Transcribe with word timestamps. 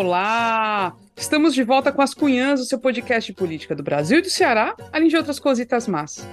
Olá! 0.00 0.94
Estamos 1.16 1.52
de 1.52 1.64
volta 1.64 1.90
com 1.90 2.00
as 2.00 2.14
Cunhãs, 2.14 2.60
o 2.60 2.64
seu 2.64 2.78
podcast 2.78 3.32
de 3.32 3.36
política 3.36 3.74
do 3.74 3.82
Brasil 3.82 4.20
e 4.20 4.22
do 4.22 4.30
Ceará, 4.30 4.76
além 4.92 5.08
de 5.08 5.16
outras 5.16 5.40
cositas 5.40 5.88
más. 5.88 6.24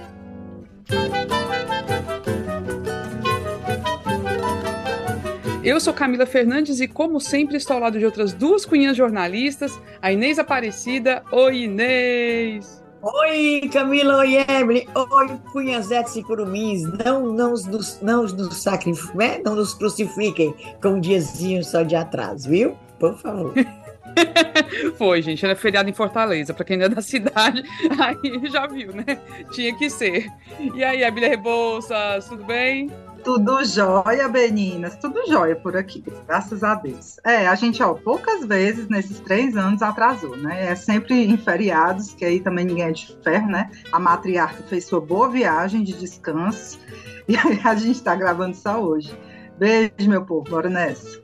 Eu 5.64 5.80
sou 5.80 5.92
Camila 5.92 6.26
Fernandes 6.26 6.78
e, 6.80 6.86
como 6.86 7.20
sempre, 7.20 7.56
estou 7.56 7.74
ao 7.74 7.82
lado 7.82 7.98
de 7.98 8.04
outras 8.04 8.32
duas 8.32 8.64
cunhãs 8.64 8.96
jornalistas, 8.96 9.76
a 10.00 10.12
Inês 10.12 10.38
Aparecida. 10.38 11.24
Oi, 11.32 11.64
Inês! 11.64 12.80
Oi, 13.02 13.68
Camila, 13.72 14.18
oi, 14.18 14.36
Evelyn, 14.48 14.86
oi, 14.94 15.40
cunhazetes 15.50 16.14
e 16.14 16.22
curumins, 16.22 16.82
não, 17.04 17.32
não, 17.32 17.50
nos, 17.50 18.00
não, 18.00 18.22
nos 18.22 18.56
sacrifiquem, 18.58 19.16
né? 19.16 19.40
não 19.44 19.56
nos 19.56 19.74
crucifiquem 19.74 20.54
com 20.80 20.90
um 20.90 21.00
diazinho 21.00 21.64
só 21.64 21.82
de 21.82 21.96
atraso, 21.96 22.48
viu? 22.48 22.76
Por 22.98 23.16
favor. 23.18 23.54
Foi, 24.96 25.20
gente, 25.20 25.44
era 25.44 25.54
feriado 25.54 25.88
em 25.88 25.92
Fortaleza, 25.92 26.54
para 26.54 26.64
quem 26.64 26.76
não 26.76 26.86
é 26.86 26.88
da 26.88 27.02
cidade, 27.02 27.62
aí 27.98 28.48
já 28.50 28.66
viu, 28.66 28.92
né? 28.92 29.04
Tinha 29.50 29.76
que 29.76 29.90
ser. 29.90 30.30
E 30.74 30.82
aí, 30.82 31.04
Abília 31.04 31.28
Rebouças, 31.28 32.26
tudo 32.28 32.44
bem? 32.44 32.90
Tudo 33.22 33.64
jóia, 33.64 34.28
meninas, 34.28 34.96
tudo 34.96 35.26
jóia 35.26 35.56
por 35.56 35.76
aqui, 35.76 36.02
graças 36.26 36.62
a 36.62 36.76
Deus. 36.76 37.18
É, 37.24 37.48
a 37.48 37.54
gente, 37.56 37.82
ó, 37.82 37.92
poucas 37.92 38.46
vezes 38.46 38.88
nesses 38.88 39.18
três 39.18 39.56
anos 39.56 39.82
atrasou, 39.82 40.36
né? 40.36 40.70
É 40.70 40.74
sempre 40.76 41.24
em 41.24 41.36
feriados, 41.36 42.14
que 42.14 42.24
aí 42.24 42.38
também 42.38 42.64
ninguém 42.64 42.84
é 42.84 42.92
de 42.92 43.18
ferro, 43.24 43.48
né? 43.48 43.68
A 43.90 43.98
matriarca 43.98 44.62
fez 44.68 44.84
sua 44.84 45.00
boa 45.00 45.28
viagem 45.28 45.82
de 45.82 45.92
descanso 45.94 46.78
e 47.26 47.36
aí 47.36 47.60
a 47.64 47.74
gente 47.74 48.00
tá 48.00 48.14
gravando 48.14 48.56
só 48.56 48.80
hoje. 48.80 49.12
Beijo, 49.58 50.08
meu 50.08 50.24
povo, 50.24 50.44
bora 50.48 50.70
nessa. 50.70 51.20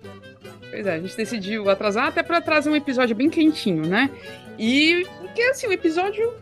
Pois 0.73 0.87
é, 0.87 0.95
a 0.95 0.99
gente 0.99 1.15
decidiu 1.15 1.69
atrasar 1.69 2.07
até 2.07 2.23
para 2.23 2.41
trazer 2.41 2.71
um 2.71 2.75
episódio 2.75 3.15
bem 3.15 3.28
quentinho, 3.28 3.87
né? 3.87 4.09
E 4.59 5.06
porque 5.20 5.42
assim, 5.42 5.67
o 5.67 5.73
episódio 5.73 6.33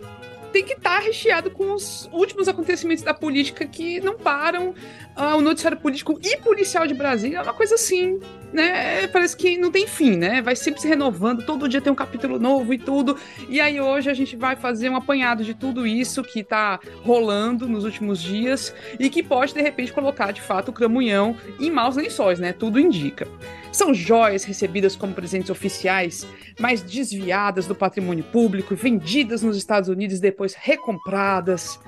tem 0.53 0.65
que 0.65 0.75
estar 0.75 0.99
tá 0.99 1.05
recheado 1.05 1.51
com 1.51 1.73
os 1.73 2.09
últimos 2.13 2.47
acontecimentos 2.47 3.03
da 3.03 3.13
política 3.13 3.67
que 3.67 4.01
não 4.01 4.17
param. 4.17 4.69
Uh, 5.17 5.37
o 5.37 5.41
noticiário 5.41 5.79
político 5.79 6.19
e 6.23 6.37
policial 6.37 6.87
de 6.87 6.95
Brasília 6.95 7.39
é 7.39 7.43
uma 7.43 7.53
coisa 7.53 7.75
assim, 7.75 8.21
né? 8.53 9.09
Parece 9.09 9.37
que 9.37 9.59
não 9.59 9.71
tem 9.71 9.85
fim, 9.85 10.17
né? 10.17 10.41
Vai 10.41 10.55
sempre 10.55 10.81
se 10.81 10.87
renovando, 10.87 11.45
todo 11.45 11.69
dia 11.69 11.81
tem 11.81 11.93
um 11.93 11.97
capítulo 11.97 12.39
novo 12.39 12.73
e 12.73 12.79
tudo. 12.79 13.17
E 13.49 13.61
aí 13.61 13.81
hoje 13.81 14.09
a 14.09 14.15
gente 14.15 14.37
vai 14.37 14.55
fazer 14.55 14.89
um 14.89 14.97
apanhado 14.97 15.43
de 15.43 15.55
tudo 15.55 15.85
isso 15.85 16.23
que 16.23 16.45
tá 16.45 16.79
rolando 17.03 17.69
nos 17.69 17.85
últimos 17.85 18.23
dias 18.23 18.73
e 18.97 19.11
que 19.11 19.25
pode, 19.25 19.53
de 19.53 19.61
repente, 19.61 19.93
colocar 19.93 20.31
de 20.31 20.41
fato 20.41 20.69
o 20.69 20.73
Cramunhão 20.73 21.37
em 21.59 21.69
maus 21.69 21.97
lençóis, 21.97 22.39
né? 22.39 22.53
Tudo 22.53 22.79
indica. 22.79 23.27
São 23.73 23.95
joias 23.95 24.45
recebidas 24.45 24.97
como 24.97 25.15
presentes 25.15 25.51
oficiais, 25.51 26.27
mas 26.59 26.83
desviadas 26.83 27.67
do 27.67 27.75
patrimônio 27.75 28.25
público, 28.25 28.75
vendidas 28.75 29.43
nos 29.43 29.57
Estados 29.57 29.89
Unidos 29.89 30.19
e 30.19 30.21
depois 30.21 30.55
recompradas 30.55 31.79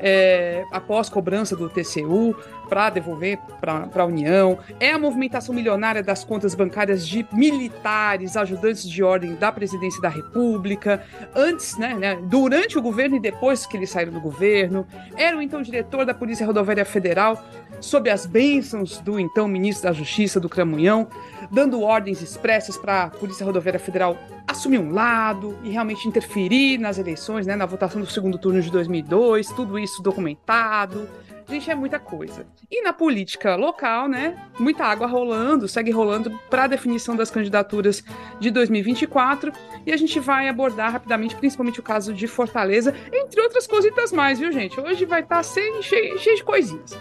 é, 0.00 0.64
após 0.72 1.08
cobrança 1.08 1.54
do 1.54 1.68
TCU 1.68 2.34
para 2.68 2.88
devolver 2.88 3.38
para 3.60 3.88
a 3.94 4.04
União, 4.04 4.58
é 4.78 4.92
a 4.92 4.98
movimentação 4.98 5.54
milionária 5.54 6.02
das 6.02 6.24
contas 6.24 6.54
bancárias 6.54 7.06
de 7.06 7.26
militares, 7.32 8.36
ajudantes 8.36 8.88
de 8.88 9.02
ordem 9.02 9.34
da 9.34 9.50
presidência 9.52 10.00
da 10.00 10.08
República, 10.08 11.04
antes, 11.34 11.76
né, 11.76 11.94
né, 11.94 12.18
durante 12.22 12.78
o 12.78 12.82
governo 12.82 13.16
e 13.16 13.20
depois 13.20 13.66
que 13.66 13.76
eles 13.76 13.90
saíram 13.90 14.12
do 14.12 14.20
governo, 14.20 14.86
era 15.16 15.36
o 15.36 15.42
então 15.42 15.60
diretor 15.60 16.06
da 16.06 16.14
Polícia 16.14 16.46
Rodoviária 16.46 16.84
Federal, 16.84 17.44
sob 17.80 18.10
as 18.10 18.26
bênçãos 18.26 18.98
do 18.98 19.18
então 19.18 19.48
ministro 19.48 19.88
da 19.88 19.92
Justiça 19.92 20.38
do 20.38 20.48
Cramunhão, 20.48 21.08
dando 21.50 21.80
ordens 21.82 22.22
expressas 22.22 22.76
para 22.76 23.04
a 23.04 23.10
Polícia 23.10 23.44
Rodoviária 23.44 23.80
Federal 23.80 24.16
assumir 24.46 24.78
um 24.78 24.92
lado 24.92 25.56
e 25.62 25.70
realmente 25.70 26.06
interferir 26.08 26.78
nas 26.78 26.98
eleições, 26.98 27.46
né, 27.46 27.56
na 27.56 27.66
votação 27.66 28.00
do 28.00 28.06
segundo 28.06 28.38
turno 28.38 28.60
de 28.60 28.70
2002, 28.70 29.48
tudo 29.48 29.78
isso 29.78 30.02
documentado. 30.02 31.08
Gente, 31.48 31.68
é 31.68 31.74
muita 31.74 31.98
coisa. 31.98 32.46
E 32.70 32.80
na 32.80 32.92
política 32.92 33.56
local, 33.56 34.06
né? 34.08 34.40
Muita 34.56 34.84
água 34.84 35.08
rolando, 35.08 35.66
segue 35.66 35.90
rolando 35.90 36.30
para 36.48 36.64
a 36.64 36.66
definição 36.68 37.16
das 37.16 37.28
candidaturas 37.28 38.04
de 38.38 38.52
2024. 38.52 39.52
E 39.84 39.92
a 39.92 39.96
gente 39.96 40.20
vai 40.20 40.48
abordar 40.48 40.92
rapidamente, 40.92 41.34
principalmente 41.34 41.80
o 41.80 41.82
caso 41.82 42.14
de 42.14 42.28
Fortaleza, 42.28 42.94
entre 43.12 43.40
outras 43.40 43.66
cositas 43.66 44.12
mais, 44.12 44.38
viu, 44.38 44.52
gente? 44.52 44.80
Hoje 44.80 45.04
vai 45.04 45.22
estar 45.22 45.38
tá 45.38 45.42
cheio, 45.42 45.82
cheio 45.82 46.36
de 46.36 46.44
coisinhas. 46.44 46.96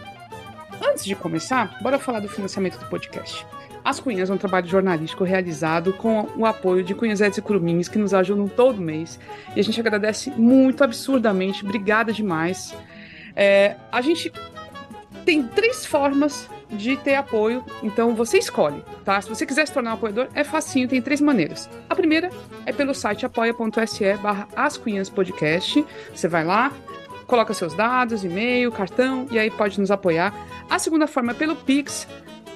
Antes 0.82 1.04
de 1.06 1.16
começar, 1.16 1.78
bora 1.82 2.00
falar 2.00 2.20
do 2.20 2.30
financiamento 2.30 2.78
do 2.78 2.86
podcast. 2.86 3.46
As 3.84 4.00
Cunhas 4.00 4.30
é 4.30 4.34
um 4.34 4.38
trabalho 4.38 4.68
jornalístico 4.68 5.24
realizado 5.24 5.94
com 5.94 6.28
o 6.36 6.46
apoio 6.46 6.84
de 6.84 6.94
Cunhazetes 6.94 7.38
e 7.38 7.42
Curumins, 7.42 7.88
que 7.88 7.98
nos 7.98 8.14
ajudam 8.14 8.48
todo 8.48 8.82
mês. 8.82 9.20
E 9.56 9.60
a 9.60 9.64
gente 9.64 9.80
agradece 9.80 10.32
muito, 10.32 10.84
absurdamente. 10.84 11.66
Obrigada 11.66 12.14
demais. 12.14 12.76
É, 13.36 13.76
a 13.92 14.02
gente 14.02 14.32
tem 15.26 15.44
três 15.44 15.86
formas 15.86 16.50
de 16.70 16.98
ter 16.98 17.16
apoio, 17.16 17.64
então 17.82 18.14
você 18.14 18.38
escolhe, 18.38 18.84
tá? 19.04 19.20
Se 19.22 19.28
você 19.28 19.46
quiser 19.46 19.66
se 19.66 19.74
tornar 19.74 19.92
um 19.92 19.94
apoiador, 19.96 20.28
é 20.36 20.44
facinho, 20.44 20.88
tem 20.88 21.02
três 21.02 21.20
maneiras. 21.20 21.70
A 21.90 21.96
primeira 21.96 22.30
é 22.66 22.72
pelo 22.72 22.94
site 22.94 23.26
apoia.se 23.26 24.14
barra 24.18 24.48
Podcast. 25.16 25.86
Você 26.14 26.28
vai 26.28 26.44
lá, 26.44 26.72
coloca 27.30 27.54
seus 27.54 27.76
dados, 27.76 28.26
e-mail, 28.26 28.72
cartão, 28.72 29.28
e 29.32 29.38
aí 29.38 29.52
pode 29.52 29.80
nos 29.80 29.92
apoiar. 29.92 30.34
A 30.70 30.80
segunda 30.80 31.08
forma 31.08 31.32
é 31.32 31.36
pelo 31.36 31.56
Pix, 31.56 32.06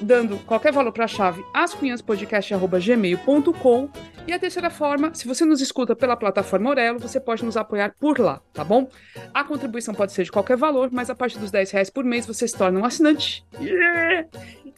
dando 0.01 0.37
qualquer 0.39 0.73
valor 0.73 0.91
para 0.91 1.05
a 1.05 1.07
chave 1.07 1.45
ascunhaspodcast.gmail.com 1.53 3.89
e 4.25 4.31
a 4.33 4.39
terceira 4.39 4.69
forma, 4.69 5.13
se 5.13 5.27
você 5.27 5.43
nos 5.45 5.61
escuta 5.61 5.95
pela 5.95 6.17
plataforma 6.17 6.69
Orelo, 6.69 6.97
você 6.97 7.19
pode 7.19 7.45
nos 7.45 7.57
apoiar 7.57 7.93
por 7.99 8.17
lá, 8.19 8.41
tá 8.53 8.63
bom? 8.63 8.87
A 9.33 9.43
contribuição 9.43 9.93
pode 9.93 10.13
ser 10.13 10.23
de 10.23 10.31
qualquer 10.31 10.57
valor, 10.57 10.89
mas 10.91 11.09
a 11.09 11.15
partir 11.15 11.37
dos 11.37 11.51
10 11.51 11.71
reais 11.71 11.89
por 11.89 12.03
mês 12.03 12.25
você 12.25 12.47
se 12.47 12.57
torna 12.57 12.79
um 12.79 12.85
assinante. 12.85 13.45
Yeah! 13.59 14.27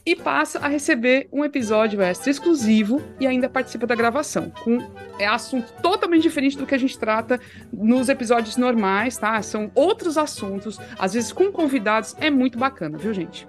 E 0.06 0.14
passa 0.14 0.60
a 0.60 0.68
receber 0.68 1.26
um 1.32 1.44
episódio 1.44 2.00
extra 2.00 2.30
exclusivo 2.30 3.02
e 3.18 3.26
ainda 3.26 3.48
participa 3.48 3.88
da 3.88 3.94
gravação, 3.96 4.52
com 4.62 4.78
é 5.18 5.26
assunto 5.26 5.72
totalmente 5.82 6.22
diferente 6.22 6.56
do 6.56 6.64
que 6.64 6.76
a 6.76 6.78
gente 6.78 6.96
trata 6.96 7.40
nos 7.72 8.08
episódios 8.08 8.56
normais, 8.56 9.18
tá? 9.18 9.42
São 9.42 9.68
outros 9.74 10.16
assuntos, 10.16 10.78
às 10.96 11.14
vezes 11.14 11.32
com 11.32 11.50
convidados, 11.50 12.14
é 12.20 12.30
muito 12.30 12.56
bacana, 12.56 12.96
viu, 12.96 13.12
gente? 13.12 13.48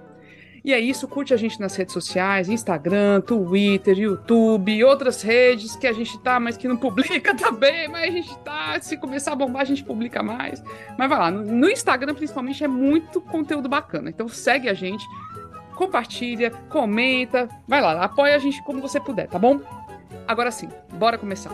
E 0.64 0.72
é 0.74 0.80
isso, 0.80 1.06
curte 1.06 1.32
a 1.32 1.36
gente 1.36 1.60
nas 1.60 1.76
redes 1.76 1.94
sociais, 1.94 2.48
Instagram, 2.48 3.20
Twitter, 3.20 3.96
YouTube, 3.96 4.82
outras 4.82 5.22
redes 5.22 5.76
que 5.76 5.86
a 5.86 5.92
gente 5.92 6.18
tá, 6.18 6.40
mas 6.40 6.56
que 6.56 6.66
não 6.66 6.76
publica 6.76 7.34
também, 7.38 7.86
mas 7.86 8.08
a 8.08 8.10
gente 8.10 8.38
tá, 8.40 8.80
se 8.80 8.96
começar 8.96 9.32
a 9.32 9.36
bombar, 9.36 9.62
a 9.62 9.64
gente 9.64 9.84
publica 9.84 10.22
mais. 10.22 10.62
Mas 10.98 11.08
vai 11.08 11.18
lá, 11.18 11.30
no 11.30 11.70
Instagram 11.70 12.14
principalmente 12.14 12.64
é 12.64 12.68
muito 12.68 13.20
conteúdo 13.20 13.68
bacana. 13.68 14.10
Então 14.10 14.28
segue 14.28 14.68
a 14.68 14.74
gente, 14.74 15.06
compartilha, 15.78 16.50
comenta, 16.68 17.48
vai 17.66 17.80
lá, 17.80 18.02
apoia 18.02 18.34
a 18.34 18.38
gente 18.38 18.60
como 18.64 18.82
você 18.82 18.98
puder, 18.98 19.28
tá 19.28 19.38
bom? 19.38 19.60
Agora 20.26 20.50
sim, 20.50 20.68
bora 20.94 21.16
começar. 21.16 21.52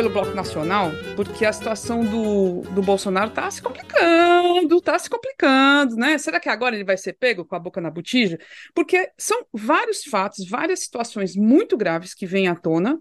Pelo 0.00 0.08
Bloco 0.08 0.34
Nacional, 0.34 0.92
porque 1.14 1.44
a 1.44 1.52
situação 1.52 2.02
do, 2.02 2.62
do 2.70 2.80
Bolsonaro 2.80 3.32
tá 3.32 3.50
se 3.50 3.60
complicando, 3.60 4.80
tá 4.80 4.98
se 4.98 5.10
complicando, 5.10 5.94
né? 5.94 6.16
Será 6.16 6.40
que 6.40 6.48
agora 6.48 6.74
ele 6.74 6.86
vai 6.86 6.96
ser 6.96 7.12
pego 7.12 7.44
com 7.44 7.54
a 7.54 7.58
boca 7.58 7.82
na 7.82 7.90
botija? 7.90 8.38
Porque 8.74 9.10
são 9.18 9.44
vários 9.52 10.02
fatos, 10.04 10.48
várias 10.48 10.80
situações 10.80 11.36
muito 11.36 11.76
graves 11.76 12.14
que 12.14 12.24
vêm 12.24 12.48
à 12.48 12.56
tona, 12.56 12.98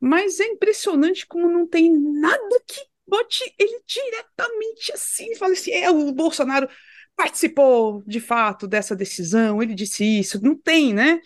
mas 0.00 0.38
é 0.38 0.44
impressionante 0.44 1.26
como 1.26 1.50
não 1.50 1.66
tem 1.66 1.92
nada 1.92 2.62
que 2.68 2.82
bote 3.04 3.42
ele 3.58 3.82
diretamente 3.84 4.92
assim, 4.92 5.34
fala 5.34 5.54
assim, 5.54 5.72
é, 5.72 5.90
o 5.90 6.12
Bolsonaro 6.12 6.68
participou 7.16 8.04
de 8.06 8.20
fato 8.20 8.68
dessa 8.68 8.94
decisão, 8.94 9.60
ele 9.60 9.74
disse 9.74 10.04
isso, 10.04 10.40
não 10.40 10.56
tem, 10.56 10.94
né? 10.94 11.20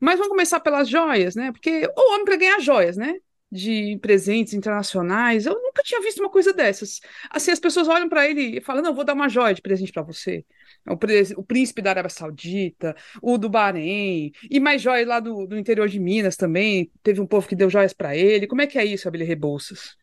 Mas 0.00 0.14
vamos 0.14 0.30
começar 0.30 0.58
pelas 0.60 0.88
joias, 0.88 1.34
né? 1.34 1.52
Porque 1.52 1.86
o 1.94 2.14
homem 2.14 2.24
para 2.24 2.36
ganhar 2.36 2.60
joias, 2.60 2.96
né? 2.96 3.14
De 3.54 3.96
presentes 4.02 4.52
internacionais. 4.52 5.46
Eu 5.46 5.54
nunca 5.54 5.82
tinha 5.82 6.00
visto 6.00 6.18
uma 6.18 6.28
coisa 6.28 6.52
dessas. 6.52 7.00
Assim, 7.30 7.52
as 7.52 7.60
pessoas 7.60 7.86
olham 7.86 8.08
para 8.08 8.28
ele 8.28 8.58
e 8.58 8.60
falam: 8.60 8.82
Não, 8.82 8.94
vou 8.94 9.04
dar 9.04 9.14
uma 9.14 9.28
joia 9.28 9.54
de 9.54 9.62
presente 9.62 9.92
para 9.92 10.02
você. 10.02 10.44
O, 10.86 10.94
o, 11.40 11.44
príncipe 11.44 11.80
da 11.80 11.90
Arábia 11.90 12.10
Saudita, 12.10 12.96
o 13.22 13.38
do 13.38 13.48
Bahrein, 13.48 14.32
e 14.50 14.60
mais 14.60 14.82
joias 14.82 15.06
lá 15.06 15.20
do, 15.20 15.46
do 15.46 15.56
interior 15.56 15.88
de 15.88 16.00
Minas 16.00 16.36
também. 16.36 16.90
Teve 17.02 17.20
um 17.20 17.26
povo 17.26 17.46
que 17.48 17.54
deu 17.54 17.70
joias 17.70 17.92
para 17.92 18.16
ele. 18.16 18.46
Como 18.46 18.60
é 18.60 18.66
que 18.66 18.78
é 18.78 18.84
isso, 18.84 19.06
Abelha 19.06 19.24
Rebouças? 19.24 19.96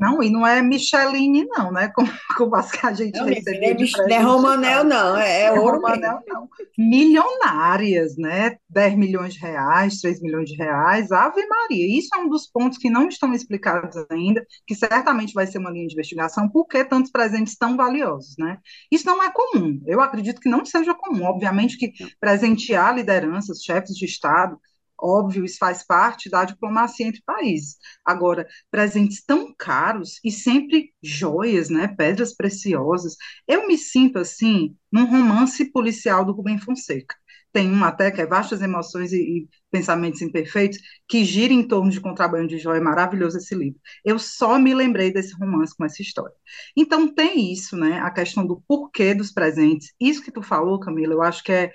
Não, 0.00 0.22
e 0.22 0.30
não 0.30 0.46
é 0.46 0.62
Micheline, 0.62 1.44
não, 1.46 1.70
né? 1.70 1.88
Como, 1.94 2.10
como 2.36 2.56
as 2.56 2.70
que 2.72 2.86
a 2.86 2.92
gente 2.94 3.18
não, 3.18 3.26
recebeu. 3.26 3.74
Não 3.74 4.08
é, 4.08 4.12
é 4.12 4.18
Romanel, 4.18 4.84
não, 4.84 5.16
é, 5.16 5.42
é 5.42 5.52
ouro 5.52 5.76
Romanel, 5.76 6.20
não. 6.26 6.48
Milionárias, 6.78 8.16
né? 8.16 8.56
10 8.70 8.96
milhões 8.96 9.34
de 9.34 9.40
reais, 9.40 10.00
3 10.00 10.22
milhões 10.22 10.48
de 10.48 10.56
reais, 10.56 11.12
Ave 11.12 11.46
Maria. 11.46 11.98
Isso 11.98 12.08
é 12.14 12.18
um 12.18 12.28
dos 12.30 12.46
pontos 12.46 12.78
que 12.78 12.88
não 12.88 13.08
estão 13.08 13.34
explicados 13.34 13.94
ainda, 14.10 14.44
que 14.66 14.74
certamente 14.74 15.34
vai 15.34 15.46
ser 15.46 15.58
uma 15.58 15.70
linha 15.70 15.86
de 15.86 15.92
investigação, 15.92 16.48
por 16.48 16.66
que 16.66 16.82
tantos 16.84 17.10
presentes 17.10 17.56
tão 17.56 17.76
valiosos, 17.76 18.36
né? 18.38 18.58
Isso 18.90 19.06
não 19.06 19.22
é 19.22 19.30
comum, 19.30 19.82
eu 19.86 20.00
acredito 20.00 20.40
que 20.40 20.48
não 20.48 20.64
seja 20.64 20.94
comum. 20.94 21.24
Obviamente 21.24 21.76
que 21.76 21.92
presentear 22.18 22.94
lideranças, 22.94 23.62
chefes 23.62 23.94
de 23.94 24.06
Estado, 24.06 24.58
Óbvio, 25.02 25.44
isso 25.44 25.58
faz 25.58 25.84
parte 25.86 26.28
da 26.30 26.44
diplomacia 26.44 27.06
entre 27.06 27.22
países. 27.24 27.76
Agora, 28.04 28.46
presentes 28.70 29.22
tão 29.24 29.54
caros 29.56 30.20
e 30.24 30.30
sempre 30.30 30.92
joias, 31.02 31.68
né, 31.70 31.88
pedras 31.88 32.34
preciosas. 32.34 33.16
Eu 33.46 33.66
me 33.66 33.76
sinto 33.78 34.18
assim 34.18 34.76
num 34.92 35.04
romance 35.06 35.70
policial 35.72 36.24
do 36.24 36.32
Rubem 36.32 36.58
Fonseca. 36.58 37.14
Tem 37.52 37.68
um 37.70 37.82
até 37.84 38.10
que 38.10 38.20
é 38.20 38.26
Vastas 38.26 38.62
Emoções 38.62 39.12
e, 39.12 39.16
e 39.18 39.48
Pensamentos 39.70 40.22
Imperfeitos, 40.22 40.78
que 41.08 41.24
gira 41.24 41.52
em 41.52 41.66
torno 41.66 41.90
de 41.90 42.00
contrabando 42.00 42.46
de 42.48 42.58
joia. 42.58 42.78
É 42.78 42.80
maravilhoso 42.80 43.38
esse 43.38 43.54
livro. 43.54 43.80
Eu 44.04 44.18
só 44.18 44.58
me 44.58 44.74
lembrei 44.74 45.12
desse 45.12 45.34
romance 45.34 45.74
com 45.76 45.84
essa 45.84 46.00
história. 46.00 46.34
Então, 46.76 47.12
tem 47.12 47.52
isso, 47.52 47.76
né? 47.76 47.98
A 48.00 48.10
questão 48.10 48.46
do 48.46 48.62
porquê 48.68 49.14
dos 49.14 49.32
presentes. 49.32 49.92
Isso 50.00 50.22
que 50.22 50.30
tu 50.30 50.42
falou, 50.42 50.78
Camila, 50.78 51.12
eu 51.14 51.22
acho 51.22 51.42
que 51.42 51.52
é, 51.52 51.72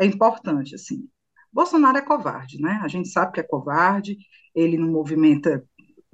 é 0.00 0.06
importante, 0.06 0.74
assim. 0.74 1.08
Bolsonaro 1.58 1.98
é 1.98 2.02
covarde, 2.02 2.60
né? 2.62 2.78
A 2.84 2.86
gente 2.86 3.08
sabe 3.08 3.32
que 3.32 3.40
é 3.40 3.42
covarde, 3.42 4.16
ele 4.54 4.78
não 4.78 4.92
movimenta 4.92 5.64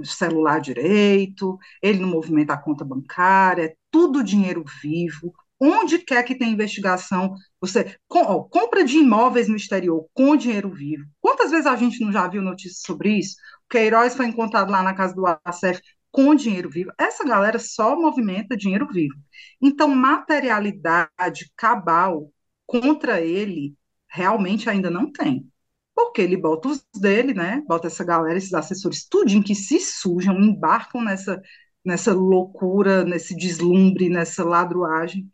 celular 0.02 0.58
direito, 0.58 1.58
ele 1.82 1.98
não 1.98 2.08
movimenta 2.08 2.54
a 2.54 2.56
conta 2.56 2.82
bancária, 2.82 3.64
é 3.64 3.74
tudo 3.90 4.24
dinheiro 4.24 4.64
vivo. 4.82 5.34
Onde 5.60 5.98
quer 5.98 6.22
que 6.22 6.34
tem 6.34 6.50
investigação, 6.50 7.34
você 7.60 7.94
com, 8.08 8.20
ó, 8.20 8.42
compra 8.44 8.82
de 8.82 8.96
imóveis 8.96 9.46
no 9.46 9.54
exterior 9.54 10.06
com 10.14 10.34
dinheiro 10.34 10.70
vivo. 10.70 11.04
Quantas 11.20 11.50
vezes 11.50 11.66
a 11.66 11.76
gente 11.76 12.02
não 12.02 12.10
já 12.10 12.26
viu 12.26 12.40
notícias 12.40 12.80
sobre 12.80 13.10
isso? 13.18 13.36
O 13.66 13.68
Queiroz 13.68 14.16
foi 14.16 14.24
encontrado 14.24 14.70
lá 14.70 14.82
na 14.82 14.94
casa 14.94 15.14
do 15.14 15.26
ACF 15.26 15.78
com 16.10 16.34
dinheiro 16.34 16.70
vivo. 16.70 16.90
Essa 16.98 17.22
galera 17.22 17.58
só 17.58 17.94
movimenta 18.00 18.56
dinheiro 18.56 18.88
vivo. 18.90 19.14
Então, 19.60 19.88
materialidade 19.88 21.52
cabal 21.54 22.30
contra 22.66 23.20
ele 23.20 23.74
realmente 24.14 24.70
ainda 24.70 24.90
não 24.90 25.10
tem. 25.10 25.50
Porque 25.94 26.22
ele 26.22 26.36
bota 26.36 26.68
os 26.68 26.84
dele, 26.96 27.34
né? 27.34 27.62
Bota 27.66 27.88
essa 27.88 28.04
galera, 28.04 28.38
esses 28.38 28.54
assessores, 28.54 29.06
tudinho 29.08 29.42
que 29.42 29.54
se 29.54 29.80
sujam, 29.80 30.40
embarcam 30.40 31.02
nessa, 31.02 31.40
nessa 31.84 32.12
loucura, 32.12 33.04
nesse 33.04 33.36
deslumbre, 33.36 34.08
nessa 34.08 34.44
ladruagem, 34.44 35.28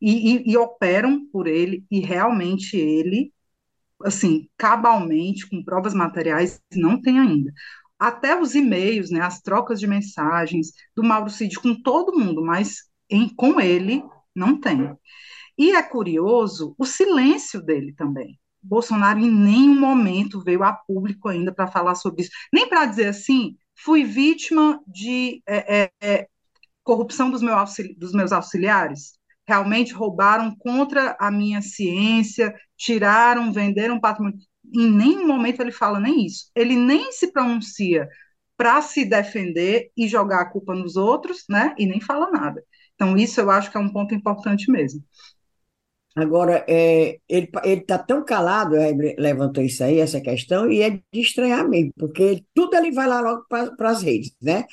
e, 0.00 0.50
e, 0.50 0.52
e 0.52 0.56
operam 0.56 1.26
por 1.32 1.46
ele, 1.46 1.84
e 1.90 2.00
realmente 2.00 2.76
ele, 2.76 3.32
assim, 4.04 4.48
cabalmente, 4.56 5.48
com 5.48 5.64
provas 5.64 5.94
materiais, 5.94 6.60
não 6.74 7.00
tem 7.00 7.18
ainda. 7.18 7.52
Até 7.98 8.40
os 8.40 8.54
e-mails, 8.54 9.10
né, 9.10 9.20
as 9.22 9.40
trocas 9.40 9.80
de 9.80 9.86
mensagens 9.86 10.72
do 10.94 11.02
Mauro 11.04 11.30
Cid 11.30 11.58
com 11.60 11.74
todo 11.82 12.18
mundo, 12.18 12.44
mas 12.44 12.84
em, 13.10 13.28
com 13.34 13.60
ele 13.60 14.02
não 14.34 14.60
tem. 14.60 14.94
E 15.58 15.72
é 15.72 15.82
curioso 15.82 16.74
o 16.78 16.84
silêncio 16.84 17.62
dele 17.62 17.92
também. 17.92 18.38
Bolsonaro 18.62 19.20
em 19.20 19.30
nenhum 19.30 19.78
momento 19.78 20.42
veio 20.42 20.62
a 20.62 20.72
público 20.72 21.28
ainda 21.28 21.52
para 21.52 21.68
falar 21.68 21.94
sobre 21.94 22.22
isso, 22.22 22.30
nem 22.52 22.68
para 22.68 22.84
dizer 22.84 23.06
assim, 23.06 23.56
fui 23.76 24.04
vítima 24.04 24.80
de 24.86 25.42
é, 25.46 25.90
é, 26.00 26.28
corrupção 26.82 27.30
dos, 27.30 27.42
meu 27.42 27.54
dos 27.96 28.12
meus 28.12 28.32
auxiliares, 28.32 29.12
realmente 29.46 29.92
roubaram 29.92 30.54
contra 30.56 31.16
a 31.20 31.30
minha 31.30 31.62
ciência, 31.62 32.54
tiraram, 32.76 33.52
venderam 33.52 34.00
patrimônio. 34.00 34.38
Em 34.74 34.90
nenhum 34.90 35.26
momento 35.26 35.60
ele 35.60 35.70
fala 35.70 36.00
nem 36.00 36.26
isso. 36.26 36.50
Ele 36.54 36.74
nem 36.74 37.12
se 37.12 37.32
pronuncia 37.32 38.08
para 38.56 38.80
se 38.82 39.04
defender 39.04 39.90
e 39.96 40.08
jogar 40.08 40.40
a 40.40 40.50
culpa 40.50 40.74
nos 40.74 40.96
outros, 40.96 41.44
né? 41.48 41.74
E 41.78 41.86
nem 41.86 42.00
fala 42.00 42.30
nada. 42.30 42.64
Então, 42.94 43.16
isso 43.16 43.40
eu 43.40 43.50
acho 43.50 43.70
que 43.70 43.76
é 43.76 43.80
um 43.80 43.92
ponto 43.92 44.14
importante 44.14 44.70
mesmo. 44.70 45.04
Agora, 46.16 46.64
é, 46.66 47.18
ele 47.28 47.50
está 47.64 47.98
tão 47.98 48.24
calado, 48.24 48.74
é, 48.74 48.90
levantou 49.18 49.62
isso 49.62 49.84
aí, 49.84 50.00
essa 50.00 50.18
questão, 50.18 50.70
e 50.70 50.80
é 50.80 50.90
de 50.90 51.20
estranhar 51.20 51.68
mesmo, 51.68 51.92
porque 51.98 52.42
tudo 52.54 52.74
ele 52.74 52.90
vai 52.90 53.06
lá 53.06 53.20
logo 53.20 53.44
para 53.48 53.90
as 53.90 54.02
redes, 54.02 54.34
né? 54.40 54.64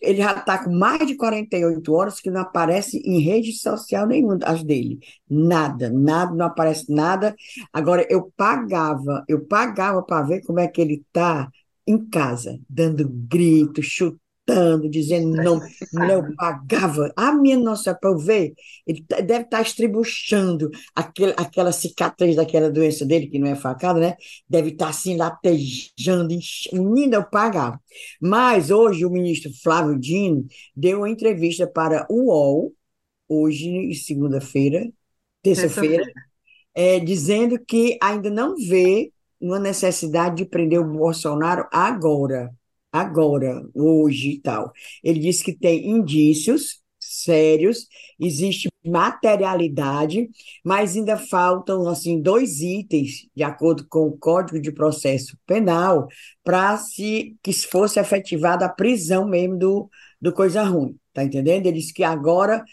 Ele 0.00 0.18
já 0.18 0.32
está 0.36 0.62
com 0.64 0.70
mais 0.72 1.06
de 1.06 1.16
48 1.16 1.92
horas 1.92 2.20
que 2.20 2.30
não 2.30 2.42
aparece 2.42 2.98
em 3.04 3.20
rede 3.20 3.52
social 3.52 4.06
nenhuma 4.06 4.38
as 4.44 4.62
dele. 4.62 4.98
Nada, 5.28 5.90
nada, 5.90 6.34
não 6.34 6.46
aparece 6.46 6.92
nada. 6.92 7.34
Agora, 7.72 8.06
eu 8.10 8.32
pagava, 8.36 9.24
eu 9.28 9.44
pagava 9.46 10.02
para 10.02 10.22
ver 10.26 10.42
como 10.42 10.60
é 10.60 10.68
que 10.68 10.80
ele 10.80 11.04
está 11.06 11.48
em 11.86 12.04
casa, 12.08 12.58
dando 12.68 13.08
grito, 13.08 13.82
chutando 13.82 14.23
gritando, 14.44 14.88
dizendo 14.88 15.28
não, 15.42 15.60
não 15.92 16.34
pagava. 16.36 17.12
A 17.16 17.32
minha 17.32 17.58
nossa, 17.58 17.94
para 17.94 18.10
eu 18.10 18.18
ver, 18.18 18.54
ele 18.86 19.02
tá, 19.02 19.20
deve 19.20 19.44
estar 19.44 19.56
tá 19.58 19.62
estribuchando 19.62 20.70
aquele, 20.94 21.32
aquela 21.36 21.72
cicatriz 21.72 22.36
daquela 22.36 22.70
doença 22.70 23.04
dele, 23.04 23.26
que 23.26 23.38
não 23.38 23.48
é 23.48 23.56
facada, 23.56 23.98
né? 23.98 24.16
Deve 24.48 24.70
estar 24.70 24.86
tá, 24.86 24.90
assim, 24.90 25.16
latejando, 25.16 26.36
menina, 26.72 27.16
eu 27.16 27.24
pagava. 27.24 27.80
Mas 28.20 28.70
hoje 28.70 29.04
o 29.04 29.10
ministro 29.10 29.50
Flávio 29.62 29.98
Dino 29.98 30.46
deu 30.76 30.98
uma 30.98 31.10
entrevista 31.10 31.66
para 31.66 32.06
o 32.10 32.26
UOL, 32.26 32.72
hoje, 33.28 33.94
segunda-feira, 33.94 34.88
terça-feira, 35.42 36.04
é, 36.74 37.00
dizendo 37.00 37.58
que 37.58 37.98
ainda 38.02 38.30
não 38.30 38.56
vê 38.56 39.10
uma 39.40 39.58
necessidade 39.58 40.36
de 40.36 40.44
prender 40.46 40.80
o 40.80 40.84
Bolsonaro 40.84 41.66
agora 41.72 42.50
agora, 42.94 43.60
hoje 43.74 44.30
e 44.34 44.40
tal. 44.40 44.72
Ele 45.02 45.18
disse 45.18 45.42
que 45.42 45.52
tem 45.52 45.90
indícios 45.90 46.80
sérios, 47.00 47.86
existe 48.18 48.68
materialidade, 48.84 50.28
mas 50.64 50.96
ainda 50.96 51.16
faltam 51.16 51.88
assim 51.88 52.20
dois 52.20 52.60
itens, 52.60 53.28
de 53.34 53.42
acordo 53.42 53.86
com 53.88 54.06
o 54.06 54.16
Código 54.16 54.60
de 54.60 54.70
Processo 54.72 55.36
Penal, 55.46 56.06
para 56.42 56.76
se 56.78 57.36
que 57.42 57.52
fosse 57.52 57.98
efetivada 57.98 58.66
a 58.66 58.68
prisão 58.68 59.26
mesmo 59.28 59.58
do, 59.58 59.90
do 60.20 60.32
coisa 60.32 60.62
ruim, 60.62 60.96
tá 61.12 61.24
entendendo? 61.24 61.66
Ele 61.66 61.78
disse 61.78 61.92
que 61.92 62.04
agora 62.04 62.64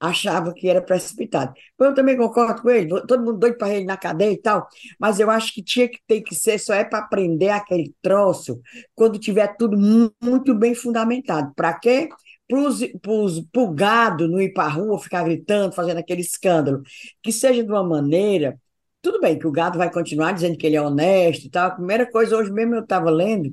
achava 0.00 0.52
que 0.52 0.68
era 0.68 0.82
precipitado. 0.82 1.54
Eu 1.78 1.94
também 1.94 2.16
concordo 2.16 2.60
com 2.62 2.70
ele, 2.70 2.88
todo 3.06 3.24
mundo 3.24 3.38
doido 3.38 3.56
para 3.56 3.74
ele 3.74 3.86
na 3.86 3.96
cadeia 3.96 4.32
e 4.32 4.40
tal, 4.40 4.68
mas 4.98 5.18
eu 5.18 5.30
acho 5.30 5.52
que 5.54 5.62
tinha 5.62 5.88
que 5.88 5.98
ter 6.06 6.20
que 6.20 6.34
ser, 6.34 6.58
só 6.58 6.74
é 6.74 6.84
para 6.84 7.00
aprender 7.00 7.50
aquele 7.50 7.94
troço 8.02 8.60
quando 8.94 9.18
tiver 9.18 9.56
tudo 9.56 9.76
muito 10.22 10.54
bem 10.54 10.74
fundamentado. 10.74 11.52
Para 11.54 11.74
quê? 11.78 12.08
Para 12.48 13.62
o 13.62 13.74
gado 13.74 14.28
não 14.28 14.40
ir 14.40 14.52
para 14.52 14.64
a 14.64 14.68
rua, 14.68 14.98
ficar 15.00 15.24
gritando, 15.24 15.74
fazendo 15.74 15.98
aquele 15.98 16.20
escândalo. 16.20 16.82
Que 17.22 17.32
seja 17.32 17.62
de 17.64 17.70
uma 17.70 17.82
maneira. 17.82 18.60
Tudo 19.02 19.20
bem 19.20 19.38
que 19.38 19.46
o 19.46 19.52
gado 19.52 19.78
vai 19.78 19.92
continuar 19.92 20.32
dizendo 20.32 20.56
que 20.56 20.66
ele 20.66 20.76
é 20.76 20.82
honesto 20.82 21.46
e 21.46 21.50
tal. 21.50 21.68
A 21.68 21.70
primeira 21.74 22.10
coisa, 22.10 22.36
hoje 22.36 22.52
mesmo 22.52 22.74
eu 22.74 22.82
estava 22.82 23.10
lendo 23.10 23.52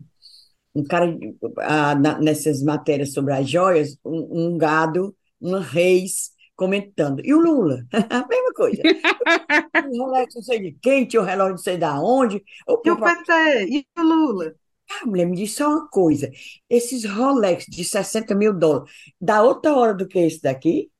um 0.76 0.84
cara, 0.84 1.16
ah, 1.60 1.96
na, 1.96 2.20
nessas 2.20 2.64
matérias 2.64 3.14
sobre 3.14 3.34
as 3.34 3.48
joias, 3.50 3.98
um, 4.04 4.54
um 4.54 4.58
gado, 4.58 5.16
um 5.42 5.60
reis 5.60 6.32
comentando. 6.56 7.22
E 7.24 7.34
o 7.34 7.40
Lula? 7.40 7.86
A 7.92 8.00
mesma 8.28 8.54
coisa. 8.54 8.82
o 9.92 10.06
Rolex 10.06 10.36
não 10.36 10.42
sei 10.42 10.60
de 10.60 10.72
quem, 10.82 11.06
tinha 11.06 11.22
o 11.22 11.26
relógio 11.26 11.52
não 11.52 11.58
sei 11.58 11.78
da 11.78 12.00
onde. 12.00 12.44
O 12.68 12.82
e 12.86 12.92
o 12.92 12.98
PT? 12.98 13.66
E 13.70 13.86
o 13.98 14.04
Lula? 14.04 14.56
Ah, 14.92 15.06
mulher, 15.06 15.26
me 15.26 15.36
disse 15.36 15.56
só 15.56 15.70
uma 15.70 15.88
coisa. 15.90 16.30
Esses 16.70 17.06
Rolex 17.06 17.66
de 17.68 17.84
60 17.84 18.36
mil 18.36 18.54
dólares, 18.54 18.92
dá 19.20 19.42
outra 19.42 19.74
hora 19.74 19.94
do 19.94 20.08
que 20.08 20.20
esse 20.20 20.42
daqui? 20.42 20.92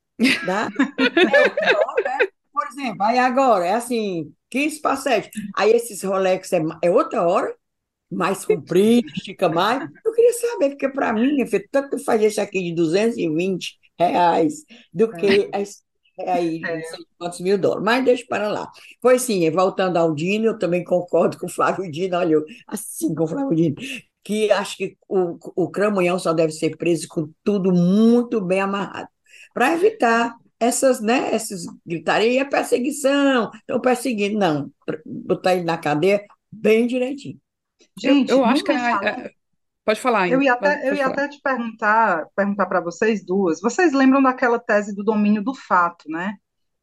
Dá? 0.46 0.70
é 1.00 1.76
hora, 1.76 2.24
é? 2.24 2.30
Por 2.52 2.68
exemplo, 2.68 3.04
aí 3.04 3.18
agora 3.18 3.66
é 3.66 3.74
assim, 3.74 4.34
15 4.50 4.82
para 4.82 4.96
7. 4.96 5.30
Aí 5.56 5.72
esses 5.72 6.02
Rolex 6.04 6.52
é, 6.54 6.62
é 6.82 6.90
outra 6.90 7.24
hora? 7.28 7.54
mais 8.14 8.46
comprido, 8.46 9.08
estica 9.08 9.50
mais. 9.50 9.90
Eu 10.06 10.14
queria 10.14 10.34
saber, 10.34 10.70
porque 10.70 10.88
para 10.88 11.12
mim, 11.12 11.38
tanto 11.72 11.98
faz 11.98 12.22
esse 12.22 12.40
aqui 12.40 12.62
de 12.62 12.76
220 12.76 13.80
reais 14.00 14.66
do 14.92 15.12
que 15.12 15.50
é. 15.54 15.62
as 15.62 15.84
aí, 16.28 16.62
é. 16.64 16.76
não 16.76 16.84
sei 16.84 17.06
quantos 17.18 17.40
mil 17.40 17.58
dólares, 17.58 17.84
mas 17.84 18.06
deixa 18.06 18.26
para 18.28 18.48
lá. 18.48 18.72
Foi 19.02 19.18
sim, 19.18 19.50
voltando 19.50 19.98
ao 19.98 20.14
Dino, 20.14 20.46
eu 20.46 20.60
também 20.60 20.84
concordo 20.84 21.38
com 21.38 21.48
o 21.48 21.50
Flávio 21.50 21.90
Dino, 21.92 22.18
olha, 22.18 22.38
assim 22.68 23.14
com 23.16 23.24
o 23.24 23.28
Flávio 23.28 23.56
Dino, 23.56 23.76
que 24.24 24.52
acho 24.52 24.78
que 24.78 24.98
o, 25.08 25.38
o 25.56 25.70
cramunhão 25.70 26.20
só 26.20 26.34
deve 26.34 26.52
ser 26.52 26.78
preso 26.78 27.08
com 27.08 27.30
tudo 27.44 27.74
muito 27.74 28.40
bem 28.40 28.62
amarrado, 28.62 29.10
para 29.54 29.74
evitar 29.74 30.36
essas, 30.60 31.02
né, 31.02 31.34
essas 31.34 31.66
gritaria, 31.86 32.48
perseguição, 32.48 33.52
estão 33.54 33.82
perseguindo. 33.82 34.38
Não, 34.38 34.72
botar 35.06 35.56
ele 35.56 35.66
na 35.66 35.78
cadeia 35.78 36.24
bem 36.50 36.88
direitinho. 36.88 37.38
Gente, 38.00 38.32
eu, 38.32 38.38
eu 38.38 38.46
acho 38.46 38.64
que 38.64 38.72
é, 38.72 39.32
Pode 39.86 40.00
falar. 40.00 40.30
Eu 40.30 40.42
ia 40.42 40.54
até, 40.54 40.90
eu 40.90 40.94
ia 40.94 41.08
até 41.08 41.28
te 41.28 41.42
perguntar, 41.42 42.26
perguntar 42.36 42.66
para 42.68 42.80
vocês 42.80 43.26
duas. 43.26 43.60
Vocês 43.60 43.92
lembram 43.92 44.22
daquela 44.22 44.58
tese 44.58 44.96
do 44.96 45.04
domínio 45.04 45.44
do 45.44 45.54
fato, 45.54 46.10
né? 46.10 46.36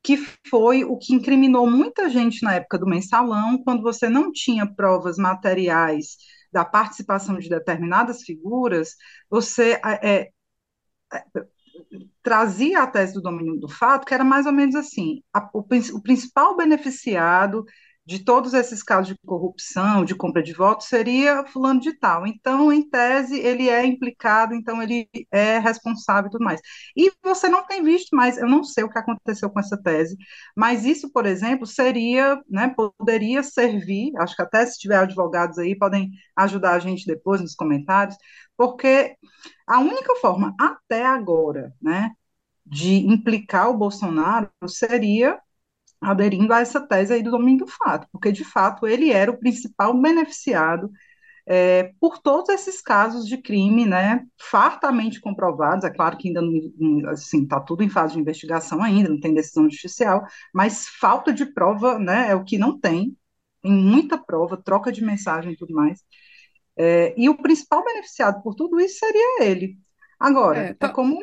Que 0.03 0.19
foi 0.49 0.85
o 0.85 0.99
que 0.99 1.15
incriminou 1.15 1.71
muita 1.71 2.11
gente 2.11 2.43
na 2.43 2.55
época 2.55 2.79
do 2.79 2.87
mensalão, 2.87 3.63
quando 3.65 3.83
você 3.83 4.09
não 4.09 4.31
tinha 4.31 4.67
provas 4.67 5.17
materiais 5.17 6.17
da 6.53 6.65
participação 6.65 7.39
de 7.39 7.49
determinadas 7.49 8.23
figuras, 8.23 8.97
você 9.31 9.81
é, 9.85 10.09
é, 10.11 10.31
trazia 12.23 12.83
a 12.83 12.87
tese 12.87 13.15
do 13.15 13.23
domínio 13.23 13.59
do 13.59 13.69
fato, 13.69 14.07
que 14.07 14.15
era 14.15 14.25
mais 14.25 14.47
ou 14.47 14.53
menos 14.53 14.75
assim: 14.75 15.23
a, 15.33 15.49
o, 15.55 15.61
o 15.61 16.03
principal 16.03 16.57
beneficiado 16.57 17.65
de 18.11 18.25
todos 18.25 18.55
esses 18.55 18.83
casos 18.83 19.07
de 19.07 19.17
corrupção, 19.25 20.05
de 20.05 20.17
compra 20.17 20.43
de 20.43 20.53
votos, 20.53 20.89
seria 20.89 21.47
fulano 21.47 21.79
de 21.79 21.93
tal. 21.97 22.27
Então, 22.27 22.73
em 22.73 22.83
tese, 22.91 23.39
ele 23.39 23.69
é 23.69 23.87
implicado, 23.87 24.53
então 24.53 24.83
ele 24.83 25.09
é 25.31 25.61
responsável 25.61 26.27
e 26.29 26.33
tudo 26.33 26.45
mais. 26.45 26.61
E 26.97 27.13
você 27.23 27.49
não 27.49 27.65
tem 27.65 27.85
visto 27.85 28.17
mais, 28.17 28.37
eu 28.37 28.49
não 28.49 28.65
sei 28.65 28.83
o 28.83 28.91
que 28.91 28.99
aconteceu 28.99 29.49
com 29.49 29.61
essa 29.61 29.81
tese, 29.81 30.17
mas 30.57 30.85
isso, 30.85 31.13
por 31.13 31.25
exemplo, 31.25 31.65
seria, 31.69 32.43
né, 32.51 32.75
poderia 32.77 33.45
servir, 33.45 34.11
acho 34.19 34.35
que 34.35 34.43
até 34.43 34.67
se 34.67 34.77
tiver 34.77 34.97
advogados 34.97 35.57
aí, 35.59 35.79
podem 35.79 36.11
ajudar 36.35 36.73
a 36.73 36.79
gente 36.81 37.07
depois 37.07 37.41
nos 37.41 37.55
comentários, 37.55 38.17
porque 38.57 39.15
a 39.69 39.79
única 39.79 40.17
forma 40.17 40.53
até 40.59 41.07
agora, 41.07 41.73
né, 41.81 42.11
de 42.67 43.07
implicar 43.07 43.71
o 43.71 43.77
Bolsonaro 43.79 44.51
seria 44.67 45.39
aderindo 46.01 46.53
a 46.53 46.61
essa 46.61 46.81
tese 46.81 47.13
aí 47.13 47.23
do 47.23 47.31
domínio 47.31 47.67
do 47.67 47.71
fato, 47.71 48.07
porque 48.13 48.33
de 48.33 48.45
fato 48.45 48.87
ele 48.87 49.11
era 49.11 49.31
o 49.31 49.39
principal 49.39 49.95
beneficiado 49.99 50.91
é, 51.47 51.93
por 51.99 52.19
todos 52.19 52.49
esses 52.51 52.81
casos 52.81 53.27
de 53.27 53.37
crime, 53.37 53.85
né, 53.85 54.25
fartamente 54.39 55.21
comprovados, 55.21 55.85
é 55.85 55.91
claro 55.91 56.17
que 56.17 56.29
ainda 56.29 56.41
não, 56.41 57.11
assim, 57.11 57.43
está 57.43 57.59
tudo 57.61 57.83
em 57.83 57.89
fase 57.89 58.15
de 58.15 58.21
investigação 58.21 58.81
ainda, 58.83 59.09
não 59.09 59.19
tem 59.19 59.35
decisão 59.35 59.69
judicial, 59.69 60.23
mas 60.55 60.87
falta 60.87 61.33
de 61.33 61.45
prova, 61.47 61.99
né, 61.99 62.31
é 62.31 62.35
o 62.37 62.45
que 62.45 62.57
não 62.57 62.79
tem, 62.79 63.17
tem 63.63 63.73
muita 63.73 64.17
prova, 64.17 64.57
troca 64.57 64.93
de 64.93 65.03
mensagem 65.03 65.53
e 65.53 65.57
tudo 65.57 65.75
mais, 65.75 66.05
é, 66.77 67.15
e 67.17 67.29
o 67.29 67.37
principal 67.37 67.85
beneficiado 67.85 68.43
por 68.43 68.55
tudo 68.55 68.81
isso 68.81 68.99
seria 68.99 69.43
ele. 69.43 69.77
Agora, 70.21 70.59
é, 70.59 70.75
tá... 70.75 70.87
é 70.87 70.91
como 70.91 71.19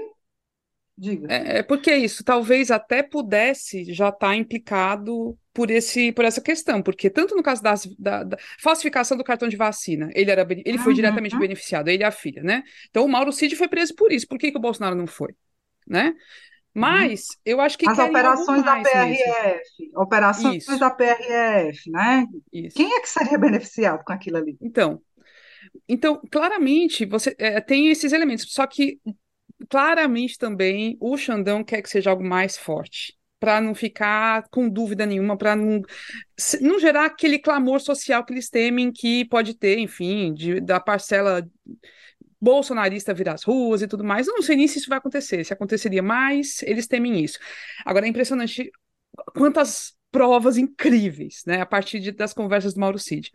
Diga. 0.98 1.28
É, 1.32 1.60
é 1.60 1.64
porque 1.64 1.96
isso, 1.96 2.24
talvez 2.24 2.72
até 2.72 3.04
pudesse 3.04 3.94
já 3.94 4.10
estar 4.10 4.30
tá 4.30 4.36
implicado 4.36 5.38
por 5.54 5.70
esse 5.70 6.12
por 6.12 6.26
essa 6.26 6.42
questão, 6.42 6.82
porque 6.82 7.08
tanto 7.08 7.36
no 7.36 7.44
caso 7.44 7.62
das, 7.62 7.86
da, 8.00 8.24
da, 8.24 8.38
falsificação 8.60 9.16
do 9.16 9.24
cartão 9.24 9.48
de 9.48 9.56
vacina, 9.56 10.10
ele 10.16 10.32
era 10.32 10.46
ele 10.50 10.80
foi 10.80 10.94
uhum. 10.94 10.96
diretamente 10.96 11.38
beneficiado, 11.38 11.90
ele 11.90 12.02
e 12.02 12.06
a 12.06 12.10
filha, 12.10 12.42
né? 12.42 12.64
Então 12.90 13.06
o 13.06 13.08
Mauro 13.08 13.32
Cid 13.32 13.56
foi 13.56 13.68
preso 13.68 13.94
por 13.94 14.12
isso. 14.12 14.28
Por 14.28 14.40
que, 14.40 14.52
que 14.52 14.58
o 14.58 14.62
Bolsonaro 14.62 14.96
não 14.96 15.06
foi, 15.06 15.36
né? 15.86 16.16
Mas 16.74 17.28
uhum. 17.30 17.36
eu 17.46 17.62
acho 17.62 17.78
que 17.78 17.88
as 17.88 18.00
operações 18.00 18.64
da 18.64 18.82
PRF, 18.82 19.92
operações 19.96 20.68
isso. 20.68 20.80
da 20.80 20.90
PRF, 20.90 21.92
né? 21.92 22.26
Isso. 22.52 22.76
Quem 22.76 22.92
é 22.92 23.02
que 23.02 23.10
seria 23.10 23.38
beneficiado 23.38 24.04
com 24.04 24.14
aquilo 24.14 24.38
ali? 24.38 24.58
Então, 24.60 25.00
então 25.88 26.20
claramente 26.32 27.06
você 27.06 27.36
é, 27.38 27.62
tem 27.62 27.90
esses 27.90 28.14
elementos, 28.14 28.52
só 28.52 28.66
que 28.66 29.00
claramente 29.70 30.38
também 30.38 30.98
o 31.00 31.18
Xandão 31.18 31.64
quer 31.64 31.82
que 31.82 31.90
seja 31.90 32.10
algo 32.10 32.24
mais 32.24 32.58
forte, 32.58 33.18
para 33.40 33.62
não 33.62 33.76
ficar 33.76 34.48
com 34.50 34.68
dúvida 34.68 35.06
nenhuma, 35.06 35.38
para 35.38 35.56
não, 35.56 35.82
não 36.62 36.80
gerar 36.80 37.06
aquele 37.06 37.40
clamor 37.40 37.80
social 37.80 38.26
que 38.26 38.34
eles 38.34 38.50
temem 38.50 38.92
que 38.92 39.26
pode 39.26 39.54
ter, 39.54 39.78
enfim, 39.80 40.34
de, 40.34 40.60
da 40.60 40.80
parcela 40.80 41.48
bolsonarista 42.40 43.14
vir 43.14 43.30
às 43.30 43.44
ruas 43.44 43.82
e 43.82 43.88
tudo 43.88 44.04
mais. 44.04 44.28
Eu 44.28 44.36
não 44.36 44.42
sei 44.42 44.56
nem 44.56 44.68
se 44.68 44.80
isso 44.80 44.90
vai 44.90 44.98
acontecer, 44.98 45.44
se 45.44 45.54
aconteceria, 45.54 46.04
mas 46.04 46.62
eles 46.64 46.88
temem 46.88 47.24
isso. 47.24 47.40
Agora 47.86 48.06
é 48.06 48.10
impressionante 48.10 48.72
quantas 49.34 49.96
provas 50.12 50.58
incríveis, 50.58 51.44
né, 51.46 51.62
a 51.62 51.66
partir 51.66 52.00
de, 52.00 52.12
das 52.12 52.34
conversas 52.34 52.74
do 52.74 52.80
Mauro 52.80 53.00
Cid. 53.00 53.32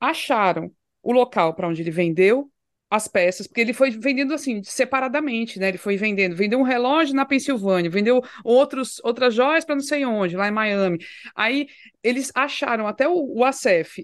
Acharam 0.00 0.72
o 1.02 1.12
local 1.12 1.54
para 1.54 1.68
onde 1.68 1.82
ele 1.82 1.90
vendeu, 1.90 2.50
as 2.90 3.06
peças, 3.06 3.46
porque 3.46 3.60
ele 3.60 3.72
foi 3.72 3.92
vendendo 3.92 4.34
assim, 4.34 4.62
separadamente, 4.64 5.60
né? 5.60 5.68
Ele 5.68 5.78
foi 5.78 5.96
vendendo, 5.96 6.34
vendeu 6.34 6.58
um 6.58 6.64
relógio 6.64 7.14
na 7.14 7.24
Pensilvânia, 7.24 7.88
vendeu 7.88 8.20
outros, 8.44 9.00
outras 9.04 9.32
joias 9.32 9.64
para 9.64 9.76
não 9.76 9.82
sei 9.82 10.04
onde, 10.04 10.36
lá 10.36 10.48
em 10.48 10.50
Miami. 10.50 10.98
Aí 11.36 11.68
eles 12.02 12.32
acharam 12.34 12.88
até 12.88 13.06
o, 13.06 13.12
o 13.12 13.44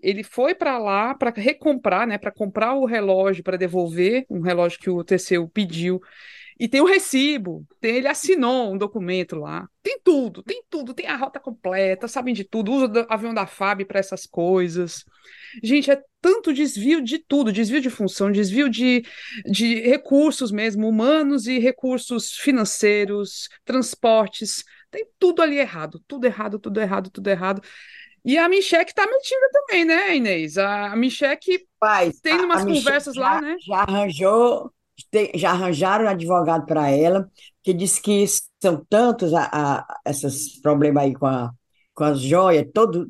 ele 0.02 0.22
foi 0.22 0.54
para 0.54 0.78
lá 0.78 1.14
para 1.14 1.32
recomprar, 1.34 2.06
né? 2.06 2.16
Para 2.16 2.30
comprar 2.30 2.74
o 2.74 2.84
relógio 2.84 3.42
para 3.42 3.56
devolver, 3.56 4.24
um 4.30 4.40
relógio 4.40 4.78
que 4.78 4.88
o 4.88 5.02
TCU 5.02 5.48
pediu. 5.48 6.00
E 6.58 6.68
tem 6.68 6.80
o 6.80 6.86
recibo, 6.86 7.66
tem, 7.80 7.96
ele 7.96 8.08
assinou 8.08 8.72
um 8.72 8.78
documento 8.78 9.36
lá. 9.36 9.68
Tem 9.82 10.00
tudo, 10.02 10.42
tem 10.42 10.62
tudo, 10.70 10.94
tem 10.94 11.06
a 11.06 11.16
rota 11.16 11.38
completa, 11.40 12.08
sabem 12.08 12.32
de 12.32 12.44
tudo, 12.44 12.72
usa 12.72 12.86
o 12.86 13.12
avião 13.12 13.34
da 13.34 13.46
FAB 13.46 13.84
para 13.84 13.98
essas 13.98 14.26
coisas. 14.26 15.04
Gente, 15.62 15.90
é 15.90 16.00
tanto 16.20 16.52
desvio 16.52 17.02
de 17.02 17.18
tudo, 17.18 17.52
desvio 17.52 17.80
de 17.80 17.90
função, 17.90 18.30
desvio 18.30 18.68
de, 18.68 19.04
de 19.44 19.80
recursos 19.80 20.50
mesmo, 20.50 20.88
humanos 20.88 21.46
e 21.46 21.58
recursos 21.58 22.32
financeiros, 22.32 23.48
transportes, 23.64 24.64
tem 24.90 25.06
tudo 25.18 25.42
ali 25.42 25.58
errado, 25.58 26.02
tudo 26.06 26.26
errado, 26.26 26.58
tudo 26.58 26.80
errado, 26.80 27.10
tudo 27.10 27.28
errado. 27.28 27.62
E 28.24 28.36
a 28.36 28.48
Micheque 28.48 28.94
tá 28.94 29.06
metida 29.06 29.50
também, 29.52 29.84
né, 29.84 30.16
Inês? 30.16 30.58
A 30.58 30.96
Micheque 30.96 31.66
tem 32.22 32.40
umas 32.40 32.64
conversas 32.64 33.14
já, 33.14 33.20
lá, 33.20 33.40
né? 33.40 33.56
Já 33.60 33.76
arranjou 33.82 34.72
já 35.34 35.50
arranjaram 35.50 36.06
um 36.06 36.08
advogado 36.08 36.64
para 36.64 36.90
ela, 36.90 37.30
que 37.62 37.74
disse 37.74 38.00
que 38.00 38.24
são 38.60 38.84
tantos 38.88 39.34
a, 39.34 39.48
a, 39.52 40.00
esses 40.06 40.60
problemas 40.60 41.04
aí 41.04 41.14
com, 41.14 41.26
a, 41.26 41.50
com 41.94 42.04
as 42.04 42.20
joias, 42.20 42.66
todo, 42.72 43.06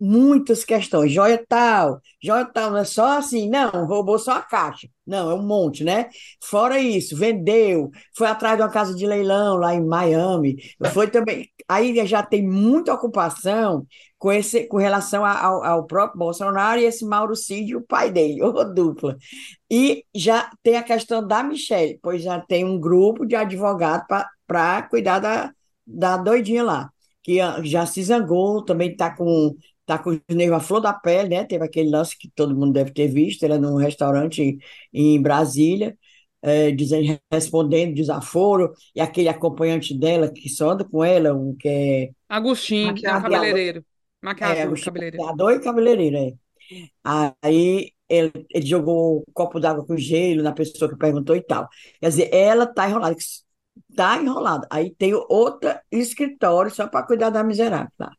muitas 0.00 0.64
questões. 0.64 1.12
Joia 1.12 1.44
tal, 1.48 2.00
joia 2.22 2.44
tal, 2.46 2.70
não 2.70 2.78
é 2.78 2.84
só 2.84 3.18
assim, 3.18 3.48
não, 3.50 3.86
roubou 3.86 4.18
só 4.18 4.32
a 4.32 4.42
caixa. 4.42 4.88
Não, 5.06 5.30
é 5.30 5.34
um 5.34 5.42
monte, 5.42 5.84
né? 5.84 6.08
Fora 6.42 6.78
isso, 6.78 7.16
vendeu, 7.16 7.90
foi 8.16 8.28
atrás 8.28 8.56
de 8.56 8.62
uma 8.62 8.70
casa 8.70 8.94
de 8.94 9.06
leilão 9.06 9.56
lá 9.56 9.74
em 9.74 9.84
Miami, 9.84 10.56
foi 10.92 11.10
também. 11.10 11.48
Aí 11.68 12.06
já 12.06 12.22
tem 12.22 12.46
muita 12.46 12.94
ocupação 12.94 13.86
com, 14.18 14.32
esse, 14.32 14.66
com 14.66 14.76
relação 14.76 15.24
ao, 15.24 15.64
ao 15.64 15.86
próprio 15.86 16.18
Bolsonaro 16.18 16.80
e 16.80 16.84
esse 16.84 17.04
Mauro 17.04 17.34
Cid, 17.34 17.74
o 17.74 17.82
pai 17.82 18.10
dele, 18.10 18.40
ou 18.42 18.72
dupla. 18.72 19.16
E 19.70 20.04
já 20.14 20.50
tem 20.62 20.76
a 20.76 20.82
questão 20.82 21.26
da 21.26 21.42
Michelle, 21.42 21.98
pois 22.02 22.22
já 22.22 22.40
tem 22.40 22.64
um 22.64 22.78
grupo 22.78 23.26
de 23.26 23.34
advogados 23.34 24.06
para 24.46 24.82
cuidar 24.82 25.18
da, 25.18 25.52
da 25.86 26.16
doidinha 26.16 26.62
lá, 26.62 26.90
que 27.22 27.38
já 27.64 27.86
se 27.86 28.02
zangou, 28.02 28.64
também 28.64 28.92
está 28.92 29.14
com 29.14 29.56
tá 29.90 29.98
com 29.98 30.10
os 30.10 30.20
nervos 30.30 30.56
à 30.56 30.60
flor 30.60 30.80
da 30.80 30.92
pele, 30.92 31.30
né? 31.30 31.44
Teve 31.44 31.64
aquele 31.64 31.90
lance 31.90 32.16
que 32.16 32.30
todo 32.30 32.54
mundo 32.54 32.72
deve 32.72 32.92
ter 32.92 33.08
visto, 33.08 33.42
era 33.42 33.58
num 33.58 33.74
restaurante 33.74 34.56
em 34.92 35.20
Brasília, 35.20 35.98
é, 36.40 36.70
dizendo, 36.70 37.18
respondendo 37.28 37.96
desaforo, 37.96 38.72
e 38.94 39.00
aquele 39.00 39.28
acompanhante 39.28 39.92
dela 39.98 40.30
que 40.30 40.48
só 40.48 40.70
anda 40.70 40.84
com 40.84 41.02
ela, 41.02 41.34
um 41.34 41.56
que 41.56 41.68
é... 41.68 42.10
Agostinho, 42.28 42.94
que 42.94 43.04
é 43.04 43.10
o 43.10 43.20
cabeleireiro. 43.20 43.84
Maquiador, 44.22 44.78
é, 44.78 44.80
cabeleireiro. 44.80 45.24
Maquiador 45.24 45.52
e 45.54 45.60
cabeleireiro, 45.60 46.16
é. 46.16 46.32
Aí 47.42 47.90
ele, 48.08 48.32
ele 48.48 48.66
jogou 48.66 49.24
um 49.28 49.32
copo 49.32 49.58
d'água 49.58 49.84
com 49.84 49.96
gelo 49.96 50.40
na 50.40 50.52
pessoa 50.52 50.88
que 50.88 50.96
perguntou 50.96 51.34
e 51.34 51.42
tal. 51.42 51.68
Quer 52.00 52.08
dizer, 52.08 52.32
ela 52.32 52.64
tá 52.64 52.88
enrolada, 52.88 53.16
tá 53.96 54.22
enrolada. 54.22 54.68
Aí 54.70 54.94
tem 54.94 55.14
outra 55.14 55.82
escritório 55.90 56.70
só 56.70 56.86
para 56.86 57.04
cuidar 57.04 57.30
da 57.30 57.42
miserável, 57.42 57.90
tá? 57.98 58.12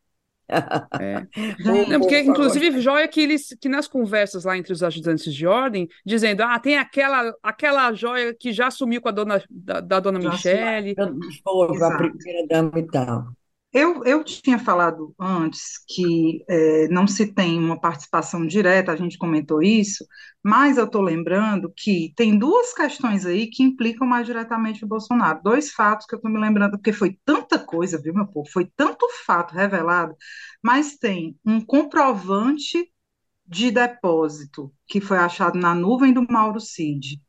É. 1.00 1.27
Não, 1.89 2.00
porque, 2.00 2.20
inclusive, 2.20 2.81
joia 2.81 3.08
que 3.08 3.22
eles 3.22 3.55
que 3.60 3.70
nas 3.70 3.88
conversas 3.88 4.43
lá 4.43 4.58
entre 4.58 4.74
os 4.74 4.84
ajudantes 4.84 5.34
de 5.34 5.48
ordem, 5.48 5.88
dizendo: 6.05 6.41
ah, 6.41 6.60
tem 6.60 6.77
aquela, 6.77 7.34
aquela 7.41 7.93
joia 7.93 8.34
que 8.34 8.51
já 8.51 8.70
sumiu 8.70 9.01
com 9.01 9.10
a 9.10 9.12
dona 9.12 9.43
da, 9.50 9.79
da 9.79 10.00
dona 10.00 10.20
Michele. 10.20 10.96
Foi, 11.43 11.84
a 11.84 11.98
primeira 11.98 12.48
dama 12.48 12.79
e 12.79 12.88
tal. 12.88 13.27
Eu, 13.74 14.04
eu 14.04 14.22
tinha 14.24 14.60
falado 14.60 15.16
antes 15.18 15.78
que 15.88 16.44
é, 16.50 16.90
não 16.90 17.08
se 17.08 17.34
tem 17.34 17.58
uma 17.58 17.80
participação 17.80 18.46
direta, 18.46 18.92
a 18.92 18.98
gente 18.98 19.18
comentou 19.18 19.63
isso, 19.63 20.06
mas 20.44 20.78
eu 20.78 20.84
estou 20.86 21.01
lembrando 21.01 21.72
que 21.78 22.12
tem 22.18 22.38
duas 22.38 22.74
questões 22.74 23.25
aí 23.25 23.48
que 23.48 23.63
implicam 23.63 24.06
mais 24.06 24.25
diretamente 24.25 24.84
o 24.84 24.88
Bolsonaro. 24.88 25.40
Dois 25.42 25.72
fatos 25.72 26.06
que 26.06 26.13
eu 26.13 26.18
estou 26.18 26.30
me 26.30 26.38
lembrando, 26.40 26.72
porque 26.72 26.92
foi 26.92 27.18
tanta 27.24 27.58
coisa, 27.58 27.98
viu, 28.01 28.13
meu 28.13 28.28
povo? 28.28 28.50
Foi 28.51 28.70
tanto 28.75 29.08
fato 29.25 29.54
revelado, 29.54 30.16
mas 30.62 30.98
tem 30.98 31.38
um 31.46 31.62
comprovante 31.62 32.92
de 33.46 33.72
depósito 33.72 34.74
que 34.88 35.01
foi 35.01 35.18
achado 35.18 35.58
na 35.58 35.74
nuvem 35.75 36.13
do 36.13 36.25
Mauro 36.30 36.60
Cid 36.60 37.22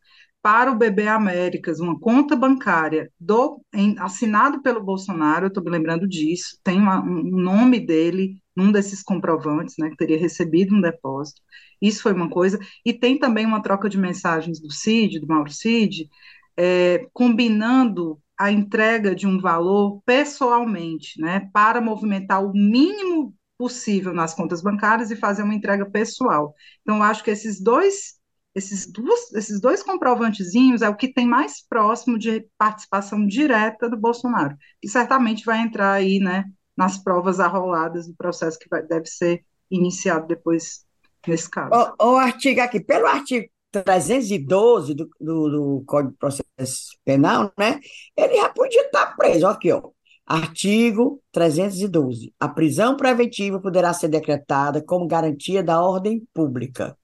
para 0.43 0.73
o 0.73 0.77
BB 0.77 1.07
Américas, 1.07 1.79
uma 1.79 1.99
conta 1.99 2.35
bancária 2.35 3.11
do, 3.19 3.63
em, 3.73 3.97
assinado 3.99 4.61
pelo 4.61 4.83
Bolsonaro, 4.83 5.47
eu 5.47 5.49
estou 5.49 5.63
me 5.63 5.71
lembrando 5.71 6.09
disso, 6.09 6.59
tem 6.65 6.79
uma, 6.79 7.01
um 7.01 7.23
nome 7.23 7.79
dele 7.79 8.43
num 8.55 8.73
desses 8.73 9.03
comprovantes, 9.03 9.77
né, 9.79 9.89
que 9.91 9.97
teria 9.97 10.19
recebido 10.19 10.75
um 10.75 10.81
depósito. 10.81 11.41
Isso 11.81 12.03
foi 12.03 12.13
uma 12.13 12.29
coisa. 12.29 12.59
E 12.85 12.93
tem 12.93 13.19
também 13.19 13.47
uma 13.47 13.63
troca 13.63 13.89
de 13.89 13.97
mensagens 13.97 14.61
do 14.61 14.71
Cid, 14.71 15.21
do 15.21 15.27
Mauro 15.29 15.51
Cid, 15.51 16.09
é, 16.57 17.07
combinando 17.13 18.19
a 18.39 18.51
entrega 18.51 19.15
de 19.15 19.27
um 19.27 19.41
valor 19.41 20.03
pessoalmente, 20.05 21.21
né, 21.21 21.49
para 21.53 21.81
movimentar 21.81 22.45
o 22.45 22.53
mínimo 22.53 23.35
possível 23.57 24.13
nas 24.13 24.35
contas 24.35 24.61
bancárias 24.61 25.11
e 25.13 25.17
fazer 25.17 25.45
uma 25.45 25.55
entrega 25.55 25.89
pessoal. 25.89 26.53
Então, 26.83 27.01
acho 27.01 27.23
que 27.23 27.31
esses 27.31 27.63
dois 27.63 28.21
esses, 28.55 28.87
duas, 28.91 29.33
esses 29.33 29.61
dois 29.61 29.83
comprovantezinhos 29.83 30.83
é 30.83 30.89
o 30.89 30.97
que 30.97 31.13
tem 31.13 31.27
mais 31.27 31.67
próximo 31.67 32.19
de 32.19 32.47
participação 32.59 33.27
direta 33.27 33.89
do 33.89 33.97
Bolsonaro, 33.97 34.57
e 34.83 34.89
certamente 34.89 35.45
vai 35.45 35.61
entrar 35.61 35.93
aí, 35.93 36.19
né, 36.19 36.45
nas 36.77 36.99
provas 36.99 37.41
arroladas 37.41 38.07
do 38.07 38.15
processo 38.15 38.59
que 38.59 38.69
vai, 38.69 38.83
deve 38.83 39.07
ser 39.07 39.45
iniciado 39.71 40.27
depois 40.27 40.85
nesse 41.27 41.49
caso. 41.49 41.95
O, 41.99 42.13
o 42.13 42.17
artigo 42.17 42.61
aqui, 42.61 42.81
pelo 42.81 43.07
artigo 43.07 43.49
312 43.73 44.95
do, 44.95 45.09
do, 45.19 45.49
do, 45.49 45.85
Código 45.87 46.13
de 46.13 46.19
Processo 46.19 46.99
Penal, 47.05 47.53
né? 47.59 47.81
Ele 48.17 48.37
já 48.37 48.49
podia 48.51 48.83
estar 48.83 49.17
preso. 49.17 49.47
Aqui, 49.47 49.73
ó. 49.73 49.91
Artigo 50.27 51.23
312. 51.33 52.35
A 52.39 52.49
prisão 52.49 52.97
preventiva 52.97 53.61
poderá 53.61 53.93
ser 53.93 54.09
decretada 54.09 54.83
como 54.85 55.07
garantia 55.07 55.63
da 55.63 55.83
ordem 55.83 56.23
pública, 56.33 56.97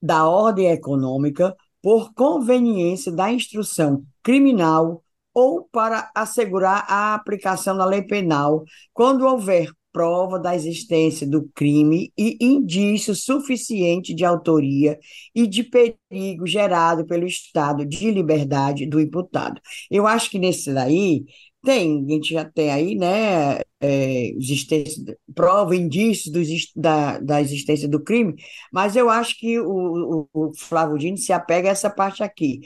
da 0.00 0.28
ordem 0.28 0.70
econômica, 0.70 1.54
por 1.82 2.12
conveniência 2.14 3.12
da 3.12 3.32
instrução 3.32 4.04
criminal 4.22 5.02
ou 5.32 5.68
para 5.70 6.10
assegurar 6.14 6.84
a 6.88 7.14
aplicação 7.14 7.76
da 7.76 7.84
lei 7.84 8.02
penal, 8.02 8.64
quando 8.92 9.26
houver 9.26 9.70
prova 9.96 10.38
da 10.38 10.54
existência 10.54 11.26
do 11.26 11.48
crime 11.54 12.12
e 12.18 12.36
indício 12.38 13.14
suficiente 13.14 14.14
de 14.14 14.26
autoria 14.26 14.98
e 15.34 15.46
de 15.46 15.62
perigo 15.62 16.46
gerado 16.46 17.06
pelo 17.06 17.26
estado 17.26 17.86
de 17.86 18.10
liberdade 18.10 18.84
do 18.84 19.00
imputado. 19.00 19.58
Eu 19.90 20.06
acho 20.06 20.28
que 20.28 20.38
nesse 20.38 20.70
daí 20.74 21.24
tem, 21.62 22.04
a 22.04 22.12
gente 22.12 22.32
já 22.32 22.44
tem 22.44 22.70
aí, 22.70 22.94
né, 22.94 23.60
é, 23.80 24.28
existência, 24.36 25.16
prova, 25.34 25.74
indícios 25.76 26.32
do, 26.32 26.40
da, 26.80 27.18
da 27.18 27.40
existência 27.40 27.88
do 27.88 28.02
crime, 28.02 28.34
mas 28.72 28.96
eu 28.96 29.10
acho 29.10 29.38
que 29.38 29.58
o, 29.60 30.28
o, 30.32 30.48
o 30.48 30.52
Flávio 30.56 30.98
Dino 30.98 31.16
se 31.16 31.32
apega 31.32 31.68
a 31.68 31.72
essa 31.72 31.90
parte 31.90 32.22
aqui, 32.22 32.60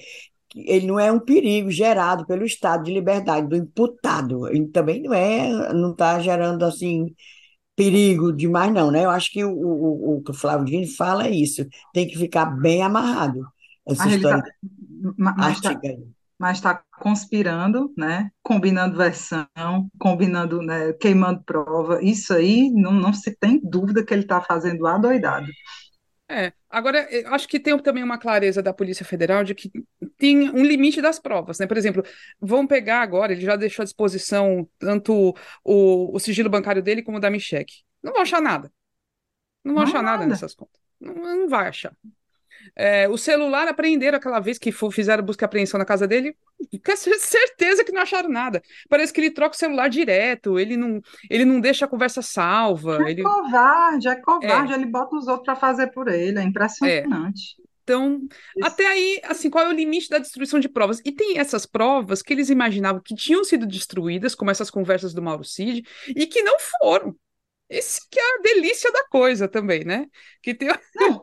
ele 0.55 0.87
não 0.87 0.99
é 0.99 1.11
um 1.13 1.21
perigo 1.21 1.71
gerado 1.71 2.27
pelo 2.27 2.45
estado 2.45 2.85
de 2.85 2.93
liberdade 2.93 3.49
do 3.49 3.57
imputado. 3.57 4.49
Ele 4.49 4.67
também 4.69 5.03
não 5.03 5.15
é, 5.15 5.73
não 5.73 5.93
está 5.93 6.19
gerando 6.21 6.65
assim 6.65 7.15
perigo 7.77 8.33
demais, 8.33 8.73
não, 8.73 8.91
né? 8.91 9.05
Eu 9.05 9.11
acho 9.11 9.31
que 9.33 9.45
o, 9.45 9.51
o, 9.51 10.17
o 10.17 10.23
que 10.23 10.33
o 10.33 10.35
Flávio 10.35 10.67
Dino 10.67 10.87
fala 10.87 11.27
é 11.27 11.31
isso. 11.31 11.67
Tem 11.95 12.07
que 12.07 12.19
ficar 12.19 12.47
bem 12.47 12.83
amarrado 12.83 13.41
essa 13.87 14.05
mas 14.05 14.15
história. 14.15 14.43
Tá, 14.43 15.15
mas 15.17 15.61
está 16.49 16.75
tá 16.75 16.83
conspirando, 16.99 17.93
né? 17.97 18.31
Combinando 18.43 18.97
versão, 18.97 19.47
combinando, 19.99 20.63
né? 20.63 20.93
queimando 20.95 21.43
prova. 21.45 22.03
Isso 22.03 22.33
aí 22.33 22.71
não, 22.71 22.93
não 22.93 23.13
se 23.13 23.37
tem 23.37 23.61
dúvida 23.63 24.05
que 24.05 24.13
ele 24.15 24.23
está 24.23 24.41
fazendo 24.41 24.87
adoidado. 24.87 25.47
É, 26.29 26.53
agora, 26.71 27.09
acho 27.35 27.49
que 27.49 27.59
tem 27.59 27.77
também 27.81 28.05
uma 28.05 28.17
clareza 28.17 28.63
da 28.63 28.73
Polícia 28.73 29.05
Federal 29.05 29.43
de 29.43 29.53
que 29.53 29.69
tem 30.17 30.49
um 30.51 30.65
limite 30.65 31.03
das 31.03 31.19
provas, 31.19 31.59
né? 31.59 31.67
Por 31.67 31.77
exemplo, 31.77 32.05
vamos 32.41 32.69
pegar 32.69 33.03
agora, 33.03 33.33
ele 33.33 33.41
já 33.41 33.57
deixou 33.57 33.83
à 33.83 33.85
disposição 33.85 34.69
tanto 34.79 35.35
o, 35.65 36.17
o 36.17 36.19
sigilo 36.21 36.49
bancário 36.49 36.83
dele 36.83 37.03
como 37.03 37.19
o 37.19 37.21
da 37.21 37.31
Michek. 37.31 37.83
Não 38.01 38.13
vão 38.13 38.23
achar 38.23 38.41
nada. 38.41 38.73
Não 39.65 39.75
vão 39.75 39.83
não 39.83 39.91
achar 39.91 40.03
nada. 40.03 40.19
nada 40.19 40.27
nessas 40.31 40.55
contas. 40.55 40.81
Não, 41.01 41.15
não 41.15 41.49
vai 41.49 41.67
achar. 41.67 41.93
É, 42.75 43.09
o 43.09 43.17
celular 43.17 43.69
apreenderam 43.69 44.19
aquela 44.19 44.41
vez 44.41 44.59
que 44.59 44.73
fizeram 44.91 45.25
busca 45.25 45.45
e 45.45 45.47
apreensão 45.47 45.79
na 45.79 45.85
casa 45.85 46.07
dele, 46.07 46.37
com 46.85 46.97
certeza 46.97 47.85
que 47.85 47.93
não 47.93 48.03
acharam 48.03 48.29
nada. 48.29 48.63
Parece 48.89 49.13
que 49.13 49.21
ele 49.21 49.31
troca 49.31 49.55
o 49.55 49.59
celular 49.59 49.89
direto, 49.89 50.59
ele 50.59 50.77
não, 50.77 51.01
ele 51.29 51.45
não 51.45 51.61
deixa 51.61 51.85
a 51.85 51.89
conversa 51.89 52.23
salva. 52.23 52.99
É 53.07 53.11
ele... 53.11 53.23
covarde, 53.23 54.09
é 54.09 54.17
covarde, 54.17 54.73
é. 54.73 54.77
ele 54.77 54.87
bota 54.87 55.17
os 55.17 55.27
outros 55.27 55.45
para 55.45 55.57
fazer 55.57 55.89
por 55.89 56.09
ele, 56.09 56.39
é 56.39 56.43
impressionante. 56.43 57.57
É. 57.59 57.71
Então, 57.83 58.21
Isso. 58.57 58.67
até 58.67 58.87
aí, 58.87 59.21
assim, 59.25 59.51
qual 59.51 59.65
é 59.65 59.69
o 59.69 59.73
limite 59.73 60.09
da 60.09 60.19
destruição 60.19 60.61
de 60.61 60.69
provas? 60.69 61.01
E 61.05 61.11
tem 61.11 61.39
essas 61.39 61.67
provas 61.67 62.23
que 62.23 62.33
eles 62.33 62.49
imaginavam 62.49 63.03
que 63.05 63.17
tinham 63.17 63.43
sido 63.43 63.67
destruídas, 63.67 64.35
como 64.35 64.51
essas 64.51 64.71
conversas 64.71 65.13
do 65.13 65.21
Mauro 65.21 65.43
Cid, 65.43 65.83
e 66.15 66.25
que 66.27 66.41
não 66.43 66.57
foram. 66.61 67.17
Esse 67.71 68.01
que 68.11 68.19
é 68.19 68.23
a 68.23 68.43
delícia 68.43 68.91
da 68.91 69.07
coisa 69.09 69.47
também, 69.47 69.85
né? 69.85 70.07
Que 70.43 70.53
tem 70.53 70.69
não, 70.97 71.23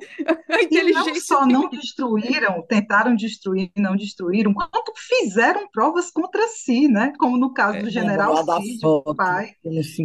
a 0.50 0.62
inteligência. 0.62 1.10
E 1.10 1.14
não 1.14 1.22
só 1.22 1.46
não 1.46 1.70
destruíram, 1.70 2.66
tentaram 2.66 3.14
destruir, 3.16 3.70
não 3.76 3.98
destruíram, 3.98 4.54
quanto 4.54 4.94
fizeram 4.96 5.68
provas 5.70 6.10
contra 6.10 6.48
si, 6.48 6.88
né? 6.88 7.12
Como 7.20 7.38
no 7.38 7.54
caso 7.54 7.80
é, 7.80 7.82
do 7.82 7.90
general 7.90 8.38
Cid, 8.62 8.80
o 8.82 9.14
pai, 9.14 9.52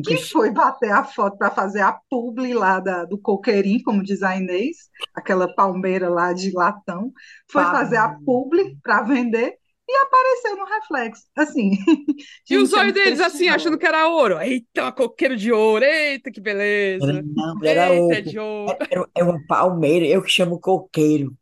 que 0.04 0.16
foi 0.16 0.50
bater 0.50 0.90
a 0.90 1.04
foto 1.04 1.38
para 1.38 1.50
fazer 1.52 1.82
a 1.82 1.96
publi 2.10 2.54
lá 2.54 2.80
da, 2.80 3.04
do 3.04 3.16
coqueirinho, 3.16 3.84
como 3.84 4.02
diz 4.02 4.20
a 4.24 4.36
Inês, 4.36 4.88
aquela 5.14 5.54
palmeira 5.54 6.08
lá 6.08 6.32
de 6.32 6.50
latão, 6.50 7.12
foi 7.48 7.62
fazer 7.62 7.98
a 7.98 8.18
publi 8.24 8.76
para 8.82 9.02
vender 9.02 9.61
e 9.92 9.96
apareceu 9.96 10.56
no 10.56 10.64
reflexo, 10.64 11.24
assim. 11.36 11.70
E 12.50 12.56
os 12.56 12.72
olhos 12.72 12.92
deles, 12.92 13.20
assim, 13.20 13.48
achando 13.48 13.78
que 13.78 13.86
era 13.86 14.08
ouro. 14.08 14.38
Eita, 14.40 14.92
coqueiro 14.92 15.36
de 15.36 15.52
ouro, 15.52 15.84
eita, 15.84 16.30
que 16.30 16.40
beleza. 16.40 17.22
Não, 17.22 17.58
era 17.64 17.94
eita, 17.94 18.02
ouro. 18.02 18.22
de 18.22 18.38
ouro. 18.38 18.76
Era, 18.90 19.08
é 19.14 19.24
uma 19.24 19.46
palmeira, 19.46 20.06
eu 20.06 20.22
que 20.22 20.30
chamo 20.30 20.58
coqueiro. 20.58 21.36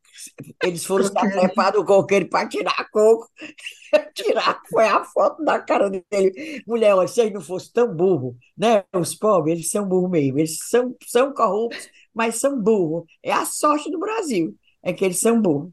Eles 0.63 0.85
foram 0.85 1.07
estar 1.07 1.71
do 1.71 1.85
coqueiro 1.85 2.29
para 2.29 2.49
tirar 2.49 2.89
coco. 2.91 3.29
tirar, 4.15 4.61
foi 4.69 4.87
a 4.87 5.05
foto 5.05 5.43
da 5.45 5.59
cara 5.61 5.91
dele. 5.91 6.63
Mulher, 6.67 6.95
olha, 6.95 7.09
se 7.09 7.21
eles 7.21 7.33
não 7.33 7.41
fossem 7.41 7.73
tão 7.73 7.95
burro, 7.95 8.37
né? 8.57 8.85
Os 8.95 9.15
pobres, 9.15 9.55
eles 9.55 9.71
são 9.71 9.87
burros 9.87 10.11
mesmo. 10.11 10.39
Eles 10.39 10.59
são, 10.69 10.95
são 11.07 11.33
corruptos, 11.33 11.89
mas 12.15 12.37
são 12.37 12.61
burros. 12.61 13.05
É 13.23 13.33
a 13.33 13.45
sorte 13.45 13.91
do 13.91 13.99
Brasil, 13.99 14.55
é 14.83 14.93
que 14.93 15.05
eles 15.05 15.21
são 15.21 15.41
burros. 15.41 15.73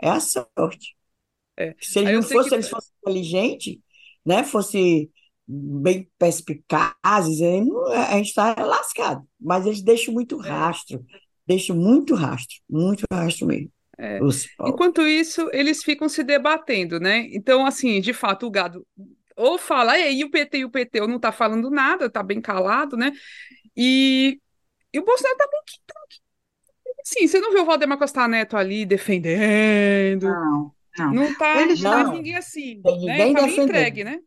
É 0.00 0.08
a 0.08 0.20
sorte. 0.20 0.97
É. 1.58 1.74
Se 1.80 1.98
eles 1.98 2.14
não 2.14 2.22
fossem, 2.22 2.48
que... 2.48 2.54
eles 2.54 2.68
fossem 2.68 2.90
inteligentes, 3.02 3.78
né? 4.24 4.44
Fosse 4.44 5.10
bem 5.46 6.08
perspicazes, 6.18 7.42
a 7.42 8.16
gente 8.16 8.28
está 8.28 8.54
lascado. 8.54 9.26
Mas 9.40 9.66
eles 9.66 9.82
deixam 9.82 10.14
muito 10.14 10.40
é. 10.44 10.48
rastro, 10.48 11.04
deixam 11.44 11.74
muito 11.74 12.14
rastro, 12.14 12.56
muito 12.70 13.04
rastro 13.12 13.46
mesmo. 13.46 13.72
É. 13.98 14.20
Enquanto 14.60 15.04
isso, 15.06 15.50
eles 15.52 15.82
ficam 15.82 16.08
se 16.08 16.22
debatendo, 16.22 17.00
né? 17.00 17.26
Então, 17.32 17.66
assim, 17.66 18.00
de 18.00 18.12
fato, 18.12 18.46
o 18.46 18.50
gado 18.50 18.86
ou 19.34 19.56
fala, 19.56 19.96
e 19.98 20.24
o 20.24 20.30
PT 20.30 20.58
e 20.58 20.64
o 20.64 20.70
PT 20.70 21.00
não 21.06 21.18
tá 21.18 21.30
falando 21.30 21.70
nada, 21.70 22.10
tá 22.10 22.24
bem 22.24 22.40
calado, 22.40 22.96
né? 22.96 23.12
E, 23.76 24.40
e 24.92 24.98
o 24.98 25.04
Bolsonaro 25.04 25.36
tá 25.36 25.48
bem 25.50 25.60
Sim, 27.04 27.26
você 27.26 27.40
não 27.40 27.52
viu 27.52 27.62
o 27.62 27.64
Valdemar 27.64 27.98
Costa 27.98 28.28
Neto 28.28 28.56
ali 28.56 28.84
defendendo. 28.84 30.28
Não. 30.28 30.77
Não, 30.98 31.12
não 31.12 31.34
tá 31.34 31.60
Eles 31.60 31.80
não. 31.80 32.12
ninguém 32.12 32.36
assim. 32.36 32.80
Tem 32.82 33.06
né? 33.06 33.26
ninguém 33.26 33.34
né? 33.34 33.64
entregue, 33.64 34.04
né? 34.04 34.18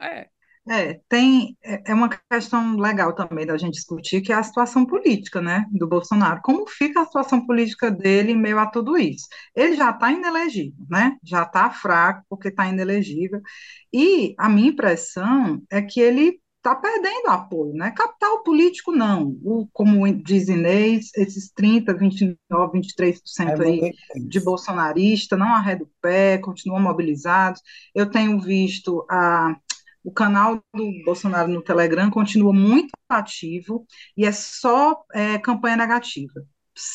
É. 0.00 0.28
É, 0.68 1.00
tem 1.08 1.56
é, 1.64 1.90
é 1.90 1.94
uma 1.94 2.08
questão 2.30 2.76
legal 2.76 3.14
também 3.14 3.46
da 3.46 3.56
gente 3.56 3.74
discutir, 3.74 4.20
que 4.20 4.32
é 4.32 4.36
a 4.36 4.42
situação 4.42 4.84
política, 4.84 5.40
né, 5.40 5.64
do 5.72 5.88
Bolsonaro. 5.88 6.40
Como 6.42 6.66
fica 6.68 7.00
a 7.00 7.06
situação 7.06 7.44
política 7.46 7.90
dele 7.90 8.32
em 8.32 8.38
meio 8.38 8.58
a 8.58 8.66
tudo 8.66 8.96
isso? 8.98 9.26
Ele 9.54 9.74
já 9.74 9.90
está 9.90 10.12
inelegível, 10.12 10.86
né? 10.88 11.16
Já 11.24 11.42
está 11.42 11.70
fraco 11.70 12.24
porque 12.28 12.48
está 12.48 12.68
inelegível. 12.68 13.40
E 13.92 14.34
a 14.38 14.48
minha 14.48 14.68
impressão 14.68 15.62
é 15.70 15.80
que 15.82 16.00
ele 16.00 16.40
está 16.60 16.74
perdendo 16.74 17.28
apoio, 17.28 17.72
né? 17.72 17.90
Capital 17.90 18.42
político, 18.42 18.92
não. 18.92 19.38
O, 19.42 19.66
como 19.72 20.06
diz 20.22 20.48
Inês, 20.48 21.10
esses 21.16 21.50
30%, 21.52 21.86
29%, 21.98 22.36
23% 22.50 23.60
aí 23.62 23.94
de 24.28 24.40
bolsonarista 24.40 25.36
não 25.36 25.54
arreda 25.54 25.84
o 25.84 25.90
pé, 26.02 26.38
continuam 26.38 26.80
mobilizados. 26.80 27.62
Eu 27.94 28.10
tenho 28.10 28.38
visto 28.38 29.06
a, 29.10 29.56
o 30.04 30.12
canal 30.12 30.62
do 30.74 30.92
Bolsonaro 31.04 31.48
no 31.48 31.62
Telegram 31.62 32.10
continua 32.10 32.52
muito 32.52 32.90
ativo 33.08 33.86
e 34.16 34.26
é 34.26 34.32
só 34.32 35.02
é, 35.14 35.38
campanha 35.38 35.78
negativa. 35.78 36.44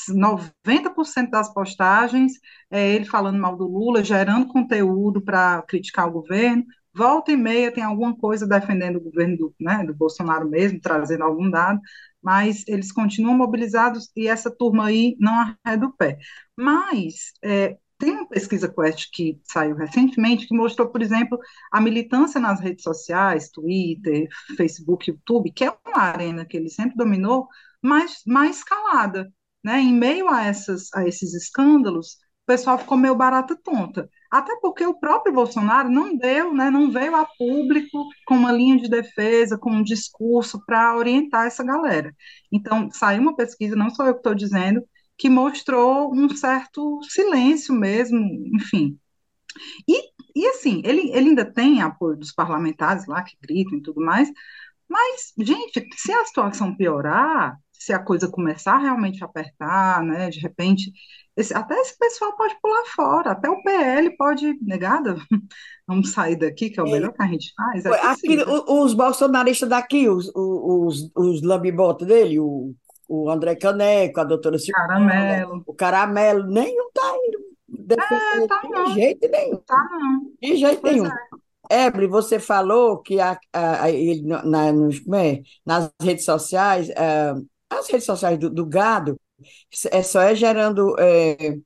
90% 0.10 1.30
das 1.30 1.54
postagens 1.54 2.34
é 2.72 2.96
ele 2.96 3.06
falando 3.06 3.40
mal 3.40 3.56
do 3.56 3.68
Lula, 3.68 4.04
gerando 4.04 4.48
conteúdo 4.48 5.22
para 5.22 5.62
criticar 5.64 6.08
o 6.08 6.12
governo, 6.12 6.66
volta 6.96 7.32
e 7.32 7.38
meia 7.38 7.72
tem 7.72 7.84
alguma 7.84 8.16
coisa 8.16 8.48
defendendo 8.48 8.98
o 8.98 9.02
governo 9.02 9.38
do, 9.38 9.56
né, 9.60 9.84
do 9.84 9.94
Bolsonaro 9.94 10.48
mesmo, 10.50 10.80
trazendo 10.80 11.24
algum 11.24 11.50
dado, 11.50 11.80
mas 12.22 12.64
eles 12.68 12.92
continuam 12.92 13.38
mobilizados 13.38 14.12
e 14.16 14.28
essa 14.28 14.50
turma 14.50 14.88
aí 14.88 15.16
não 15.20 15.34
arreda 15.64 15.86
o 15.86 15.94
pé. 15.94 16.18
Mas 16.58 17.34
é, 17.44 17.78
tem 17.98 18.12
uma 18.12 18.28
pesquisa 18.28 18.68
Quest 18.68 19.10
que 19.14 19.40
saiu 19.44 19.76
recentemente 19.76 20.48
que 20.48 20.56
mostrou, 20.56 20.90
por 20.90 21.02
exemplo, 21.02 21.38
a 21.72 21.80
militância 21.82 22.40
nas 22.40 22.60
redes 22.60 22.84
sociais, 22.84 23.50
Twitter, 23.50 24.28
Facebook, 24.58 25.10
YouTube, 25.10 25.52
que 25.52 25.66
é 25.66 25.74
uma 25.86 26.02
arena 26.02 26.46
que 26.46 26.58
ele 26.58 26.70
sempre 26.70 26.96
dominou, 26.96 27.48
mais, 27.82 28.22
mais 28.26 28.58
escalada. 28.58 29.32
Né? 29.64 29.80
Em 29.82 29.94
meio 29.94 30.30
a, 30.30 30.44
essas, 30.44 30.94
a 30.94 31.08
esses 31.08 31.34
escândalos, 31.34 32.14
o 32.44 32.46
pessoal 32.46 32.78
ficou 32.78 32.98
meio 32.98 33.16
barata 33.16 33.56
tonta. 33.64 34.10
Até 34.32 34.56
porque 34.60 34.86
o 34.86 35.00
próprio 35.00 35.34
Bolsonaro 35.34 35.90
não 35.90 36.16
deu, 36.18 36.54
né, 36.54 36.70
não 36.70 36.92
veio 36.92 37.16
a 37.16 37.26
público 37.26 38.10
com 38.26 38.36
uma 38.36 38.52
linha 38.52 38.78
de 38.78 38.90
defesa, 38.90 39.58
com 39.58 39.72
um 39.72 39.84
discurso 39.84 40.64
para 40.66 40.96
orientar 40.96 41.46
essa 41.46 41.64
galera. 41.64 42.14
Então, 42.52 42.90
saiu 42.92 43.22
uma 43.22 43.36
pesquisa, 43.36 43.76
não 43.76 43.90
sou 43.90 44.06
eu 44.06 44.14
que 44.14 44.20
estou 44.20 44.36
dizendo, 44.36 44.84
que 45.18 45.30
mostrou 45.30 46.14
um 46.14 46.30
certo 46.36 47.00
silêncio 47.04 47.74
mesmo, 47.74 48.20
enfim. 48.56 49.00
E, 49.88 50.12
e 50.36 50.48
assim, 50.48 50.82
ele, 50.86 51.10
ele 51.12 51.30
ainda 51.30 51.46
tem 51.46 51.82
apoio 51.82 52.18
dos 52.18 52.32
parlamentares 52.34 53.06
lá 53.08 53.24
que 53.24 53.38
gritam 53.42 53.78
e 53.78 53.82
tudo 53.82 54.02
mais, 54.02 54.30
mas, 54.88 55.34
gente, 55.40 55.84
se 55.96 56.12
a 56.12 56.26
situação 56.26 56.76
piorar, 56.76 57.58
se 57.80 57.94
a 57.94 58.00
coisa 58.00 58.28
começar 58.28 58.78
realmente 58.78 59.24
a 59.24 59.28
apertar, 59.28 60.04
né, 60.04 60.30
de 60.30 60.40
repente, 60.40 60.92
esse, 61.36 61.54
até 61.54 61.76
esse 61.76 61.98
pessoal 61.98 62.36
pode 62.36 62.56
pular 62.62 62.86
fora, 62.96 63.32
até 63.32 63.50
o 63.50 63.62
PL 63.64 64.16
pode, 64.18 64.58
negada, 64.62 65.16
vamos 65.88 66.12
sair 66.12 66.36
daqui, 66.36 66.70
que 66.70 66.80
é 66.80 66.84
o 66.84 66.90
melhor 66.90 67.14
que 67.14 67.22
a 67.22 67.28
gente 67.28 67.54
faz. 67.56 67.86
É 67.86 67.90
Aqui, 68.08 68.38
os 68.68 68.94
bolsonaristas 68.94 69.70
daqui, 69.70 70.08
os, 70.10 70.32
os, 70.36 71.12
os 71.16 71.42
lambibotas 71.42 72.08
dele, 72.08 72.40
o 72.40 72.74
o 73.08 73.30
André 73.30 73.56
Caneco, 73.56 74.20
a 74.20 74.24
doutora 74.24 74.58
Silvana, 74.58 74.88
Caramelo. 74.88 75.64
o 75.66 75.74
Caramelo, 75.74 76.48
nenhum 76.48 76.88
está 76.88 77.14
indo 77.28 77.46
defender 77.68 78.44
é, 78.44 78.48
tá 78.48 78.62
de 78.62 78.70
não. 78.70 78.94
jeito 78.94 79.30
nenhum. 79.30 79.58
Tá 79.58 79.90
não. 79.92 80.32
De 80.42 80.56
jeito 80.56 80.82
pois 80.82 80.94
nenhum. 80.94 81.08
É. 81.08 81.86
Ebre, 81.86 82.08
você 82.08 82.40
falou 82.40 83.00
que 83.00 83.20
a, 83.20 83.38
a, 83.52 83.84
a, 83.84 83.92
ele, 83.92 84.22
na, 84.24 84.72
nos, 84.72 85.02
é, 85.14 85.42
nas 85.66 85.92
redes 86.02 86.24
sociais, 86.24 86.90
uh, 86.90 87.46
as 87.80 87.90
redes 87.90 88.06
sociais 88.06 88.38
do, 88.38 88.50
do, 88.50 88.66
gado, 88.66 89.20
é 89.92 90.04
só 90.04 90.22
é 90.22 90.36
gerando 90.36 90.96
é, 91.00 91.58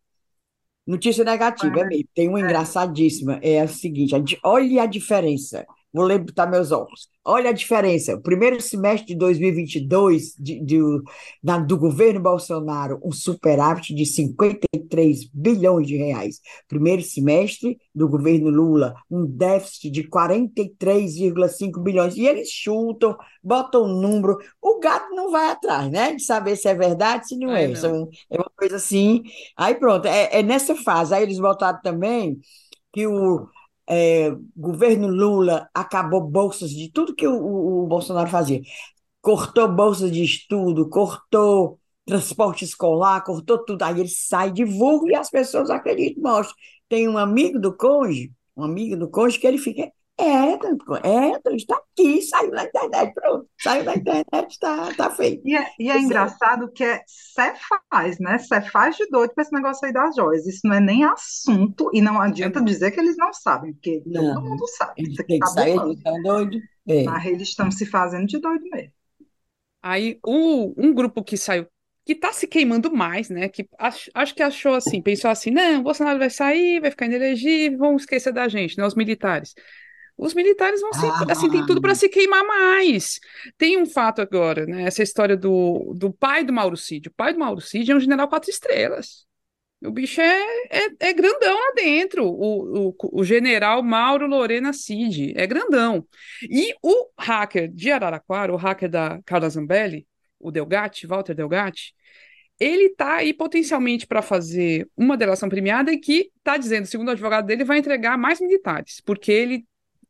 notícia 0.85 1.23
negativa, 1.23 1.81
é, 1.81 1.85
mesmo. 1.85 2.09
Tem 2.13 2.27
uma 2.27 2.39
é. 2.39 2.43
engraçadíssima, 2.43 3.39
é 3.41 3.61
a 3.61 3.67
seguinte, 3.67 4.39
olha 4.43 4.83
a 4.83 4.85
diferença 4.85 5.65
Vou 5.91 6.07
botar 6.19 6.45
meus 6.45 6.71
óculos. 6.71 7.09
Olha 7.25 7.49
a 7.49 7.53
diferença. 7.53 8.15
O 8.15 8.21
primeiro 8.21 8.61
semestre 8.61 9.07
de 9.07 9.15
2022 9.15 10.35
de, 10.37 10.63
de, 10.63 10.79
na, 11.43 11.57
do 11.57 11.77
governo 11.77 12.19
Bolsonaro, 12.19 12.99
um 13.03 13.11
superávit 13.11 13.93
de 13.93 14.05
53 14.05 15.25
bilhões 15.33 15.87
de 15.87 15.97
reais. 15.97 16.39
Primeiro 16.67 17.01
semestre 17.01 17.77
do 17.93 18.07
governo 18.07 18.49
Lula, 18.49 18.93
um 19.09 19.25
déficit 19.25 19.89
de 19.89 20.03
43,5 20.07 21.81
bilhões. 21.81 22.15
E 22.15 22.25
eles 22.25 22.49
chutam, 22.49 23.17
botam 23.43 23.83
um 23.83 23.99
número. 23.99 24.37
O 24.61 24.79
gato 24.79 25.13
não 25.15 25.31
vai 25.31 25.49
atrás, 25.49 25.89
né? 25.91 26.13
De 26.13 26.23
saber 26.23 26.55
se 26.55 26.67
é 26.67 26.75
verdade, 26.75 27.27
se 27.27 27.37
não 27.37 27.49
Ai, 27.49 27.65
é. 27.65 27.67
Não. 27.69 27.75
São, 27.75 28.09
é 28.29 28.37
uma 28.37 28.51
coisa 28.55 28.75
assim. 28.75 29.23
Aí 29.57 29.73
pronto, 29.75 30.07
é, 30.07 30.39
é 30.39 30.43
nessa 30.43 30.75
fase. 30.75 31.15
Aí 31.15 31.23
eles 31.23 31.39
botaram 31.39 31.81
também 31.81 32.39
que 32.93 33.07
o 33.07 33.47
é, 33.89 34.31
governo 34.55 35.07
Lula 35.07 35.67
acabou 35.73 36.21
bolsas 36.21 36.69
de 36.69 36.91
tudo 36.91 37.15
que 37.15 37.27
o, 37.27 37.83
o, 37.83 37.87
Bolsonaro 37.87 38.29
fazia. 38.29 38.61
Cortou 39.21 39.67
bolsas 39.67 40.11
de 40.11 40.23
estudo, 40.23 40.89
cortou 40.89 41.79
transporte 42.05 42.63
escolar, 42.63 43.23
cortou 43.23 43.57
tudo. 43.65 43.81
Aí 43.83 43.99
ele 43.99 44.09
sai, 44.09 44.51
divulga 44.51 45.11
e 45.11 45.15
as 45.15 45.29
pessoas 45.29 45.69
acreditam, 45.69 46.21
mostra. 46.23 46.55
Tem 46.87 47.07
um 47.07 47.17
amigo 47.17 47.59
do 47.59 47.75
cônjuge, 47.75 48.31
um 48.55 48.63
amigo 48.63 48.95
do 48.95 49.09
cônjuge 49.09 49.39
que 49.39 49.47
ele 49.47 49.57
fica, 49.57 49.91
é, 50.19 50.53
é, 51.03 51.55
está 51.55 51.75
aqui, 51.75 52.21
saiu 52.21 52.51
na 52.51 52.65
internet, 52.65 53.13
pronto, 53.13 53.49
saiu 53.59 53.83
na 53.85 53.95
internet, 53.95 54.49
está 54.49 54.93
tá 54.93 55.09
feito. 55.09 55.41
E 55.47 55.55
é, 55.55 55.65
e 55.79 55.89
é 55.89 55.97
engraçado 55.97 56.71
que 56.71 56.83
é 56.83 57.03
faz, 57.89 58.19
né? 58.19 58.37
faz 58.71 58.97
de 58.97 59.07
doido 59.07 59.33
para 59.33 59.43
esse 59.43 59.53
negócio 59.53 59.85
aí 59.87 59.93
das 59.93 60.15
joias. 60.15 60.45
Isso 60.45 60.61
não 60.65 60.75
é 60.75 60.79
nem 60.79 61.05
assunto, 61.05 61.89
e 61.93 62.01
não 62.01 62.19
adianta 62.21 62.61
dizer 62.61 62.91
que 62.91 62.99
eles 62.99 63.15
não 63.17 63.31
sabem, 63.31 63.73
porque 63.73 64.03
não, 64.05 64.33
todo 64.33 64.49
mundo 64.49 64.67
sabe. 64.67 64.93
Eles 64.97 65.15
têm 65.15 65.39
tá 65.39 65.45
que 65.45 65.51
sair, 65.53 65.79
eles 65.79 65.97
estão 65.97 66.21
doidos. 66.21 66.61
É. 66.87 67.03
Mas 67.03 67.25
eles 67.25 67.47
estão 67.47 67.71
se 67.71 67.85
fazendo 67.85 68.27
de 68.27 68.39
doido 68.39 68.63
mesmo. 68.69 68.91
Aí, 69.81 70.19
o, 70.25 70.73
um 70.77 70.93
grupo 70.93 71.23
que 71.23 71.37
saiu 71.37 71.65
que 72.05 72.13
está 72.13 72.33
se 72.33 72.47
queimando 72.47 72.91
mais, 72.91 73.29
né? 73.29 73.47
Que 73.47 73.69
acho, 73.77 74.09
acho, 74.15 74.33
que 74.33 74.41
achou 74.41 74.73
assim, 74.73 74.99
pensou 74.99 75.29
assim, 75.29 75.51
não, 75.51 75.83
Bolsonaro 75.83 76.17
vai 76.17 76.29
sair, 76.29 76.81
vai 76.81 76.89
ficar 76.89 77.05
inelegível, 77.05 77.77
vão 77.77 77.95
esquecer 77.95 78.33
da 78.33 78.47
gente, 78.47 78.75
né? 78.77 78.85
Os 78.85 78.95
militares. 78.95 79.53
Os 80.19 80.33
militares 80.33 80.81
vão 80.81 80.91
ser, 80.91 81.05
ah. 81.05 81.27
assim, 81.29 81.49
tem 81.49 81.65
tudo 81.65 81.79
para 81.79 81.95
se 81.95 82.09
queimar 82.09 82.43
mais. 82.45 83.21
Tem 83.57 83.81
um 83.81 83.85
fato 83.85 84.21
agora, 84.21 84.65
né? 84.65 84.83
Essa 84.83 85.01
história 85.01 85.37
do, 85.37 85.93
do 85.95 86.11
pai 86.11 86.43
do 86.43 86.51
Mauro 86.51 86.75
Cid. 86.75 87.07
O 87.07 87.13
pai 87.13 87.31
do 87.31 87.39
Mauro 87.39 87.61
Cid 87.61 87.89
é 87.89 87.95
um 87.95 87.99
general 88.01 88.27
quatro 88.27 88.49
estrelas. 88.49 89.25
O 89.81 89.89
bicho 89.91 90.19
é, 90.19 90.41
é, 90.69 90.87
é 90.99 91.13
grandão 91.13 91.55
lá 91.55 91.71
dentro. 91.73 92.25
O, 92.25 92.89
o, 92.89 92.95
o, 93.13 93.23
general 93.23 93.81
Mauro 93.81 94.27
Lorena 94.27 94.73
Cid 94.73 95.31
é 95.37 95.47
grandão. 95.47 96.05
E 96.41 96.75
o 96.83 97.09
hacker 97.17 97.71
de 97.71 97.89
Araraquara, 97.89 98.51
o 98.51 98.57
hacker 98.57 98.89
da 98.89 99.21
Carla 99.25 99.49
Zambelli, 99.49 100.05
o 100.37 100.51
Delgatti, 100.51 101.07
Walter 101.07 101.33
Delgatti, 101.33 101.93
ele 102.59 102.87
está 102.87 103.15
aí 103.15 103.33
potencialmente 103.33 104.05
para 104.05 104.21
fazer 104.21 104.85
uma 104.97 105.15
delação 105.15 105.47
premiada 105.47 105.93
e 105.93 105.97
que 105.97 106.29
está 106.37 106.57
dizendo, 106.57 106.87
segundo 106.87 107.07
o 107.07 107.11
advogado 107.11 107.45
dele, 107.45 107.63
vai 107.63 107.77
entregar 107.77 108.17
mais 108.17 108.41
militares, 108.41 109.01
porque 109.05 109.31
ele 109.31 109.65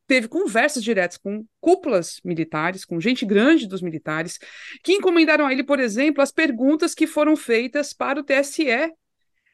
teve 0.10 0.28
conversas 0.28 0.84
diretas 0.84 1.18
com 1.18 1.46
cúpulas 1.62 2.20
militares, 2.26 2.84
com 2.84 3.00
gente 3.00 3.28
grande 3.28 3.68
dos 3.68 3.80
militares, 3.80 4.40
que 4.84 4.94
encomendaram 4.94 5.46
a 5.46 5.54
ele, 5.54 5.64
por 5.64 5.80
exemplo, 5.80 6.24
as 6.24 6.32
perguntas 6.32 6.96
que 6.96 7.06
foram 7.06 7.38
feitas 7.38 7.94
para 7.94 8.20
o 8.20 8.24
TSE 8.24 8.92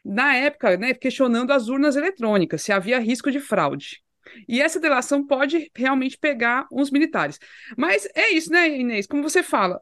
na 0.03 0.33
época, 0.37 0.77
né, 0.77 0.93
questionando 0.93 1.51
as 1.51 1.67
urnas 1.67 1.97
eletrônicas, 1.97 2.61
se 2.61 2.71
havia 2.71 2.99
risco 2.99 3.29
de 3.29 3.41
fraude. 3.41 4.01
E 4.47 4.61
essa 4.61 4.79
delação 4.79 5.25
pode 5.25 5.69
realmente 5.75 6.17
pegar 6.17 6.65
uns 6.71 6.89
militares. 6.89 7.37
Mas 7.77 8.07
é 8.15 8.31
isso, 8.31 8.49
né, 8.49 8.69
Inês? 8.69 9.07
Como 9.07 9.21
você 9.21 9.43
fala, 9.43 9.81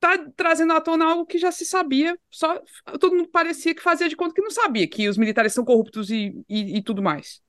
tá 0.00 0.18
trazendo 0.34 0.72
à 0.72 0.80
tona 0.80 1.04
algo 1.04 1.24
que 1.24 1.38
já 1.38 1.52
se 1.52 1.64
sabia, 1.64 2.18
só 2.28 2.60
todo 2.98 3.14
mundo 3.14 3.28
parecia 3.28 3.72
que 3.72 3.80
fazia 3.80 4.08
de 4.08 4.16
conta 4.16 4.34
que 4.34 4.42
não 4.42 4.50
sabia, 4.50 4.88
que 4.88 5.08
os 5.08 5.16
militares 5.16 5.52
são 5.52 5.64
corruptos 5.64 6.10
e, 6.10 6.44
e, 6.48 6.78
e 6.78 6.82
tudo 6.82 7.00
mais. 7.02 7.40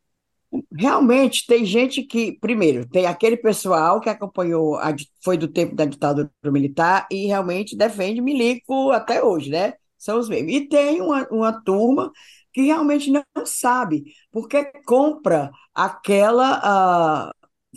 Realmente 0.71 1.45
tem 1.47 1.65
gente 1.65 2.03
que, 2.03 2.37
primeiro, 2.39 2.87
tem 2.87 3.05
aquele 3.05 3.37
pessoal 3.37 3.99
que 3.99 4.09
acompanhou, 4.09 4.75
a, 4.77 4.93
foi 5.23 5.37
do 5.37 5.47
tempo 5.47 5.75
da 5.75 5.85
ditadura 5.85 6.31
militar 6.45 7.07
e 7.11 7.25
realmente 7.27 7.75
defende 7.75 8.21
milico 8.21 8.91
até 8.91 9.23
hoje, 9.23 9.49
né? 9.49 9.73
São 9.97 10.19
os 10.19 10.29
mesmos. 10.29 10.53
E 10.53 10.67
tem 10.67 11.01
uma, 11.01 11.27
uma 11.31 11.63
turma 11.63 12.11
que 12.51 12.61
realmente 12.61 13.09
não 13.09 13.23
sabe, 13.45 14.03
porque 14.31 14.63
compra 14.85 15.49
aquela 15.73 17.29
uh, 17.29 17.31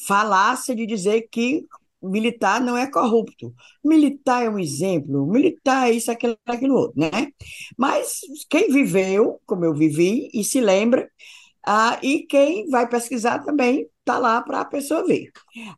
falácia 0.06 0.74
de 0.74 0.86
dizer 0.86 1.28
que 1.30 1.64
militar 2.02 2.60
não 2.60 2.76
é 2.76 2.90
corrupto. 2.90 3.54
Militar 3.84 4.44
é 4.44 4.50
um 4.50 4.58
exemplo, 4.58 5.26
militar 5.26 5.88
é 5.88 5.92
isso, 5.92 6.10
aquilo, 6.10 6.36
aquilo 6.46 6.74
outro, 6.74 7.00
né? 7.00 7.10
Mas 7.76 8.20
quem 8.50 8.70
viveu, 8.70 9.40
como 9.46 9.64
eu 9.64 9.74
vivi, 9.74 10.28
e 10.32 10.44
se 10.44 10.60
lembra, 10.60 11.08
ah, 11.66 11.98
e 12.02 12.20
quem 12.26 12.68
vai 12.70 12.88
pesquisar 12.88 13.40
também 13.40 13.88
está 14.00 14.18
lá 14.18 14.40
para 14.42 14.60
a 14.60 14.64
pessoa 14.64 15.04
ver. 15.06 15.30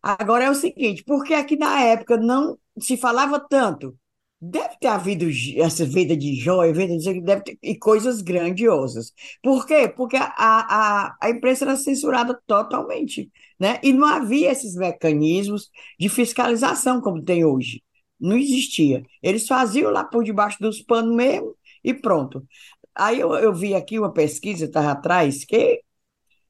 Agora 0.03 0.45
é 0.45 0.51
o 0.51 0.55
seguinte, 0.55 1.03
porque 1.05 1.35
aqui 1.35 1.57
na 1.57 1.81
época 1.83 2.17
não 2.17 2.59
se 2.79 2.97
falava 2.97 3.41
tanto, 3.41 3.97
deve 4.41 4.77
ter 4.79 4.89
havido 4.89 5.27
essa 5.57 5.85
venda 5.85 6.17
de 6.17 6.37
joia, 6.37 6.73
venda 6.73 6.97
de 6.99 7.21
deve 7.21 7.43
ter, 7.43 7.59
e 7.63 7.77
coisas 7.77 8.21
grandiosas. 8.23 9.13
Por 9.43 9.67
quê? 9.67 9.89
Porque 9.89 10.17
a, 10.17 10.27
a, 10.37 11.17
a 11.21 11.31
imprensa 11.31 11.65
era 11.65 11.77
censurada 11.77 12.39
totalmente, 12.47 13.31
né? 13.59 13.81
E 13.83 13.93
não 13.93 14.07
havia 14.07 14.51
esses 14.53 14.75
mecanismos 14.77 15.71
de 15.99 16.09
fiscalização 16.09 17.01
como 17.01 17.23
tem 17.25 17.45
hoje. 17.45 17.83
Não 18.21 18.37
existia. 18.37 19.03
Eles 19.23 19.47
faziam 19.47 19.91
lá 19.91 20.05
por 20.05 20.25
debaixo 20.25 20.59
dos 20.61 20.83
panos 20.83 21.15
mesmo 21.15 21.55
e 21.83 21.95
pronto. 21.95 22.45
Aí 22.99 23.21
eu, 23.21 23.35
eu 23.35 23.55
vi 23.55 23.75
aqui 23.75 23.99
uma 23.99 24.13
pesquisa, 24.13 24.65
estava 24.67 24.93
atrás, 24.93 25.45
que 25.45 25.83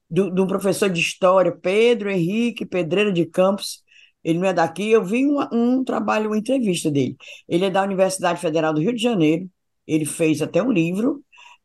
do, 0.09 0.29
do 0.31 0.47
professor 0.47 0.89
de 0.89 0.99
história, 0.99 1.51
Pedro 1.55 2.09
Henrique 2.09 2.65
Pedreira 2.65 3.11
de 3.11 3.25
Campos, 3.25 3.83
ele 4.23 4.39
não 4.39 4.47
é 4.47 4.53
daqui, 4.53 4.89
eu 4.91 5.03
vi 5.03 5.25
um, 5.25 5.39
um 5.51 5.83
trabalho, 5.83 6.29
uma 6.29 6.37
entrevista 6.37 6.91
dele. 6.91 7.15
Ele 7.47 7.65
é 7.65 7.69
da 7.69 7.83
Universidade 7.83 8.41
Federal 8.41 8.73
do 8.73 8.81
Rio 8.81 8.93
de 8.93 9.01
Janeiro, 9.01 9.49
ele 9.87 10.05
fez 10.05 10.41
até 10.41 10.61
um 10.61 10.71
livro, 10.71 11.23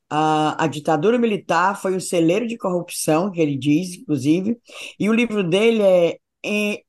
a, 0.08 0.64
a 0.64 0.66
ditadura 0.66 1.18
militar 1.18 1.80
foi 1.80 1.94
um 1.96 2.00
celeiro 2.00 2.46
de 2.46 2.56
corrupção, 2.56 3.30
que 3.30 3.40
ele 3.40 3.56
diz, 3.56 3.94
inclusive, 3.94 4.58
e 4.98 5.08
o 5.08 5.12
livro 5.12 5.42
dele 5.42 5.82
é 5.82 6.18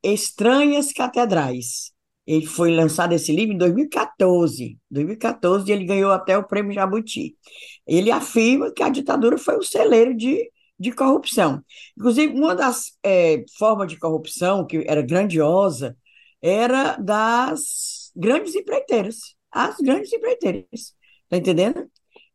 Estranhas 0.03 0.91
Catedrais. 0.91 1.91
Ele 2.27 2.45
foi 2.45 2.71
lançado 2.75 3.13
esse 3.13 3.31
livro 3.36 3.53
em 3.53 3.58
2014. 3.58 4.77
2014 4.89 5.71
ele 5.71 5.86
ganhou 5.86 6.12
até 6.12 6.38
o 6.38 6.43
prêmio 6.43 6.73
Jabuti. 6.73 7.36
Ele 7.88 8.12
afirma 8.12 8.71
que 8.71 8.84
a 8.84 8.89
ditadura 8.89 9.38
foi 9.38 9.58
um 9.58 9.62
celeiro 9.62 10.15
de, 10.15 10.52
de 10.80 10.91
corrupção. 10.91 11.63
Inclusive, 11.98 12.34
uma 12.34 12.56
das 12.56 12.98
é, 13.04 13.43
formas 13.58 13.88
de 13.88 13.98
corrupção 13.98 14.65
que 14.65 14.84
era 14.88 15.02
grandiosa 15.02 15.98
era 16.41 16.95
das 16.98 18.12
grandes 18.15 18.56
empreiteiras. 18.56 19.17
As 19.52 19.78
grandes 19.78 20.12
empreiteiras. 20.13 20.95
Está 21.24 21.38
entendendo? 21.38 21.89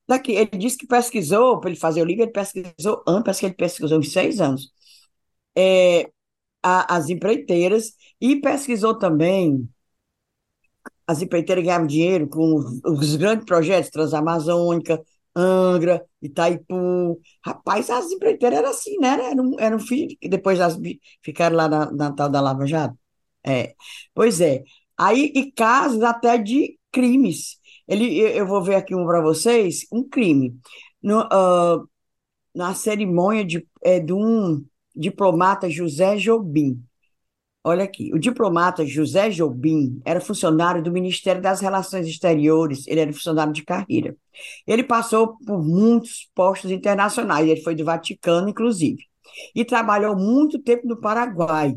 Daqui, 0.09 0.33
ele 0.33 0.59
disse 0.59 0.77
que 0.77 0.87
pesquisou, 0.87 1.61
para 1.61 1.71
ele 1.71 1.79
fazer 1.79 2.03
o 2.03 2.05
livro, 2.05 2.25
ele 2.25 2.33
pesquisou, 2.33 3.03
parece 3.05 3.41
que 3.41 3.47
ele 3.47 3.55
pesquisou 3.55 3.99
uns 3.99 4.13
seis 4.13 4.41
anos, 4.41 4.73
é, 5.57 6.11
a, 6.63 6.97
as 6.97 7.09
empreiteiras, 7.09 7.93
e 8.21 8.37
pesquisou 8.41 8.99
também 8.99 9.69
as 11.07 11.23
empreiteiras 11.23 11.65
ganhavam 11.65 11.87
dinheiro 11.89 12.29
com 12.29 12.55
os 12.85 13.17
grandes 13.17 13.45
projetos 13.45 13.91
Transamazônica, 13.91 15.01
Angra, 15.35 16.05
Itaipu. 16.23 17.21
Rapaz, 17.45 17.91
as 17.91 18.11
empreiteiras 18.11 18.59
eram 18.59 18.71
assim, 18.71 18.99
né? 18.99 19.09
Era 19.31 19.43
um, 19.43 19.57
era 19.59 19.77
um 19.77 19.79
filho, 19.79 20.17
que 20.21 20.29
depois 20.29 20.59
elas 20.59 20.79
ficaram 21.23 21.57
lá 21.57 21.69
na, 21.69 21.91
na 21.93 22.13
tal 22.13 22.29
da 22.29 22.41
Lava 22.41 22.67
Jato. 22.67 22.97
É. 23.45 23.75
Pois 24.15 24.41
é. 24.41 24.63
Aí, 24.99 25.33
e 25.35 25.51
casos 25.53 26.03
até 26.03 26.37
de 26.39 26.79
crimes. 26.93 27.59
Ele, 27.89 28.21
eu 28.21 28.47
vou 28.47 28.63
ver 28.63 28.75
aqui 28.77 28.95
um 28.95 29.07
para 29.07 29.21
vocês, 29.21 29.87
um 29.93 30.07
crime. 30.09 30.59
No, 31.03 31.23
uh, 31.23 31.89
na 32.55 32.75
cerimônia 32.75 33.45
de, 33.45 33.67
é, 33.83 34.01
de 34.01 34.13
um 34.13 34.65
diplomata 34.95 35.71
José 35.71 36.17
Jobim. 36.17 36.83
Olha 37.63 37.85
aqui, 37.85 38.11
o 38.15 38.19
diplomata 38.19 38.87
José 38.87 39.29
Jobim 39.31 40.01
era 40.05 40.19
funcionário 40.21 40.83
do 40.83 40.91
Ministério 40.91 41.43
das 41.43 41.61
Relações 41.61 42.07
Exteriores, 42.07 42.87
ele 42.87 43.01
era 43.01 43.13
funcionário 43.13 43.53
de 43.53 43.63
carreira. 43.63 44.17
Ele 44.67 44.83
passou 44.83 45.37
por 45.45 45.63
muitos 45.63 46.31
postos 46.35 46.71
internacionais, 46.71 47.47
ele 47.47 47.61
foi 47.61 47.75
do 47.75 47.85
Vaticano, 47.85 48.49
inclusive, 48.49 49.05
e 49.55 49.63
trabalhou 49.63 50.17
muito 50.17 50.59
tempo 50.59 50.89
no 50.89 50.99
Paraguai. 50.99 51.75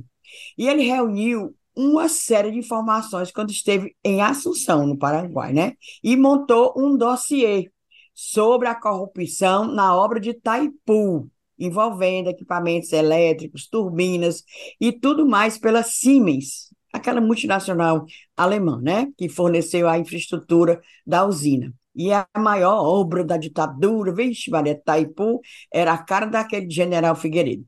E 0.58 0.70
ele 0.70 0.84
reuniu 0.84 1.54
uma 1.76 2.08
série 2.08 2.52
de 2.52 2.60
informações 2.60 3.30
quando 3.32 3.52
esteve 3.52 3.94
em 4.06 4.22
Assunção, 4.22 4.88
no 4.88 4.98
Paraguai, 4.98 5.52
né? 5.52 5.74
E 6.02 6.16
montou 6.16 6.74
um 6.78 6.96
dossiê 6.96 7.70
sobre 8.14 8.70
a 8.70 8.76
corrupção 8.76 9.68
na 9.68 9.94
obra 9.96 10.20
de 10.20 10.34
Taipu, 10.34 11.30
envolvendo 11.58 12.30
equipamentos 12.30 12.92
elétricos, 12.92 13.68
turbinas 13.68 14.44
e 14.80 14.92
tudo 14.92 15.26
mais 15.26 15.58
pela 15.58 15.84
Siemens, 15.84 16.74
aquela 16.92 17.22
multinacional 17.22 18.06
alemã, 18.36 18.80
né? 18.82 19.08
Que 19.18 19.28
forneceu 19.30 19.88
a 19.90 19.98
infraestrutura 19.98 20.82
da 21.06 21.26
usina. 21.26 21.74
E 21.96 22.12
a 22.12 22.28
maior 22.38 22.84
obra 22.84 23.24
da 23.24 23.38
ditadura, 23.38 24.14
vixe, 24.14 24.50
Maria 24.50 24.80
Taipu, 24.84 25.42
era 25.72 25.94
a 25.94 25.98
cara 25.98 26.26
daquele 26.26 26.70
general 26.70 27.16
Figueiredo. 27.16 27.66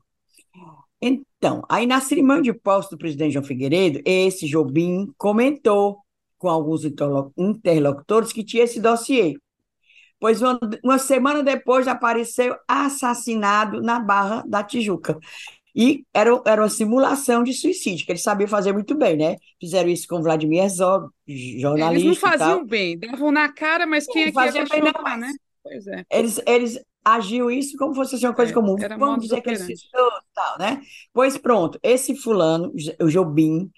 Então, 1.00 1.62
aí 1.68 1.86
na 1.86 2.00
cerimônia 2.00 2.42
de 2.42 2.52
posse 2.52 2.90
do 2.90 2.98
presidente 2.98 3.34
João 3.34 3.44
Figueiredo, 3.44 4.00
esse 4.04 4.46
Jobim 4.46 5.12
comentou 5.16 5.98
com 6.38 6.48
alguns 6.48 6.82
interlocutores 6.84 8.32
que 8.32 8.44
tinha 8.44 8.64
esse 8.64 8.80
dossiê. 8.80 9.34
Pois 10.26 10.42
uma, 10.42 10.58
uma 10.82 10.98
semana 10.98 11.40
depois 11.40 11.86
apareceu 11.86 12.56
assassinado 12.66 13.80
na 13.80 14.00
Barra 14.00 14.42
da 14.44 14.60
Tijuca. 14.60 15.16
E 15.72 16.04
era, 16.12 16.42
era 16.44 16.62
uma 16.62 16.68
simulação 16.68 17.44
de 17.44 17.52
suicídio, 17.52 18.04
que 18.04 18.10
eles 18.10 18.24
sabiam 18.24 18.48
fazer 18.48 18.72
muito 18.72 18.96
bem, 18.96 19.16
né? 19.16 19.36
Fizeram 19.60 19.88
isso 19.88 20.08
com 20.08 20.20
Vladimir 20.20 20.64
Herzog, 20.64 21.10
jornalista. 21.28 22.08
Eles 22.08 22.20
não 22.20 22.30
faziam 22.30 22.66
bem, 22.66 22.98
davam 22.98 23.30
na 23.30 23.52
cara, 23.52 23.86
mas 23.86 24.04
quem 24.04 24.24
é 24.24 24.32
que 24.32 24.40
ia 24.40 24.52
questionar, 24.52 25.16
né? 25.16 25.32
Pois 25.62 25.86
é. 25.86 26.04
Eles, 26.10 26.40
eles 26.44 26.80
agiu 27.04 27.48
isso 27.48 27.76
como 27.76 27.94
fosse 27.94 28.16
assim, 28.16 28.26
uma 28.26 28.34
coisa 28.34 28.50
é, 28.50 28.54
comum. 28.54 28.74
Vamos 28.98 29.20
dizer 29.20 29.40
que 29.40 29.50
ele 29.50 29.58
suicidou 29.58 30.10
tal, 30.34 30.58
né? 30.58 30.82
Pois 31.12 31.38
pronto, 31.38 31.78
esse 31.84 32.16
fulano, 32.16 32.72
o 33.00 33.08
Jobim, 33.08 33.70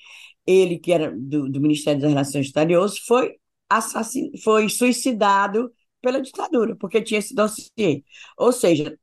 ele 0.47 0.79
que 0.79 0.93
era 0.93 1.13
do, 1.15 1.47
do 1.51 1.61
Ministério 1.61 2.01
das 2.01 2.09
Relações 2.09 2.47
Exteriores, 2.47 2.97
foi 3.01 3.35
assassin... 3.69 4.31
foi 4.43 4.67
suicidado 4.71 5.71
pela 6.01 6.21
ditadura, 6.21 6.77
porque 6.77 7.03
tinha 7.03 7.19
esse 7.19 7.35
dossiê. 7.35 8.03
Ou 8.37 8.53
seja, 8.53 8.99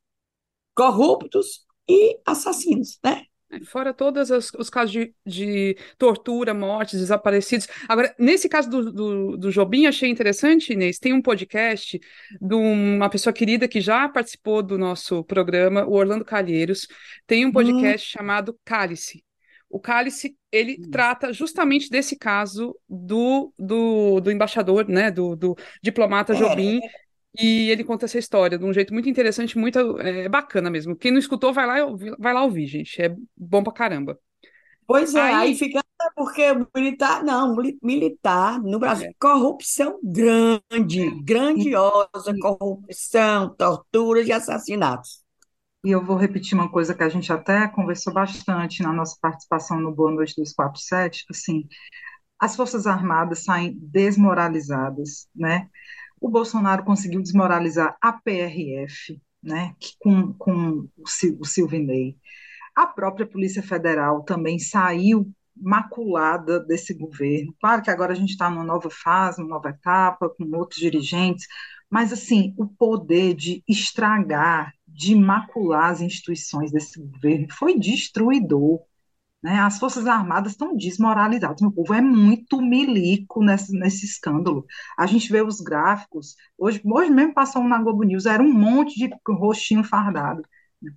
corruptos 0.75 1.65
e 1.87 2.19
assassinos, 2.25 2.99
né? 3.03 3.25
É, 3.51 3.63
fora 3.63 3.93
todos 3.93 4.29
os 4.57 4.69
casos 4.69 4.91
de, 4.91 5.15
de, 5.25 5.77
tortura, 5.97 6.53
mortes, 6.53 6.99
desaparecidos. 6.99 7.67
Agora, 7.87 8.13
nesse 8.17 8.49
caso 8.49 8.69
do, 8.69 8.91
do, 8.91 9.37
do, 9.37 9.51
Jobim, 9.51 9.85
achei 9.85 10.09
interessante, 10.09 10.73
Inês, 10.73 10.97
tem 10.97 11.13
um 11.13 11.21
podcast 11.21 11.99
de 12.41 12.55
uma 12.55 13.09
pessoa 13.09 13.31
querida 13.31 13.67
que 13.67 13.79
já 13.79 14.09
participou 14.09 14.63
do 14.63 14.77
nosso 14.77 15.23
programa, 15.23 15.85
o 15.85 15.93
Orlando 15.93 16.25
Calheiros, 16.25 16.87
tem 17.27 17.45
um 17.45 17.51
podcast 17.51 18.07
hum. 18.07 18.17
chamado 18.17 18.59
Cálice. 18.65 19.24
O 19.75 19.79
Cálice, 19.79 20.37
ele 20.49 20.77
hum. 20.79 20.89
trata 20.89 21.33
justamente 21.33 21.89
desse 21.89 22.17
caso 22.17 22.73
do, 22.87 23.51
do, 23.59 24.21
do 24.21 24.31
embaixador, 24.31 24.87
né, 24.87 25.11
do, 25.11 25.35
do 25.35 25.53
diplomata. 25.83 26.33
Jobim, 26.33 26.79
e 27.37 27.69
ele 27.69 27.83
conta 27.83 28.05
essa 28.05 28.17
história 28.17 28.57
de 28.57 28.63
um 28.63 28.71
jeito 28.71 28.93
muito 28.93 29.09
interessante, 29.09 29.57
muito 29.57 29.99
é, 29.99 30.29
bacana 30.29 30.69
mesmo. 30.69 30.95
Quem 30.95 31.11
não 31.11 31.19
escutou, 31.19 31.51
vai 31.51 31.67
lá, 31.67 31.75
vai 32.17 32.33
lá 32.33 32.45
ouvir, 32.45 32.67
gente. 32.67 33.01
É 33.01 33.13
bom 33.35 33.61
pra 33.61 33.73
caramba. 33.73 34.17
Pois 34.87 35.13
é, 35.13 35.19
aí, 35.19 35.33
aí 35.49 35.55
fica 35.55 35.83
porque 36.15 36.43
militar, 36.73 37.21
não, 37.21 37.53
militar 37.83 38.61
no 38.61 38.79
Brasil, 38.79 39.09
é. 39.09 39.13
corrupção 39.19 39.99
grande, 40.01 41.21
grandiosa, 41.21 42.33
corrupção, 42.39 43.53
torturas 43.57 44.25
e 44.25 44.31
assassinatos. 44.31 45.24
E 45.85 45.91
eu 45.91 46.03
vou 46.03 46.17
repetir 46.17 46.57
uma 46.57 46.67
coisa 46.67 46.95
que 46.95 47.03
a 47.03 47.09
gente 47.09 47.31
até 47.31 47.67
conversou 47.67 48.11
bastante 48.11 48.81
na 48.81 48.91
nossa 48.91 49.15
participação 49.21 49.79
no 49.79 49.91
Noite 49.91 50.33
247, 50.35 51.25
assim, 51.29 51.67
as 52.39 52.55
Forças 52.55 52.87
Armadas 52.87 53.43
saem 53.43 53.77
desmoralizadas, 53.79 55.27
né? 55.35 55.69
O 56.19 56.27
Bolsonaro 56.27 56.83
conseguiu 56.83 57.21
desmoralizar 57.21 57.95
a 58.01 58.11
PRF, 58.13 59.21
né, 59.43 59.75
com, 59.99 60.33
com 60.33 60.87
o, 60.97 61.03
o 61.39 61.45
Silvinei. 61.45 62.17
A 62.75 62.87
própria 62.87 63.27
Polícia 63.27 63.61
Federal 63.61 64.23
também 64.23 64.57
saiu 64.57 65.31
maculada 65.55 66.59
desse 66.59 66.95
governo. 66.95 67.53
Claro 67.61 67.83
que 67.83 67.91
agora 67.91 68.13
a 68.13 68.15
gente 68.15 68.31
está 68.31 68.49
numa 68.49 68.63
nova 68.63 68.89
fase, 68.89 69.39
uma 69.39 69.49
nova 69.49 69.69
etapa, 69.69 70.29
com 70.29 70.45
outros 70.57 70.79
dirigentes, 70.79 71.45
mas 71.91 72.11
assim, 72.11 72.55
o 72.57 72.65
poder 72.67 73.35
de 73.35 73.63
estragar, 73.67 74.73
de 74.95 75.13
macular 75.13 75.91
as 75.91 76.01
instituições 76.01 76.71
desse 76.71 76.99
governo 76.99 77.47
foi 77.51 77.77
destruidor. 77.77 78.79
Né? 79.43 79.59
As 79.59 79.77
Forças 79.77 80.07
Armadas 80.07 80.53
estão 80.53 80.75
desmoralizadas. 80.75 81.61
Meu 81.61 81.71
povo 81.71 81.93
é 81.93 82.01
muito 82.01 82.61
milico 82.61 83.43
nesse, 83.43 83.77
nesse 83.77 84.05
escândalo. 84.05 84.65
A 84.97 85.05
gente 85.05 85.29
vê 85.31 85.41
os 85.41 85.59
gráficos. 85.59 86.35
Hoje, 86.57 86.81
hoje 86.85 87.11
mesmo 87.11 87.33
passou 87.33 87.61
um 87.61 87.67
na 87.67 87.81
Globo 87.81 88.03
News, 88.03 88.25
era 88.25 88.41
um 88.41 88.53
monte 88.53 88.97
de 88.97 89.09
rostinho 89.27 89.83
fardado 89.83 90.41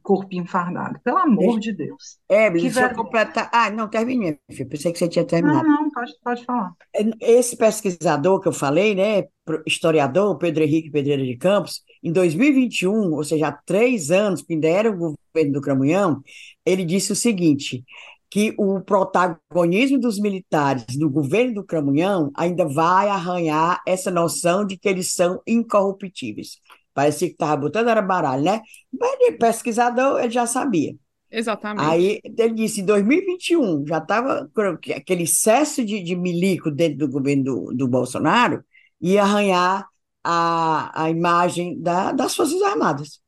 corpinho 0.03 0.47
fardado. 0.47 0.99
Pelo 1.03 1.19
amor 1.19 1.59
de 1.59 1.73
Deus. 1.73 2.19
É, 2.29 2.51
deixa 2.51 2.83
eu 2.83 2.95
completar. 2.95 3.51
Ah, 3.53 3.71
não, 3.71 3.89
terminei, 3.89 4.39
filho. 4.51 4.69
Pensei 4.69 4.93
que 4.93 4.99
você 4.99 5.09
tinha 5.09 5.25
terminado. 5.25 5.67
Não, 5.67 5.83
não, 5.83 5.91
pode, 5.91 6.13
pode 6.23 6.45
falar. 6.45 6.73
É, 6.95 7.03
esse 7.21 7.57
pesquisador 7.57 8.41
que 8.41 8.49
eu 8.49 8.53
falei, 8.53 8.95
né, 8.95 9.25
historiador, 9.67 10.37
Pedro 10.39 10.63
Henrique 10.63 10.91
Pedreira 10.91 11.25
de 11.25 11.37
Campos, 11.37 11.83
em 12.03 12.13
2021, 12.13 13.13
ou 13.13 13.25
seja, 13.25 13.49
há 13.49 13.53
três 13.53 14.11
anos, 14.11 14.43
que 14.43 14.53
ainda 14.53 14.69
era 14.69 14.91
o 14.91 14.97
governo 14.97 15.53
do 15.53 15.61
Cramunhão, 15.61 16.23
ele 16.65 16.85
disse 16.85 17.13
o 17.13 17.17
seguinte: 17.17 17.85
que 18.31 18.55
o 18.59 18.81
protagonismo 18.81 19.99
dos 19.99 20.19
militares 20.19 20.85
do 20.97 21.09
governo 21.09 21.55
do 21.55 21.65
Cramunhão 21.65 22.31
ainda 22.37 22.67
vai 22.67 23.09
arranhar 23.09 23.81
essa 23.87 24.11
noção 24.11 24.67
de 24.67 24.77
que 24.77 24.89
eles 24.89 25.15
são 25.15 25.41
incorruptíveis. 25.47 26.59
Parecia 26.99 27.29
que 27.29 27.35
estava 27.35 27.57
botando 27.57 27.91
era 27.91 28.03
baralho, 28.03 28.43
né? 28.43 28.61
Mas 28.93 29.37
pesquisador, 29.39 30.19
ele 30.19 30.31
já 30.31 30.49
sabia. 30.49 30.97
Exatamente. 31.31 31.89
Aí 31.89 32.21
ele 32.25 32.55
disse, 32.55 32.81
em 32.81 32.85
2021, 32.85 33.87
já 33.87 33.99
estava 33.99 34.51
aquele 34.97 35.23
excesso 35.23 35.85
de, 35.85 36.03
de 36.03 36.17
milico 36.17 36.73
dentro 36.73 36.99
do 36.99 37.09
governo 37.09 37.45
do, 37.45 37.73
do 37.73 37.87
Bolsonaro 37.87 38.65
ia 39.01 39.23
arranhar 39.23 39.87
a, 40.25 41.05
a 41.05 41.09
imagem 41.09 41.81
da, 41.81 42.11
das 42.11 42.35
Forças 42.35 42.61
Armadas. 42.63 43.21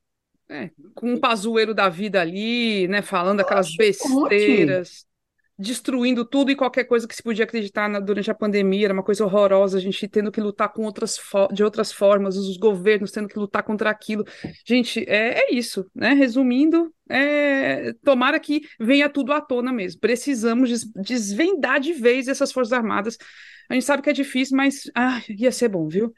É, 0.49 0.73
com 0.97 1.13
um 1.13 1.21
pazueiro 1.21 1.73
da 1.73 1.89
vida 1.89 2.21
ali, 2.21 2.89
né, 2.89 3.03
falando 3.03 3.39
aquelas 3.39 3.73
besteiras. 3.77 5.07
Destruindo 5.61 6.25
tudo 6.25 6.51
e 6.51 6.57
qualquer 6.57 6.85
coisa 6.85 7.07
que 7.07 7.15
se 7.15 7.23
podia 7.23 7.45
acreditar 7.45 7.89
na, 7.89 8.01
durante 8.01 8.31
a 8.31 8.35
pandemia, 8.35 8.87
era 8.87 8.95
uma 8.95 9.03
coisa 9.03 9.25
horrorosa, 9.25 9.77
a 9.77 9.81
gente 9.81 10.09
tendo 10.09 10.33
que 10.33 10.41
lutar 10.41 10.73
com 10.73 10.85
outras 10.85 11.19
de 11.53 11.63
outras 11.63 11.93
formas, 11.93 12.37
os 12.37 12.57
governos 12.57 13.13
tendo 13.13 13.29
que 13.29 13.39
lutar 13.39 13.63
contra 13.63 13.91
aquilo. 13.91 14.25
Gente, 14.67 15.05
é, 15.09 15.41
é 15.41 15.55
isso, 15.55 15.87
né? 15.95 16.15
Resumindo, 16.15 16.93
é, 17.09 17.93
tomara 18.03 18.41
que 18.41 18.63
venha 18.79 19.09
tudo 19.09 19.33
à 19.33 19.41
tona 19.41 19.73
mesmo. 19.73 20.01
Precisamos 20.01 20.69
des 20.69 20.85
desvendar 20.95 21.79
de 21.79 21.93
vez 21.93 22.27
essas 22.27 22.51
Forças 22.51 22.73
Armadas. 22.73 23.19
A 23.69 23.75
gente 23.75 23.85
sabe 23.85 24.03
que 24.03 24.11
é 24.11 24.15
difícil, 24.15 24.57
mas 24.57 24.91
ah, 24.95 25.21
ia 25.29 25.53
ser 25.53 25.69
bom, 25.69 25.87
viu? 25.87 26.13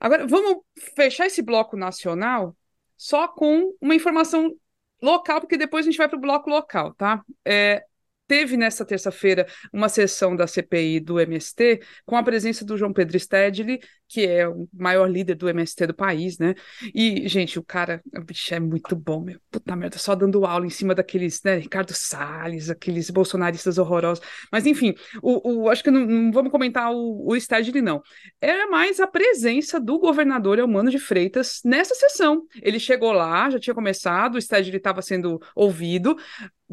Agora, 0.00 0.26
vamos 0.26 0.62
fechar 0.94 1.26
esse 1.26 1.42
bloco 1.42 1.76
nacional 1.76 2.56
só 2.96 3.26
com 3.28 3.74
uma 3.80 3.94
informação 3.94 4.54
local, 5.02 5.40
porque 5.40 5.56
depois 5.58 5.84
a 5.84 5.90
gente 5.90 5.98
vai 5.98 6.08
para 6.08 6.16
o 6.16 6.20
bloco 6.20 6.48
local, 6.48 6.94
tá? 6.94 7.22
É, 7.44 7.82
teve 8.26 8.56
nessa 8.56 8.84
terça-feira 8.84 9.46
uma 9.72 9.88
sessão 9.88 10.34
da 10.36 10.46
CPI 10.46 11.00
do 11.00 11.20
MST 11.20 11.80
com 12.04 12.16
a 12.16 12.22
presença 12.22 12.64
do 12.64 12.76
João 12.76 12.92
Pedro 12.92 13.18
Stedley, 13.18 13.80
que 14.08 14.26
é 14.26 14.48
o 14.48 14.68
maior 14.72 15.10
líder 15.10 15.34
do 15.34 15.48
MST 15.48 15.86
do 15.86 15.94
país, 15.94 16.38
né? 16.38 16.54
E, 16.94 17.28
gente, 17.28 17.58
o 17.58 17.62
cara, 17.62 18.02
o 18.16 18.22
bicho 18.22 18.54
é 18.54 18.60
muito 18.60 18.94
bom, 18.94 19.20
meu. 19.20 19.40
Puta 19.50 19.74
merda, 19.74 19.98
só 19.98 20.14
dando 20.14 20.44
aula 20.46 20.66
em 20.66 20.70
cima 20.70 20.94
daqueles, 20.94 21.42
né, 21.42 21.56
Ricardo 21.56 21.92
Salles, 21.92 22.70
aqueles 22.70 23.10
bolsonaristas 23.10 23.78
horrorosos. 23.78 24.24
Mas, 24.50 24.66
enfim, 24.66 24.94
o, 25.22 25.64
o 25.64 25.70
acho 25.70 25.82
que 25.82 25.90
não, 25.90 26.06
não, 26.06 26.32
vamos 26.32 26.52
comentar 26.52 26.92
o, 26.92 27.26
o 27.28 27.40
Stedley, 27.40 27.82
não. 27.82 28.02
Era 28.40 28.68
mais 28.68 29.00
a 29.00 29.06
presença 29.06 29.80
do 29.80 29.98
governador 29.98 30.58
Elmano 30.58 30.90
de 30.90 30.98
Freitas 30.98 31.60
nessa 31.64 31.94
sessão. 31.94 32.42
Ele 32.62 32.78
chegou 32.78 33.12
lá, 33.12 33.50
já 33.50 33.58
tinha 33.58 33.74
começado, 33.74 34.36
o 34.36 34.40
Stedley 34.40 34.76
estava 34.76 35.02
sendo 35.02 35.40
ouvido, 35.54 36.16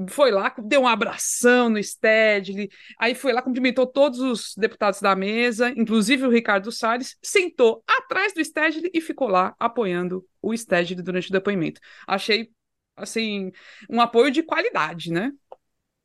foi 0.09 0.31
lá, 0.31 0.53
deu 0.57 0.81
um 0.81 0.87
abração 0.87 1.69
no 1.69 1.81
Stedley, 1.81 2.69
aí 2.99 3.13
foi 3.13 3.31
lá, 3.31 3.41
cumprimentou 3.41 3.85
todos 3.85 4.19
os 4.19 4.53
deputados 4.57 4.99
da 4.99 5.15
mesa, 5.15 5.69
inclusive 5.75 6.25
o 6.25 6.31
Ricardo 6.31 6.71
Salles, 6.71 7.15
sentou 7.23 7.83
atrás 7.87 8.33
do 8.33 8.43
Stedley 8.43 8.91
e 8.93 9.01
ficou 9.01 9.27
lá 9.27 9.55
apoiando 9.59 10.27
o 10.41 10.55
Stedley 10.55 11.01
durante 11.01 11.29
o 11.29 11.31
depoimento. 11.31 11.79
Achei, 12.07 12.51
assim, 12.95 13.51
um 13.89 14.01
apoio 14.01 14.31
de 14.31 14.43
qualidade, 14.43 15.11
né? 15.11 15.31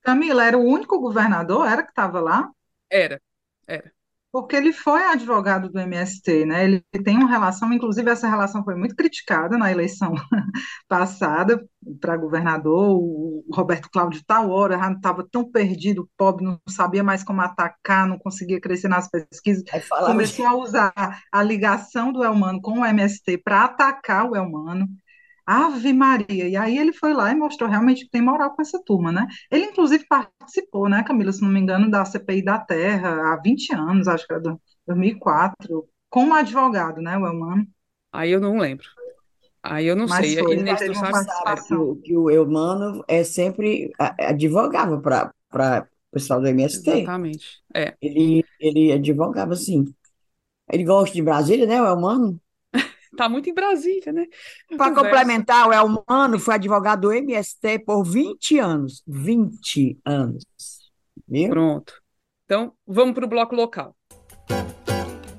Camila, 0.03 0.45
era 0.45 0.59
o 0.59 0.65
único 0.65 0.99
governador, 0.99 1.65
era 1.69 1.85
que 1.85 1.91
estava 1.91 2.21
lá? 2.21 2.51
Era, 2.91 3.21
era. 3.67 3.93
Porque 4.31 4.55
ele 4.55 4.75
foi 4.75 5.03
advogado 5.05 5.71
do 5.71 5.79
MST, 5.79 6.45
né? 6.45 6.65
Ele 6.65 6.85
tem 7.03 7.17
uma 7.17 7.31
relação, 7.31 7.73
inclusive 7.73 8.11
essa 8.11 8.29
relação 8.29 8.63
foi 8.63 8.75
muito 8.75 8.95
criticada 8.95 9.57
na 9.57 9.71
eleição 9.71 10.13
passada 10.87 11.65
para 11.99 12.17
governador. 12.17 12.99
O 12.99 13.45
Roberto 13.51 13.89
Cláudio 13.91 14.23
tal 14.27 14.51
hora 14.51 14.79
estava 14.93 15.27
tão 15.31 15.51
perdido, 15.51 16.09
pobre, 16.17 16.45
não 16.45 16.61
sabia 16.69 17.03
mais 17.03 17.25
como 17.25 17.41
atacar, 17.41 18.07
não 18.07 18.19
conseguia 18.19 18.61
crescer 18.61 18.89
nas 18.89 19.09
pesquisas. 19.09 19.65
Começou 20.07 20.47
a 20.47 20.57
usar 20.57 21.23
a 21.33 21.43
ligação 21.43 22.13
do 22.13 22.23
Elmano 22.23 22.61
com 22.61 22.81
o 22.81 22.85
MST 22.85 23.39
para 23.39 23.65
atacar 23.65 24.31
o 24.31 24.37
Elmano. 24.37 24.87
Ave 25.51 25.95
Maria. 25.95 26.47
E 26.47 26.55
aí 26.55 26.77
ele 26.77 26.93
foi 26.93 27.15
lá 27.15 27.33
e 27.33 27.35
mostrou 27.35 27.71
realmente 27.71 28.05
que 28.05 28.11
tem 28.11 28.21
moral 28.21 28.55
com 28.55 28.61
essa 28.61 28.79
turma, 28.85 29.11
né? 29.11 29.27
Ele, 29.51 29.65
inclusive, 29.65 30.05
participou, 30.07 30.91
né, 30.91 31.03
Camila, 31.03 31.33
se 31.33 31.41
não 31.41 31.49
me 31.49 31.59
engano, 31.59 31.91
da 31.91 32.05
CPI 32.05 32.45
da 32.45 32.59
Terra 32.59 33.33
há 33.33 33.37
20 33.37 33.75
anos, 33.75 34.07
acho 34.07 34.27
que 34.27 34.35
era 34.35 34.43
2004, 34.87 35.89
como 36.11 36.35
advogado, 36.35 37.01
né, 37.01 37.17
o 37.17 37.27
Elmano? 37.27 37.67
Aí 38.13 38.31
eu 38.31 38.41
não 38.41 38.59
lembro. 38.59 38.87
Aí 39.63 39.87
eu 39.87 39.97
não 39.97 40.07
Mas 40.07 40.27
sei. 40.27 40.45
Foi, 40.45 40.55
Inês, 40.55 40.81
tu 40.81 40.95
sabe, 40.95 41.67
que, 41.67 41.75
o, 41.75 41.97
que 41.97 42.17
o 42.17 42.31
Elmano 42.31 43.03
é 43.09 43.25
sempre 43.25 43.91
advogava 43.99 45.01
para 45.01 45.33
o 45.83 46.13
pessoal 46.13 46.43
do 46.43 46.47
MST. 46.47 46.91
Exatamente. 46.91 47.63
É. 47.75 47.95
Ele, 48.03 48.45
ele 48.61 48.93
advogava, 48.93 49.57
sim. 49.57 49.87
Ele 50.71 50.85
gosta 50.85 51.15
de 51.15 51.23
Brasília, 51.23 51.67
né, 51.67 51.81
o 51.81 51.87
Elmano? 51.87 52.39
Tá 53.19 53.29
muito 53.29 53.51
em 53.51 53.53
Brasília, 53.53 54.13
né? 54.13 54.27
Para 54.77 54.95
complementar, 54.95 55.67
o 55.67 55.73
Elmano 55.73 56.39
foi 56.39 56.55
advogado 56.55 57.01
do 57.01 57.13
MST 57.13 57.81
por 57.81 58.05
20 58.05 58.61
anos. 58.61 59.03
20 59.09 59.99
anos. 60.05 60.45
Viu? 61.27 61.49
Pronto. 61.49 62.01
Então, 62.45 62.73
vamos 62.87 63.17
para 63.17 63.25
o 63.25 63.29
bloco 63.29 63.57
local. 63.57 63.97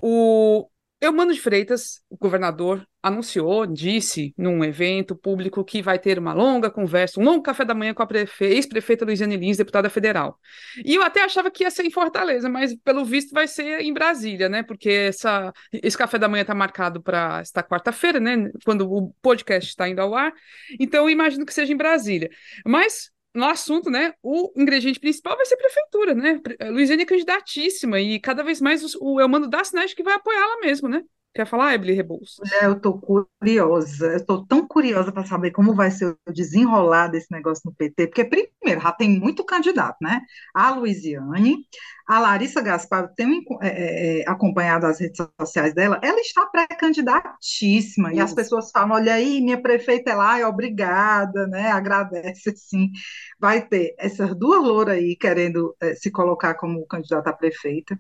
O 0.02 0.68
Eumano 1.00 1.34
de 1.34 1.40
Freitas, 1.40 2.02
o 2.10 2.18
governador, 2.18 2.86
anunciou, 3.02 3.66
disse 3.66 4.34
num 4.38 4.64
evento 4.64 5.16
público 5.16 5.64
que 5.64 5.82
vai 5.82 5.98
ter 5.98 6.20
uma 6.20 6.34
longa 6.34 6.70
conversa, 6.70 7.20
um 7.20 7.24
longo 7.24 7.42
café 7.42 7.64
da 7.64 7.74
manhã 7.74 7.94
com 7.94 8.04
a 8.04 8.08
ex-prefeita 8.42 9.06
Luiziane 9.06 9.38
Lins, 9.38 9.58
deputada 9.58 9.90
federal. 9.90 10.38
E 10.84 10.96
eu 10.96 11.04
até 11.04 11.24
achava 11.24 11.50
que 11.50 11.64
ia 11.64 11.72
ser 11.72 11.86
em 11.86 11.92
Fortaleza, 11.92 12.50
mas 12.50 12.76
pelo 12.76 13.06
visto 13.06 13.32
vai 13.32 13.48
ser 13.48 13.82
em 13.82 13.94
Brasília, 13.94 14.50
né? 14.50 14.64
Porque 14.64 14.90
essa, 14.90 15.54
esse 15.72 15.98
café 15.98 16.18
da 16.18 16.28
manhã 16.28 16.42
está 16.42 16.54
marcado 16.54 17.02
para 17.02 17.40
esta 17.40 17.64
quarta-feira, 17.64 18.20
né? 18.20 18.52
Quando 18.66 18.92
o 18.92 19.14
podcast 19.22 19.70
está 19.70 19.88
indo 19.88 20.02
ao 20.02 20.14
ar. 20.14 20.34
Então 20.80 21.06
eu 21.06 21.10
imagino 21.10 21.46
que 21.46 21.54
seja 21.54 21.72
em 21.72 21.78
Brasília. 21.78 22.30
Mas 22.66 23.12
no 23.34 23.46
assunto, 23.46 23.90
né, 23.90 24.14
o 24.24 24.52
ingrediente 24.56 25.00
principal 25.00 25.36
vai 25.36 25.46
ser 25.46 25.56
prefeitura, 25.56 26.14
né? 26.14 26.40
Luiziane 26.70 27.04
é 27.04 27.06
candidatíssima 27.06 28.00
e 28.00 28.20
cada 28.20 28.44
vez 28.44 28.60
mais 28.60 28.96
o, 28.96 29.20
Elmano 29.20 29.48
dá 29.48 29.64
sinais 29.64 29.94
que 29.94 30.04
vai 30.04 30.16
apoiá-la 30.16 30.60
mesmo, 30.62 30.90
né? 30.90 31.04
Quer 31.40 31.46
falar, 31.46 31.74
Ebele 31.74 31.94
Rebouças? 31.94 32.52
É, 32.52 32.66
eu 32.66 32.74
estou 32.74 33.00
curiosa, 33.00 34.08
eu 34.08 34.18
estou 34.18 34.46
tão 34.46 34.68
curiosa 34.68 35.10
para 35.10 35.24
saber 35.24 35.52
como 35.52 35.74
vai 35.74 35.90
ser 35.90 36.14
o 36.28 36.34
desenrolar 36.34 37.08
desse 37.08 37.32
negócio 37.32 37.62
no 37.64 37.74
PT, 37.74 38.08
porque, 38.08 38.26
primeiro, 38.26 38.82
já 38.82 38.92
tem 38.92 39.10
muito 39.10 39.46
candidato, 39.46 39.96
né? 40.02 40.20
A 40.54 40.72
Luiziane, 40.72 41.66
a 42.06 42.20
Larissa 42.20 42.60
Gaspar, 42.60 43.06
eu 43.06 43.16
tenho 43.16 43.42
é, 43.62 43.68
é, 43.70 44.20
é, 44.20 44.30
acompanhado 44.30 44.86
as 44.86 45.00
redes 45.00 45.26
sociais 45.40 45.74
dela, 45.74 45.98
ela 46.04 46.20
está 46.20 46.46
pré-candidatíssima, 46.46 48.14
e 48.14 48.20
as 48.20 48.34
pessoas 48.34 48.70
falam, 48.70 48.98
olha 48.98 49.14
aí, 49.14 49.40
minha 49.40 49.62
prefeita 49.62 50.12
é 50.12 50.16
lá, 50.16 50.38
é 50.40 50.46
obrigada, 50.46 51.48
né? 51.48 51.72
Agradece, 51.72 52.54
sim. 52.58 52.92
Vai 53.40 53.66
ter 53.66 53.96
essas 53.98 54.36
duas 54.36 54.62
louras 54.62 54.98
aí 54.98 55.16
querendo 55.16 55.74
é, 55.80 55.96
se 55.96 56.12
colocar 56.12 56.56
como 56.56 56.86
candidata 56.86 57.30
a 57.30 57.34
prefeita. 57.34 57.98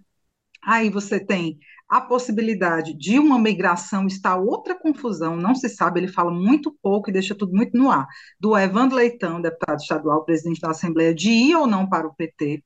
Aí 0.61 0.89
você 0.89 1.19
tem 1.19 1.57
a 1.89 1.99
possibilidade 1.99 2.93
de 2.93 3.17
uma 3.17 3.39
migração 3.39 4.05
está 4.05 4.35
outra 4.35 4.75
confusão, 4.75 5.35
não 5.35 5.55
se 5.55 5.67
sabe, 5.67 5.99
ele 5.99 6.07
fala 6.07 6.29
muito 6.31 6.71
pouco 6.83 7.09
e 7.09 7.13
deixa 7.13 7.33
tudo 7.33 7.51
muito 7.51 7.75
no 7.75 7.89
ar, 7.89 8.07
do 8.39 8.55
Evandro 8.55 8.95
Leitão, 8.95 9.41
deputado 9.41 9.79
estadual, 9.79 10.23
presidente 10.23 10.61
da 10.61 10.69
Assembleia, 10.69 11.15
de 11.15 11.31
ir 11.31 11.55
ou 11.55 11.65
não 11.65 11.89
para 11.89 12.07
o 12.07 12.13
PT. 12.13 12.63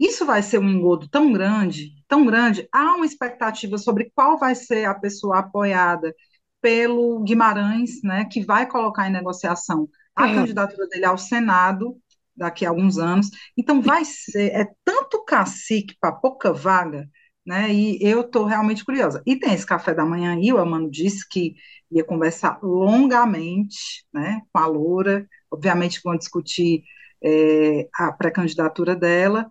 Isso 0.00 0.24
vai 0.24 0.42
ser 0.42 0.58
um 0.58 0.68
engodo 0.68 1.08
tão 1.08 1.30
grande, 1.30 1.92
tão 2.08 2.24
grande, 2.24 2.66
há 2.72 2.94
uma 2.94 3.04
expectativa 3.04 3.76
sobre 3.76 4.10
qual 4.14 4.38
vai 4.38 4.54
ser 4.54 4.86
a 4.86 4.94
pessoa 4.94 5.40
apoiada 5.40 6.14
pelo 6.60 7.22
Guimarães, 7.22 8.02
né, 8.02 8.24
que 8.24 8.42
vai 8.42 8.66
colocar 8.66 9.06
em 9.06 9.12
negociação 9.12 9.86
a 10.16 10.26
é. 10.26 10.34
candidatura 10.34 10.88
dele 10.88 11.04
ao 11.04 11.18
Senado 11.18 11.98
daqui 12.34 12.64
a 12.64 12.70
alguns 12.70 12.98
anos. 12.98 13.28
Então 13.56 13.82
vai 13.82 14.04
ser, 14.04 14.50
é 14.52 14.66
tanto 14.84 15.22
cacique 15.24 15.94
para 16.00 16.12
pouca 16.12 16.52
vaga, 16.52 17.06
né? 17.46 17.72
E 17.72 17.98
eu 18.02 18.22
estou 18.22 18.44
realmente 18.44 18.84
curiosa. 18.84 19.22
E 19.26 19.36
tem 19.36 19.52
esse 19.54 19.66
café 19.66 19.94
da 19.94 20.04
manhã 20.04 20.34
aí, 20.34 20.52
o 20.52 20.58
Amano 20.58 20.90
disse 20.90 21.28
que 21.28 21.56
ia 21.90 22.04
conversar 22.04 22.58
longamente, 22.62 24.04
né, 24.12 24.42
com 24.52 24.58
a 24.58 24.66
Loura, 24.66 25.28
obviamente 25.50 26.00
vão 26.02 26.16
discutir 26.16 26.82
é, 27.22 27.88
a 27.94 28.12
pré-candidatura 28.12 28.96
dela, 28.96 29.50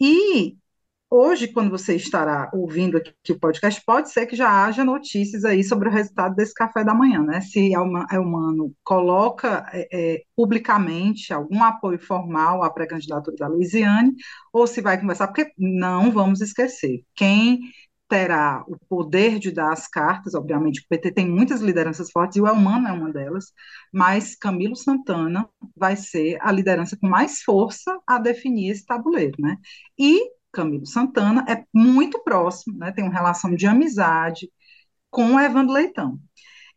e 0.00 0.56
Hoje, 1.10 1.46
quando 1.48 1.70
você 1.70 1.94
estará 1.94 2.50
ouvindo 2.52 2.96
aqui 2.96 3.12
o 3.30 3.38
podcast, 3.38 3.80
pode 3.86 4.10
ser 4.10 4.26
que 4.26 4.34
já 4.34 4.64
haja 4.64 4.84
notícias 4.84 5.44
aí 5.44 5.62
sobre 5.62 5.88
o 5.88 5.92
resultado 5.92 6.34
desse 6.34 6.52
café 6.52 6.82
da 6.82 6.92
manhã, 6.92 7.22
né? 7.22 7.40
Se 7.40 7.72
Elmano 7.72 8.74
coloca 8.82 9.64
é, 9.72 9.88
é, 9.92 10.22
publicamente 10.34 11.32
algum 11.32 11.62
apoio 11.62 12.00
formal 12.00 12.64
à 12.64 12.70
pré-candidatura 12.70 13.36
da 13.36 13.46
Luiziane, 13.46 14.12
ou 14.52 14.66
se 14.66 14.80
vai 14.80 15.00
conversar, 15.00 15.28
porque 15.28 15.52
não 15.56 16.10
vamos 16.10 16.40
esquecer, 16.40 17.04
quem 17.14 17.60
terá 18.08 18.64
o 18.68 18.76
poder 18.88 19.38
de 19.38 19.50
dar 19.50 19.72
as 19.72 19.86
cartas, 19.88 20.34
obviamente 20.34 20.80
o 20.80 20.84
PT 20.88 21.12
tem 21.12 21.28
muitas 21.28 21.60
lideranças 21.60 22.10
fortes, 22.10 22.36
e 22.36 22.40
o 22.40 22.46
Elmano 22.46 22.88
é 22.88 22.92
uma 22.92 23.12
delas, 23.12 23.52
mas 23.92 24.34
Camilo 24.36 24.76
Santana 24.76 25.48
vai 25.76 25.96
ser 25.96 26.38
a 26.40 26.50
liderança 26.52 26.96
com 27.00 27.06
mais 27.08 27.40
força 27.42 27.98
a 28.06 28.18
definir 28.18 28.70
esse 28.70 28.84
tabuleiro, 28.84 29.36
né? 29.38 29.56
E 29.98 30.28
Camilo 30.54 30.86
Santana 30.86 31.44
é 31.48 31.64
muito 31.74 32.22
próximo, 32.22 32.78
né, 32.78 32.92
tem 32.92 33.04
uma 33.04 33.12
relação 33.12 33.54
de 33.54 33.66
amizade 33.66 34.50
com 35.10 35.34
o 35.34 35.40
Evandro 35.40 35.74
Leitão. 35.74 36.18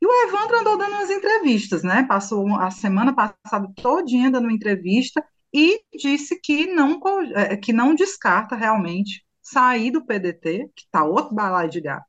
E 0.01 0.05
o 0.05 0.27
Evandro 0.27 0.59
andou 0.59 0.77
dando 0.77 0.93
umas 0.93 1.09
entrevistas, 1.09 1.81
né? 1.81 2.03
Passou 2.03 2.55
a 2.55 2.69
semana 2.69 3.15
passada 3.15 3.67
todinha 3.75 4.29
dando 4.29 4.51
entrevista 4.51 5.25
e 5.51 5.81
disse 5.97 6.39
que 6.39 6.67
não, 6.67 6.99
é, 7.33 7.57
que 7.57 7.73
não 7.73 7.95
descarta 7.95 8.55
realmente 8.55 9.25
sair 9.41 9.91
do 9.91 10.05
PDT, 10.05 10.69
que 10.75 10.83
está 10.83 11.03
outro 11.03 11.33
balaio 11.33 11.69
de 11.69 11.81
gato, 11.81 12.05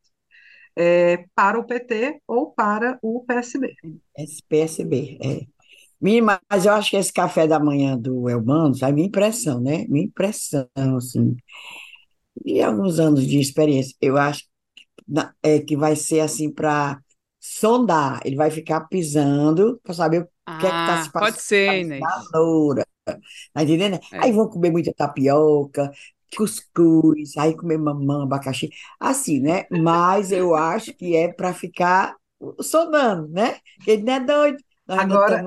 é, 0.77 1.25
para 1.35 1.59
o 1.59 1.65
PT 1.65 2.21
ou 2.27 2.53
para 2.53 2.99
o 3.01 3.25
PSB. 3.25 3.75
PSB, 4.49 5.19
é. 5.23 5.58
Minha, 6.01 6.41
mas 6.51 6.65
eu 6.67 6.73
acho 6.75 6.91
que 6.91 6.97
esse 6.97 7.13
café 7.13 7.47
da 7.47 7.59
manhã 7.61 7.97
do 7.99 8.29
Elmano, 8.29 8.75
sabe, 8.75 8.95
minha 8.95 9.09
impressão, 9.09 9.61
né? 9.61 9.85
Minha 9.89 10.05
impressão, 10.07 10.69
assim, 10.97 11.37
e 12.45 12.63
alguns 12.63 12.99
anos 12.99 13.27
de 13.27 13.39
experiência, 13.41 13.95
eu 14.01 14.17
acho 14.17 14.45
na- 15.09 15.35
é, 15.43 15.61
que 15.61 15.77
vai 15.77 15.97
ser 15.97 16.21
assim 16.21 16.53
para 16.53 17.01
sondar. 17.41 18.21
Ele 18.25 18.37
vai 18.37 18.51
ficar 18.51 18.83
pisando 18.89 19.81
para 19.85 19.95
saber 19.95 20.23
o 20.25 20.29
que 20.59 20.67
é 20.69 20.73
que 20.73 20.81
está 20.81 20.97
se 20.97 21.11
Ah, 21.11 21.15
pode 21.17 21.39
passando 21.39 21.41
ser, 21.41 21.81
cabeça 21.83 21.83
Inês. 21.83 22.33
da 22.33 22.39
loura. 22.41 22.87
Tá 23.53 23.63
entendendo? 23.65 24.01
Aí 24.19 24.33
É. 24.33 24.33
vão 24.33 24.49
comer 24.49 24.71
muita 24.73 24.93
tapioca, 24.95 25.91
cuscuz, 26.37 27.37
aí 27.39 27.57
comer 27.57 27.79
mamão, 27.79 28.23
abacaxi, 28.23 28.71
assim, 29.01 29.41
né? 29.41 29.67
Mas 29.71 30.33
eu 30.33 30.55
acho 30.55 30.95
que 30.95 31.17
é 31.17 31.33
para 31.33 31.55
ficar 31.55 32.17
sondando, 32.63 33.29
né? 33.31 33.61
Porque 33.79 33.93
ele 33.93 34.03
não 34.05 34.15
é 34.15 34.21
doido. 34.21 34.59
Nós 34.87 35.03
Agora. 35.03 35.47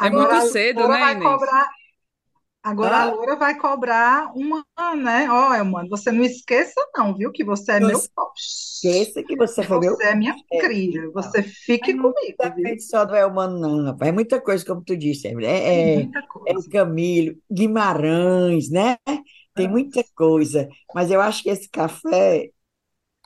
É 0.00 0.08
agora 0.08 0.10
muito 0.10 0.40
a 0.40 0.40
cedo, 0.40 0.88
né, 0.88 0.98
vai 0.98 1.12
Inês? 1.12 1.42
cobrar, 1.44 1.68
agora 2.62 2.98
a 3.00 3.04
Hã? 3.04 3.10
Loura 3.10 3.36
vai 3.36 3.56
cobrar 3.58 4.32
uma, 4.36 4.64
né? 4.96 5.30
Ó, 5.30 5.64
mano, 5.64 5.88
você 5.90 6.12
não 6.12 6.24
esqueça 6.24 6.74
não, 6.96 7.14
viu, 7.16 7.32
que 7.32 7.44
você 7.44 7.72
é 7.74 7.80
Não 7.80 7.88
meu 7.88 8.02
esqueça 8.36 9.22
que 9.24 9.36
você 9.36 9.62
foi 9.64 9.78
meu 9.80 9.96
Você 9.96 10.04
é 10.04 10.14
minha 10.14 10.34
chefe. 10.52 10.54
cria. 10.58 11.10
Não. 11.12 11.12
Você 11.12 11.42
fique 11.42 11.94
não 11.94 12.14
comigo, 12.14 12.52
viu? 12.54 12.70
depende 12.70 12.82
só 12.82 13.04
do 13.04 13.14
Elmano, 13.16 13.58
não, 13.58 13.84
rapaz. 13.86 14.08
É 14.10 14.12
muita 14.12 14.40
coisa, 14.40 14.64
como 14.64 14.82
tu 14.84 14.96
disse, 14.96 15.28
É, 15.28 16.02
é, 16.02 16.08
muita 16.10 16.22
é 16.46 16.54
o. 16.58 16.62
Camilo, 16.70 17.36
Guimarães, 17.52 18.70
né? 18.70 18.96
Tem 19.54 19.68
muita 19.68 20.04
coisa. 20.14 20.68
Mas 20.94 21.10
eu 21.10 21.20
acho 21.20 21.42
que 21.42 21.50
esse 21.50 21.68
café 21.70 22.50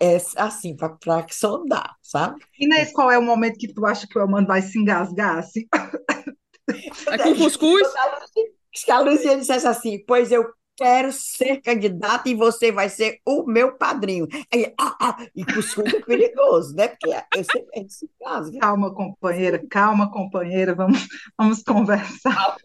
é 0.01 0.17
assim, 0.37 0.77
para 0.77 0.97
sondar, 1.31 1.97
sabe? 2.03 2.43
Inês, 2.59 2.93
qual 2.93 3.11
é 3.11 3.19
o 3.19 3.23
momento 3.23 3.59
que 3.59 3.73
tu 3.73 3.85
acha 3.87 4.07
que 4.07 4.19
o 4.19 4.23
Amando 4.23 4.47
vai 4.49 4.63
se 4.63 4.79
engasgar 4.79 5.39
assim? 5.39 5.67
É 7.11 7.19
com 7.19 7.35
cuscuz? 7.35 7.95
A 7.97 8.21
Luci- 8.21 8.53
Se 8.75 8.91
a 8.91 9.01
Luciana 9.01 9.41
dissesse 9.41 9.67
assim, 9.67 10.03
pois 10.07 10.31
eu 10.33 10.45
quero 10.77 11.13
ser 11.13 11.61
candidata 11.61 12.29
e 12.29 12.35
você 12.35 12.73
vai 12.73 12.89
ser 12.89 13.19
o 13.27 13.45
meu 13.45 13.77
padrinho. 13.77 14.27
Aí, 14.53 14.73
ah, 14.81 14.97
ah, 15.01 15.27
e 15.37 15.45
cuscuz 15.45 15.93
é 15.93 16.01
perigoso, 16.01 16.75
né? 16.75 16.89
Porque 16.89 17.11
eu 17.37 17.45
sempre 17.45 17.69
a 17.75 17.79
gente 17.81 17.93
se 17.93 18.09
engasga. 18.21 18.59
Calma, 18.59 18.95
companheira, 18.95 19.61
calma, 19.69 20.11
companheira, 20.11 20.75
vamos, 20.75 21.07
vamos 21.39 21.63
conversar. 21.63 22.57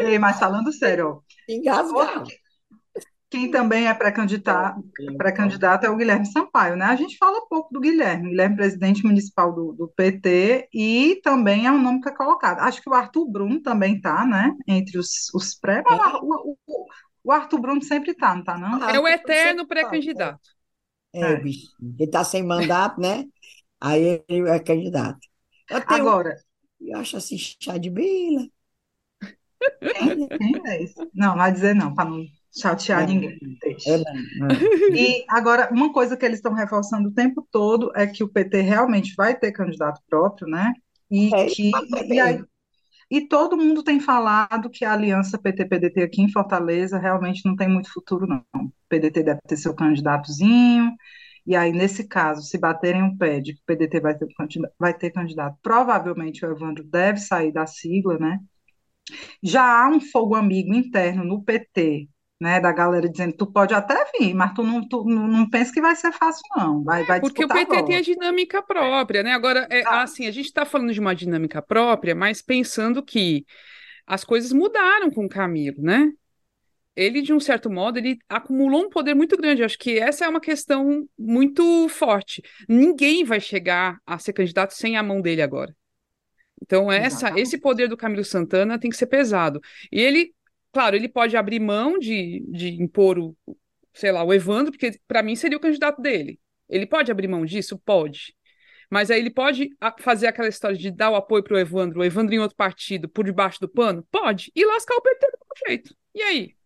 Ei, 0.00 0.18
mas 0.18 0.38
falando 0.38 0.72
sério, 0.72 1.08
ó, 1.08 1.20
que- 2.24 2.41
quem 3.32 3.50
também 3.50 3.88
é 3.88 3.94
pré-candidato, 3.94 4.80
pré-candidato 5.16 5.84
é 5.86 5.90
o 5.90 5.96
Guilherme 5.96 6.26
Sampaio, 6.26 6.76
né? 6.76 6.86
A 6.86 6.96
gente 6.96 7.16
fala 7.18 7.46
pouco 7.48 7.72
do 7.72 7.80
Guilherme, 7.80 8.30
Guilherme 8.30 8.54
é 8.54 8.56
presidente 8.58 9.04
municipal 9.04 9.52
do, 9.54 9.72
do 9.72 9.88
PT 9.88 10.68
e 10.72 11.20
também 11.24 11.66
é 11.66 11.72
um 11.72 11.80
nome 11.82 12.00
que 12.02 12.08
é 12.08 12.14
colocado. 12.16 12.60
Acho 12.60 12.82
que 12.82 12.90
o 12.90 12.94
Arthur 12.94 13.26
Bruno 13.30 13.60
também 13.62 14.00
tá, 14.00 14.26
né? 14.26 14.54
Entre 14.68 14.98
os, 14.98 15.32
os 15.34 15.54
pré, 15.58 15.84
mas 15.88 16.14
o, 16.22 16.26
o- 16.52 16.58
o- 16.66 16.86
o 17.24 17.32
Arthur 17.32 17.60
Bruno 17.60 17.82
sempre 17.82 18.14
tá, 18.14 18.34
não 18.34 18.44
tá, 18.44 18.58
não? 18.58 18.84
É 18.88 18.98
o 18.98 19.06
eterno 19.08 19.66
pré-candidato. 19.66 20.40
É, 21.12 21.36
bicho. 21.36 21.68
Ele 21.80 22.04
está 22.04 22.24
sem 22.24 22.42
mandato, 22.42 23.00
né? 23.00 23.24
Aí 23.80 24.24
ele 24.28 24.48
é 24.50 24.58
candidato. 24.60 25.20
Eu 25.68 25.84
tenho, 25.86 26.14
Agora, 26.14 26.36
eu 26.80 26.98
acho 26.98 27.16
assim, 27.18 27.38
chá 27.38 27.78
de 27.78 27.90
bila. 27.90 28.48
quem, 29.92 30.28
quem 30.36 30.60
é? 30.66 30.84
Não, 31.14 31.28
não 31.30 31.36
vai 31.36 31.52
dizer 31.52 31.74
não, 31.74 31.94
para 31.94 32.10
não 32.10 32.24
chatear 32.54 33.02
É. 33.02 33.06
ninguém. 33.06 33.38
Não, 33.40 34.48
não. 34.48 34.48
E 34.96 35.24
agora, 35.28 35.68
uma 35.72 35.92
coisa 35.92 36.16
que 36.16 36.24
eles 36.24 36.38
estão 36.38 36.52
reforçando 36.52 37.08
o 37.08 37.12
tempo 37.14 37.46
todo 37.50 37.90
é 37.94 38.06
que 38.06 38.22
o 38.22 38.28
PT 38.28 38.60
realmente 38.60 39.14
vai 39.16 39.34
ter 39.38 39.52
candidato 39.52 40.00
próprio, 40.08 40.46
né? 40.48 40.72
E 41.10 41.34
É, 41.34 41.46
que 41.46 41.70
e, 42.10 42.20
aí- 42.20 42.44
e 43.10 43.28
todo 43.28 43.56
mundo 43.56 43.82
tem 43.82 44.00
falado 44.00 44.70
que 44.70 44.84
a 44.84 44.92
aliança 44.92 45.38
PT-PDT 45.38 46.02
aqui 46.02 46.22
em 46.22 46.32
Fortaleza 46.32 46.98
realmente 46.98 47.44
não 47.46 47.56
tem 47.56 47.68
muito 47.68 47.92
futuro, 47.92 48.26
não. 48.26 48.44
O 48.54 48.72
PDT 48.88 49.22
deve 49.22 49.40
ter 49.46 49.56
seu 49.56 49.74
candidatozinho, 49.74 50.92
e 51.46 51.56
aí, 51.56 51.72
nesse 51.72 52.06
caso, 52.08 52.42
se 52.42 52.56
baterem 52.58 53.02
o 53.02 53.16
pé 53.18 53.40
de 53.40 53.54
que 53.54 53.60
o 53.60 53.64
PDT 53.66 54.00
vai 54.00 54.16
ter, 54.16 54.28
vai 54.78 54.94
ter 54.94 55.10
candidato, 55.10 55.56
provavelmente 55.62 56.44
o 56.46 56.50
Evandro 56.52 56.84
deve 56.84 57.18
sair 57.20 57.52
da 57.52 57.66
sigla, 57.66 58.18
né? 58.18 58.38
Já 59.42 59.62
há 59.84 59.88
um 59.88 60.00
fogo 60.00 60.34
amigo 60.34 60.72
interno 60.74 61.24
no 61.24 61.42
PT, 61.42 62.08
né, 62.42 62.60
da 62.60 62.72
galera 62.72 63.08
dizendo, 63.08 63.34
tu 63.36 63.46
pode 63.46 63.72
até 63.72 64.04
vir, 64.18 64.34
mas 64.34 64.52
tu 64.52 64.64
não, 64.64 64.86
tu 64.86 65.04
não, 65.04 65.48
pensa 65.48 65.72
que 65.72 65.80
vai 65.80 65.94
ser 65.94 66.12
fácil, 66.12 66.42
não. 66.56 66.82
Vai, 66.82 67.04
vai 67.04 67.20
Porque 67.20 67.44
o 67.44 67.48
PT 67.48 67.84
tem 67.84 67.96
a 67.96 68.00
dinâmica 68.02 68.60
própria, 68.62 69.22
né? 69.22 69.32
Agora, 69.32 69.66
é, 69.70 69.82
Ah. 69.86 70.02
assim, 70.02 70.26
a 70.26 70.30
gente 70.32 70.46
está 70.46 70.64
falando 70.64 70.92
de 70.92 70.98
uma 71.00 71.14
dinâmica 71.14 71.62
própria, 71.62 72.14
mas 72.14 72.42
pensando 72.42 73.02
que 73.02 73.46
as 74.06 74.24
coisas 74.24 74.52
mudaram 74.52 75.10
com 75.10 75.24
o 75.24 75.28
Camilo, 75.28 75.80
né? 75.82 76.10
Ele, 76.96 77.22
de 77.22 77.32
um 77.32 77.40
certo 77.40 77.70
modo, 77.70 77.98
ele 77.98 78.18
acumulou 78.28 78.82
um 78.84 78.90
poder 78.90 79.14
muito 79.14 79.36
grande. 79.36 79.62
Eu 79.62 79.66
acho 79.66 79.78
que 79.78 79.98
essa 79.98 80.24
é 80.26 80.28
uma 80.28 80.40
questão 80.40 81.08
muito 81.18 81.88
forte. 81.88 82.42
Ninguém 82.68 83.24
vai 83.24 83.40
chegar 83.40 83.98
a 84.04 84.18
ser 84.18 84.32
candidato 84.34 84.74
sem 84.74 84.96
a 84.96 85.02
mão 85.02 85.20
dele 85.22 85.40
agora. 85.42 85.74
Então, 86.60 86.92
essa, 86.92 87.06
Exatamente. 87.26 87.42
esse 87.42 87.58
poder 87.58 87.88
do 87.88 87.96
Camilo 87.96 88.24
Santana 88.24 88.78
tem 88.78 88.90
que 88.90 88.96
ser 88.96 89.06
pesado. 89.06 89.60
E 89.90 90.00
ele, 90.00 90.32
claro, 90.72 90.96
ele 90.96 91.08
pode 91.08 91.36
abrir 91.36 91.60
mão 91.60 91.98
de, 91.98 92.40
de 92.50 92.82
impor 92.82 93.18
o, 93.18 93.36
sei 93.94 94.12
lá, 94.12 94.24
o 94.24 94.32
Evandro, 94.32 94.72
porque 94.72 94.98
para 95.06 95.22
mim 95.22 95.36
seria 95.36 95.58
o 95.58 95.60
candidato 95.60 96.00
dele. 96.02 96.40
Ele 96.68 96.86
pode 96.86 97.10
abrir 97.10 97.28
mão 97.28 97.44
disso? 97.44 97.78
Pode. 97.78 98.34
Mas 98.90 99.10
aí 99.10 99.20
ele 99.20 99.30
pode 99.30 99.70
fazer 100.00 100.26
aquela 100.26 100.48
história 100.48 100.76
de 100.76 100.90
dar 100.90 101.10
o 101.10 101.16
apoio 101.16 101.42
para 101.42 101.54
o 101.54 101.58
Evandro, 101.58 102.00
o 102.00 102.04
Evandro 102.04 102.34
em 102.34 102.38
outro 102.38 102.56
partido, 102.56 103.08
por 103.08 103.24
debaixo 103.24 103.60
do 103.60 103.68
pano? 103.68 104.06
Pode. 104.10 104.52
E 104.54 104.64
lascar 104.66 104.96
o 104.96 105.02
PT 105.02 105.26
do 105.26 105.38
mesmo 105.38 105.68
jeito. 105.68 105.96
E 106.14 106.22
aí? 106.22 106.56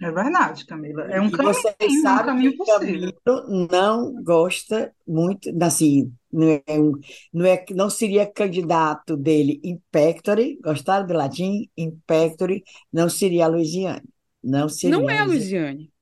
É 0.00 0.10
verdade, 0.10 0.66
Camila. 0.66 1.04
É 1.10 1.20
um 1.20 1.30
E 1.30 1.36
caminho, 1.36 1.54
vocês 1.54 2.04
é 2.04 2.12
um 2.12 2.22
caminho 2.22 2.52
que 2.52 2.56
o 2.56 2.58
possível. 2.58 3.12
Camilo 3.24 3.68
não 3.70 4.22
gosta 4.22 4.94
muito, 5.06 5.50
assim, 5.62 6.12
não 6.36 6.48
é, 6.66 6.80
um- 6.80 6.92
não 7.32 7.46
é, 7.46 7.64
não 7.72 7.90
seria 7.90 8.26
candidato 8.30 9.16
dele 9.16 9.60
in 9.64 9.80
pectore, 9.90 10.58
gostaram 10.62 11.06
do 11.06 11.14
latim? 11.14 11.70
In 11.76 11.92
pectore, 12.06 12.62
não 12.92 13.08
seria 13.08 13.46
a 13.46 13.48
Luiziane. 13.48 14.02
Não 14.42 14.68
seria 14.68 15.02
Não 15.02 15.10
é 15.10 15.18
a 15.18 15.24
Luiziane. 15.24 15.24
Luiziane. 15.24 15.92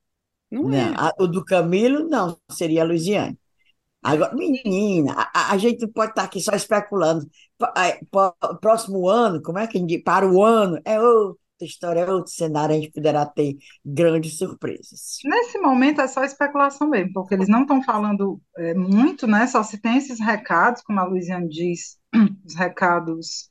Não 0.51 0.70
Não, 0.70 0.78
é. 0.78 0.97
a- 0.97 1.12
o 1.18 1.26
do 1.26 1.45
Camilo, 1.45 2.09
não, 2.09 2.39
seria 2.51 2.82
a 2.82 2.85
Luiziane. 2.87 3.39
Agora, 4.03 4.35
menina, 4.37 5.14
a, 5.35 5.53
a- 5.55 5.59
gente 5.59 5.82
não 5.82 5.93
pode 5.93 6.12
estar 6.12 6.24
aqui 6.24 6.41
só 6.41 6.53
especulando. 6.55 7.28
Pa- 7.59 8.35
Próximo 8.61 9.09
ano, 9.09 9.43
como 9.43 9.59
é 9.59 9.66
que 9.66 9.78
a 9.78 9.80
gente 9.80 9.91
diz? 9.97 10.05
Para 10.05 10.26
o 10.30 10.43
ano, 10.45 10.80
é 10.85 11.01
outra 11.01 11.39
história, 11.61 12.01
é 12.01 12.27
cenário, 12.27 12.75
a 12.75 12.79
gente 12.79 12.93
poderá 12.93 13.25
ter 13.27 13.57
grandes 13.85 14.39
surpresas. 14.39 15.19
Nesse 15.25 15.59
momento 15.59 16.01
é 16.01 16.09
só 16.09 16.25
especulação 16.25 16.89
mesmo, 16.89 17.13
porque 17.13 17.35
eles 17.35 17.49
não 17.49 17.63
estão 17.63 17.83
falando 17.83 18.41
é, 18.57 18.75
muito, 18.75 19.27
né? 19.27 19.47
Só 19.47 19.63
se 19.63 19.79
tem 19.79 19.97
esses 19.97 20.19
recados, 20.19 20.83
como 20.83 21.01
a 21.01 21.05
Luiziane 21.05 21.49
diz, 21.49 21.99
os 22.45 22.55
recados 22.55 23.49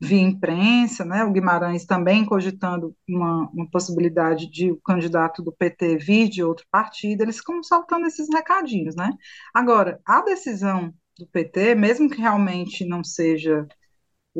via 0.00 0.20
imprensa, 0.20 1.04
né? 1.04 1.24
O 1.24 1.32
Guimarães 1.32 1.84
também 1.84 2.24
cogitando 2.24 2.94
uma, 3.08 3.48
uma 3.50 3.70
possibilidade 3.70 4.50
de 4.50 4.70
o 4.70 4.80
candidato 4.80 5.42
do 5.42 5.52
PT 5.52 5.96
vir 5.98 6.28
de 6.28 6.42
outro 6.42 6.66
partido, 6.70 7.22
eles 7.22 7.38
ficam 7.38 7.62
soltando 7.62 8.06
esses 8.06 8.28
recadinhos, 8.32 8.94
né? 8.94 9.10
Agora, 9.54 10.00
a 10.06 10.22
decisão 10.22 10.92
do 11.18 11.26
PT, 11.26 11.74
mesmo 11.74 12.10
que 12.10 12.20
realmente 12.20 12.84
não 12.84 13.02
seja 13.02 13.66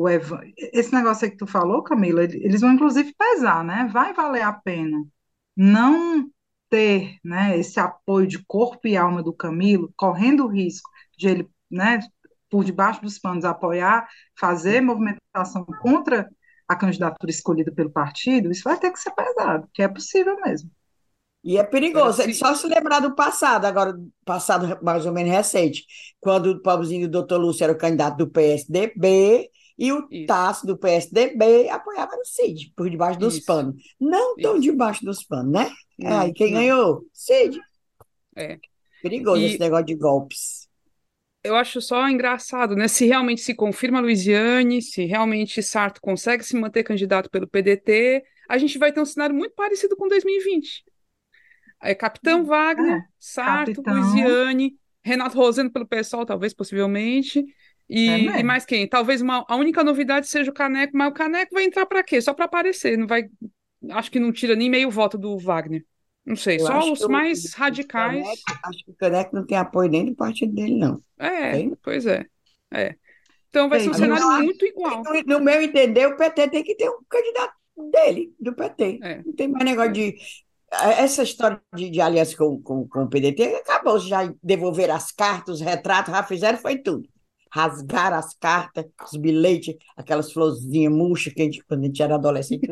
o 0.03 0.07
esse 0.57 0.93
negócio 0.93 1.25
aí 1.25 1.31
que 1.31 1.37
tu 1.37 1.47
falou, 1.47 1.83
Camila, 1.83 2.23
ele- 2.23 2.43
eles 2.43 2.61
vão 2.61 2.73
inclusive 2.73 3.13
pesar, 3.17 3.63
né? 3.63 3.89
Vai 3.91 4.13
valer 4.13 4.41
a 4.43 4.53
pena 4.53 5.03
não 5.55 6.29
ter, 6.69 7.17
né, 7.23 7.57
esse 7.57 7.79
apoio 7.79 8.27
de 8.27 8.43
corpo 8.45 8.87
e 8.87 8.97
alma 8.97 9.23
do 9.23 9.33
Camilo, 9.33 9.91
correndo 9.97 10.45
o 10.45 10.47
risco 10.49 10.89
de 11.17 11.27
ele, 11.29 11.49
né, 11.71 11.99
por 12.49 12.63
debaixo 12.63 13.01
dos 13.01 13.17
panos 13.19 13.45
apoiar, 13.45 14.07
fazer 14.39 14.81
movimentação 14.81 15.65
contra 15.81 16.29
a 16.67 16.75
candidatura 16.75 17.31
escolhida 17.31 17.71
pelo 17.71 17.89
partido, 17.91 18.51
isso 18.51 18.63
vai 18.63 18.77
ter 18.79 18.91
que 18.91 18.99
ser 18.99 19.11
pesado, 19.11 19.67
que 19.73 19.81
é 19.81 19.87
possível 19.87 20.37
mesmo. 20.41 20.69
E 21.43 21.57
é 21.57 21.63
perigoso, 21.63 22.21
ele 22.21 22.33
se- 22.33 22.39
só 22.39 22.53
se 22.55 22.67
lembrar 22.67 22.99
do 22.99 23.15
passado, 23.15 23.65
agora, 23.65 23.97
passado 24.25 24.77
mais 24.83 25.05
ou 25.05 25.13
menos 25.13 25.31
recente, 25.31 25.85
quando 26.19 26.47
o 26.51 26.61
pobrezinho 26.61 27.07
do 27.07 27.11
doutor 27.11 27.37
Lúcio 27.39 27.63
era 27.63 27.73
o 27.73 27.77
candidato 27.77 28.17
do 28.17 28.27
PSDB 28.29 29.49
e 29.77 29.91
o 29.91 30.07
Isso. 30.11 30.25
Tasso 30.27 30.65
do 30.65 30.77
PSDB 30.77 31.69
apoiava 31.69 32.15
o 32.15 32.25
Cid, 32.25 32.73
por 32.75 32.89
debaixo 32.89 33.19
dos 33.19 33.35
Isso. 33.37 33.45
panos. 33.45 33.75
Não 33.99 34.35
tão 34.35 34.53
Isso. 34.53 34.61
debaixo 34.61 35.05
dos 35.05 35.23
panos, 35.23 35.51
né? 35.51 35.71
É, 36.01 36.09
Não, 36.09 36.19
aí 36.21 36.33
quem 36.33 36.51
não. 36.51 36.59
ganhou? 36.59 37.05
Cid. 37.13 37.59
É. 38.35 38.59
Perigoso 39.01 39.41
E- 39.41 39.45
esse 39.45 39.59
negócio 39.59 39.85
de 39.85 39.95
golpes. 39.95 40.67
Eu 41.43 41.55
acho 41.55 41.79
só 41.81 42.09
engraçado, 42.09 42.75
né? 42.75 42.87
Se 42.87 43.05
realmente 43.05 43.41
se 43.41 43.53
confirma 43.53 43.99
a 43.99 44.01
Luiziane, 44.01 44.81
se 44.81 45.05
realmente 45.05 45.63
Sarto 45.63 46.01
consegue 46.01 46.43
se 46.43 46.55
manter 46.57 46.83
candidato 46.83 47.29
pelo 47.29 47.47
PDT, 47.47 48.23
a 48.49 48.57
gente 48.57 48.77
vai 48.77 48.91
ter 48.91 48.99
um 48.99 49.05
cenário 49.05 49.33
muito 49.35 49.53
parecido 49.55 49.95
com 49.95 50.07
2020. 50.09 50.83
É 51.81 51.93
Capitão 51.95 52.43
Wagner, 52.43 52.97
é. 52.97 53.01
Sarto, 53.19 53.81
Capitão. 53.81 53.93
Luiziane, 53.93 54.75
Renato 55.03 55.37
Rosendo 55.37 55.71
pelo 55.71 55.87
PSOL, 55.87 56.25
talvez, 56.25 56.53
possivelmente, 56.53 57.45
E, 57.89 58.09
é 58.09 58.39
e 58.39 58.43
mais 58.43 58.65
quem? 58.65 58.87
Talvez 58.87 59.21
uma, 59.21 59.45
a 59.47 59.55
única 59.55 59.83
novidade 59.83 60.27
seja 60.27 60.51
o 60.51 60.53
Caneco, 60.53 60.95
mas 60.95 61.09
o 61.09 61.13
Caneco 61.13 61.53
vai 61.53 61.63
entrar 61.63 61.85
para 61.85 62.03
quê? 62.03 62.19
Só 62.21 62.33
para 62.33 62.45
aparecer, 62.45 62.97
não 62.97 63.07
vai. 63.07 63.29
Acho 63.91 64.11
que 64.11 64.19
não 64.19 64.31
tira 64.31 64.55
nem 64.55 64.69
meio 64.69 64.91
voto 64.91 65.17
do 65.17 65.37
Wagner. 65.37 65.85
Não 66.25 66.35
sei, 66.35 66.57
eu 66.57 66.65
só 66.65 66.91
os 66.91 67.07
mais 67.07 67.53
radicais. 67.53 68.21
Caneco, 68.21 68.41
acho 68.65 68.85
que 68.85 68.91
o 68.91 68.95
Caneco 68.95 69.35
não 69.35 69.45
tem 69.45 69.57
apoio 69.57 69.89
nem 69.89 70.05
do 70.05 70.15
partido 70.15 70.53
dele, 70.53 70.77
não. 70.77 71.01
É, 71.17 71.51
tem? 71.53 71.77
pois 71.81 72.05
é. 72.05 72.25
é. 72.73 72.95
Então 73.49 73.69
vai 73.69 73.79
ser 73.79 73.89
um 73.89 73.93
cenário 73.93 74.43
muito 74.43 74.65
igual. 74.65 75.01
No, 75.03 75.37
no 75.37 75.39
meu 75.39 75.61
entender, 75.61 76.05
o 76.07 76.17
PT 76.17 76.49
tem 76.49 76.63
que 76.63 76.75
ter 76.75 76.89
um 76.89 76.99
candidato 77.07 77.53
dele, 77.91 78.33
do 78.37 78.53
PT. 78.53 78.99
É. 79.01 79.23
Não 79.23 79.33
tem 79.33 79.47
mais 79.47 79.63
negócio 79.63 79.93
de. 79.93 80.15
Essa 80.69 81.23
história 81.23 81.61
de, 81.73 81.89
de 81.89 82.01
aliança 82.01 82.35
com, 82.35 82.61
com, 82.61 82.85
com 82.85 83.03
o 83.03 83.09
PDT 83.09 83.55
acabou, 83.55 83.97
já 83.99 84.29
devolver 84.43 84.91
as 84.91 85.13
cartas, 85.13 85.55
os 85.55 85.61
retratos, 85.61 86.13
já 86.13 86.21
fizeram, 86.23 86.57
foi 86.57 86.77
tudo. 86.77 87.07
Rasgaram 87.51 88.17
as 88.17 88.33
cartas, 88.33 88.85
os 89.03 89.17
bilhetes, 89.17 89.75
aquelas 89.95 90.31
florzinhas 90.31 90.93
murchas 90.93 91.33
que 91.33 91.41
a 91.41 91.45
gente, 91.45 91.63
quando 91.65 91.81
a 91.81 91.85
gente 91.85 92.03
era 92.03 92.15
adolescente, 92.15 92.67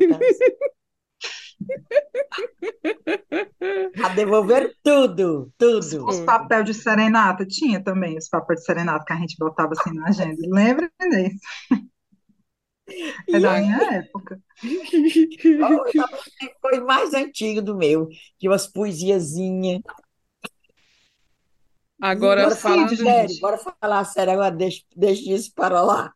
A 4.04 4.10
devolver 4.10 4.76
tudo, 4.84 5.52
tudo. 5.58 6.06
Os 6.06 6.20
papel 6.22 6.64
de 6.64 6.74
serenata, 6.74 7.46
tinha 7.46 7.84
também 7.84 8.18
os 8.18 8.28
papéis 8.28 8.60
de 8.62 8.66
serenata 8.66 9.06
que 9.06 9.14
a 9.14 9.18
gente 9.18 9.36
botava 9.38 9.74
assim 9.74 9.94
na 9.94 10.08
agenda. 10.08 10.42
Lembra 10.48 10.92
disso? 11.00 11.40
É 13.30 13.40
da 13.40 13.60
minha 13.60 13.78
época. 13.96 14.40
Foi 16.62 16.80
mais 16.82 17.14
antigo 17.14 17.62
do 17.62 17.76
meu, 17.76 18.08
que 18.38 18.48
umas 18.48 18.68
poesiazinhas. 18.68 19.82
Agora, 22.02 22.41
agora 22.41 22.56
falando 22.56 22.96
sério, 22.96 23.34
de... 23.34 23.39
bora 23.39 23.58
falar 23.58 24.04
sério, 24.06 24.34
agora 24.34 24.52
deixa, 24.52 24.82
deixa 24.96 25.32
isso 25.32 25.54
para 25.54 25.82
lá. 25.82 26.14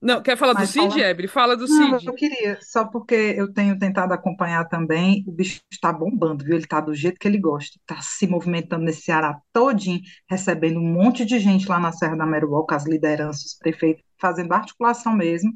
Não, 0.00 0.22
quer 0.22 0.36
falar 0.36 0.54
Mas 0.54 0.68
do 0.68 0.72
Cid, 0.72 0.90
fala... 0.90 1.04
Ebre? 1.04 1.28
Fala 1.28 1.56
do 1.56 1.66
Cid. 1.66 2.06
eu 2.06 2.14
queria, 2.14 2.58
só 2.62 2.84
porque 2.84 3.14
eu 3.14 3.52
tenho 3.52 3.78
tentado 3.78 4.14
acompanhar 4.14 4.64
também, 4.68 5.24
o 5.26 5.32
bicho 5.32 5.60
está 5.72 5.92
bombando, 5.92 6.44
viu? 6.44 6.54
Ele 6.54 6.64
está 6.64 6.80
do 6.80 6.94
jeito 6.94 7.18
que 7.18 7.26
ele 7.26 7.38
gosta, 7.38 7.78
está 7.78 8.00
se 8.00 8.26
movimentando 8.26 8.84
nesse 8.84 9.02
Ceará 9.02 9.40
todinho, 9.52 10.00
recebendo 10.30 10.78
um 10.78 10.92
monte 10.92 11.24
de 11.24 11.38
gente 11.40 11.68
lá 11.68 11.80
na 11.80 11.92
Serra 11.92 12.16
da 12.16 12.26
Meruoca, 12.26 12.76
as 12.76 12.86
lideranças, 12.86 13.44
os 13.44 13.54
prefeitos, 13.58 14.04
fazendo 14.20 14.52
articulação 14.52 15.14
mesmo. 15.14 15.52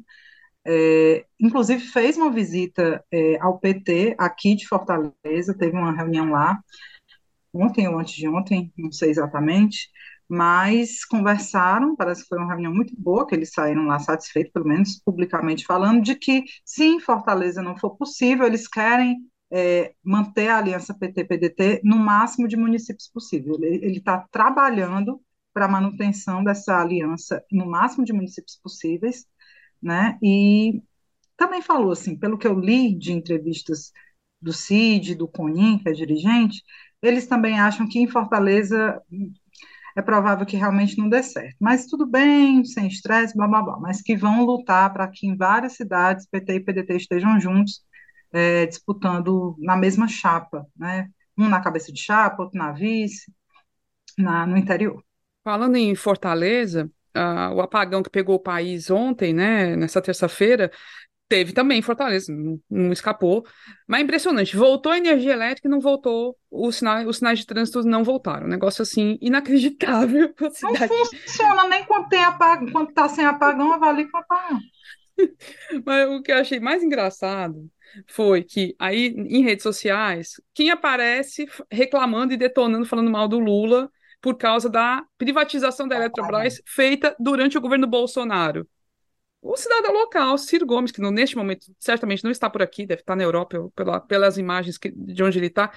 É, 0.65 1.25
inclusive 1.39 1.81
fez 1.81 2.17
uma 2.17 2.31
visita 2.31 3.03
é, 3.11 3.37
ao 3.39 3.59
PT 3.59 4.15
aqui 4.17 4.55
de 4.55 4.67
Fortaleza, 4.67 5.57
teve 5.57 5.77
uma 5.77 5.91
reunião 5.91 6.31
lá, 6.31 6.59
ontem 7.53 7.87
ou 7.87 7.99
antes 7.99 8.15
de 8.15 8.27
ontem, 8.27 8.71
não 8.77 8.91
sei 8.91 9.09
exatamente, 9.11 9.89
mas 10.27 11.05
conversaram, 11.05 11.95
parece 11.95 12.23
que 12.23 12.29
foi 12.29 12.37
uma 12.39 12.47
reunião 12.47 12.73
muito 12.73 12.93
boa, 12.97 13.27
que 13.27 13.35
eles 13.35 13.51
saíram 13.53 13.85
lá 13.85 13.99
satisfeitos, 13.99 14.51
pelo 14.51 14.67
menos 14.67 14.99
publicamente 15.03 15.65
falando, 15.65 16.01
de 16.01 16.15
que 16.15 16.43
se 16.65 16.83
em 16.85 16.99
Fortaleza 16.99 17.61
não 17.61 17.77
for 17.77 17.95
possível, 17.97 18.45
eles 18.47 18.67
querem 18.67 19.17
é, 19.51 19.93
manter 20.03 20.49
a 20.49 20.57
aliança 20.57 20.93
PT-PDT 20.97 21.81
no 21.83 21.97
máximo 21.97 22.47
de 22.47 22.57
municípios 22.57 23.07
possível. 23.07 23.55
Ele 23.61 23.97
está 23.97 24.25
trabalhando 24.31 25.21
para 25.53 25.65
a 25.65 25.69
manutenção 25.69 26.43
dessa 26.43 26.81
aliança 26.81 27.43
no 27.51 27.65
máximo 27.67 28.03
de 28.03 28.11
municípios 28.13 28.57
possíveis, 28.57 29.27
né? 29.81 30.17
E 30.23 30.81
também 31.37 31.61
falou 31.61 31.91
assim, 31.91 32.17
pelo 32.17 32.37
que 32.37 32.47
eu 32.47 32.59
li 32.59 32.95
de 32.97 33.11
entrevistas 33.11 33.91
do 34.41 34.53
CID, 34.53 35.15
do 35.15 35.27
CONIM, 35.27 35.79
que 35.79 35.89
é 35.89 35.93
dirigente, 35.93 36.63
eles 37.03 37.27
também 37.27 37.59
acham 37.59 37.87
que 37.87 37.99
em 37.99 38.07
Fortaleza 38.07 39.01
é 39.95 40.01
provável 40.01 40.45
que 40.45 40.57
realmente 40.57 40.97
não 40.97 41.09
dê 41.09 41.21
certo. 41.21 41.55
Mas 41.59 41.85
tudo 41.85 42.05
bem, 42.07 42.63
sem 42.65 42.87
estresse, 42.87 43.35
blá 43.35 43.47
blá 43.47 43.61
blá. 43.61 43.79
Mas 43.79 44.01
que 44.01 44.15
vão 44.15 44.43
lutar 44.45 44.91
para 44.91 45.07
que 45.07 45.27
em 45.27 45.35
várias 45.35 45.73
cidades 45.73 46.25
PT 46.25 46.55
e 46.55 46.59
PDT 46.59 46.95
estejam 46.95 47.39
juntos, 47.39 47.81
é, 48.31 48.65
disputando 48.65 49.55
na 49.59 49.75
mesma 49.75 50.07
chapa, 50.07 50.65
né? 50.75 51.09
Um 51.37 51.47
na 51.47 51.61
cabeça 51.61 51.91
de 51.91 51.99
chapa, 51.99 52.43
outro 52.43 52.57
na 52.57 52.71
vice, 52.71 53.31
na, 54.17 54.45
no 54.47 54.57
interior. 54.57 55.03
Falando 55.43 55.75
em 55.75 55.93
Fortaleza, 55.95 56.89
uh, 57.15 57.53
o 57.53 57.61
apagão 57.61 58.01
que 58.01 58.09
pegou 58.09 58.35
o 58.35 58.39
país 58.39 58.89
ontem, 58.89 59.33
né, 59.33 59.75
nessa 59.75 60.01
terça-feira, 60.01 60.71
Teve 61.29 61.53
também 61.53 61.81
Fortaleza, 61.81 62.31
não, 62.31 62.59
não, 62.69 62.91
escapou. 62.91 63.43
Mas 63.87 64.01
é 64.01 64.03
impressionante, 64.03 64.55
voltou 64.55 64.91
a 64.91 64.97
energia 64.97 65.33
elétrica 65.33 65.67
e 65.67 65.71
não 65.71 65.79
voltou, 65.79 66.37
os 66.51 66.75
sinais, 66.75 67.07
os 67.07 67.17
sinais 67.17 67.39
de 67.39 67.45
trânsito 67.45 67.81
não 67.83 68.03
voltaram. 68.03 68.45
Um 68.45 68.49
negócio 68.49 68.81
assim, 68.81 69.17
inacreditável. 69.21 70.33
Não 70.39 70.87
funciona 70.87 71.67
nem 71.67 71.83
quando 71.85 72.09
tem 72.09 72.23
apagão, 72.23 72.71
quando 72.71 72.93
tá 72.93 73.09
sem 73.09 73.25
apagão, 73.25 73.73
avalie 73.73 74.09
com 74.09 74.17
apagão. 74.17 74.59
Mas 75.85 76.09
o 76.09 76.21
que 76.21 76.31
eu 76.31 76.37
achei 76.37 76.59
mais 76.59 76.83
engraçado 76.83 77.69
foi 78.07 78.43
que 78.43 78.75
aí 78.79 79.07
em 79.07 79.43
redes 79.43 79.63
sociais, 79.63 80.41
quem 80.53 80.69
aparece 80.69 81.47
reclamando 81.71 82.33
e 82.33 82.37
detonando, 82.37 82.85
falando 82.85 83.11
mal 83.11 83.27
do 83.27 83.39
Lula 83.39 83.89
por 84.21 84.37
causa 84.37 84.69
da 84.69 85.03
privatização 85.17 85.87
da 85.87 85.95
Eletrobras 85.95 86.61
feita 86.65 87.15
durante 87.19 87.57
o 87.57 87.61
governo 87.61 87.87
Bolsonaro 87.87 88.67
o 89.43 89.57
cidadão 89.57 89.91
local, 89.91 90.37
Ciro 90.37 90.65
Gomes, 90.65 90.91
que 90.91 91.01
neste 91.01 91.35
momento 91.35 91.67
certamente 91.77 92.23
não 92.23 92.31
está 92.31 92.49
por 92.49 92.61
aqui, 92.61 92.85
deve 92.85 93.01
estar 93.01 93.15
na 93.15 93.23
Europa 93.23 93.69
pela, 93.75 93.99
pelas 93.99 94.37
imagens 94.37 94.77
que, 94.77 94.89
de 94.89 95.21
onde 95.21 95.37
ele 95.37 95.47
está. 95.47 95.71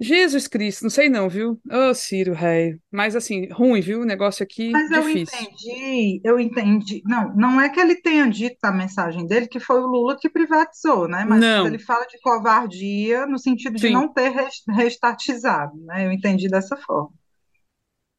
Jesus 0.00 0.48
Cristo, 0.48 0.82
não 0.82 0.90
sei 0.90 1.08
não, 1.08 1.28
viu? 1.28 1.52
Ô, 1.70 1.90
oh, 1.90 1.94
Ciro, 1.94 2.32
rei. 2.32 2.76
Mas 2.90 3.14
assim, 3.14 3.48
ruim, 3.48 3.80
viu? 3.80 4.00
O 4.00 4.04
negócio 4.04 4.42
aqui 4.42 4.70
Mas 4.70 4.88
difícil. 4.88 5.38
eu 5.38 5.44
entendi, 5.44 6.20
eu 6.24 6.40
entendi. 6.40 7.02
Não, 7.04 7.34
não 7.36 7.60
é 7.60 7.68
que 7.68 7.78
ele 7.78 7.94
tenha 7.94 8.28
dito 8.28 8.58
a 8.64 8.72
mensagem 8.72 9.24
dele 9.26 9.46
que 9.46 9.60
foi 9.60 9.80
o 9.80 9.86
Lula 9.86 10.16
que 10.18 10.28
privatizou, 10.28 11.06
né? 11.06 11.24
Mas 11.28 11.40
não. 11.40 11.66
ele 11.66 11.78
fala 11.78 12.06
de 12.06 12.18
covardia 12.20 13.26
no 13.26 13.38
sentido 13.38 13.76
de 13.76 13.82
Sim. 13.82 13.92
não 13.92 14.12
ter 14.12 14.32
restatizado, 14.68 15.76
né? 15.84 16.06
Eu 16.06 16.12
entendi 16.12 16.48
dessa 16.48 16.76
forma. 16.76 17.12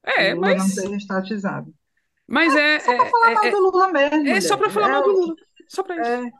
É, 0.05 0.34
Lula 0.34 0.55
mas... 0.55 0.76
não 0.76 0.84
ter 0.84 0.89
restatizado. 0.91 1.74
Mas 2.30 2.55
é. 2.55 2.75
é 2.75 2.80
só 2.80 2.95
para 2.95 3.05
falar 3.07 3.32
é, 3.32 3.34
mal 3.34 3.45
é, 3.45 3.51
do 3.51 3.59
Lula 3.59 3.91
mesmo. 3.91 4.27
É 4.27 4.41
só 4.41 4.57
para 4.57 4.69
falar 4.69 4.89
mal 4.89 5.03
do 5.03 5.11
Lula. 5.11 5.36
Só 5.67 5.84
para 5.84 5.95
isso. 5.99 6.27
É. 6.27 6.32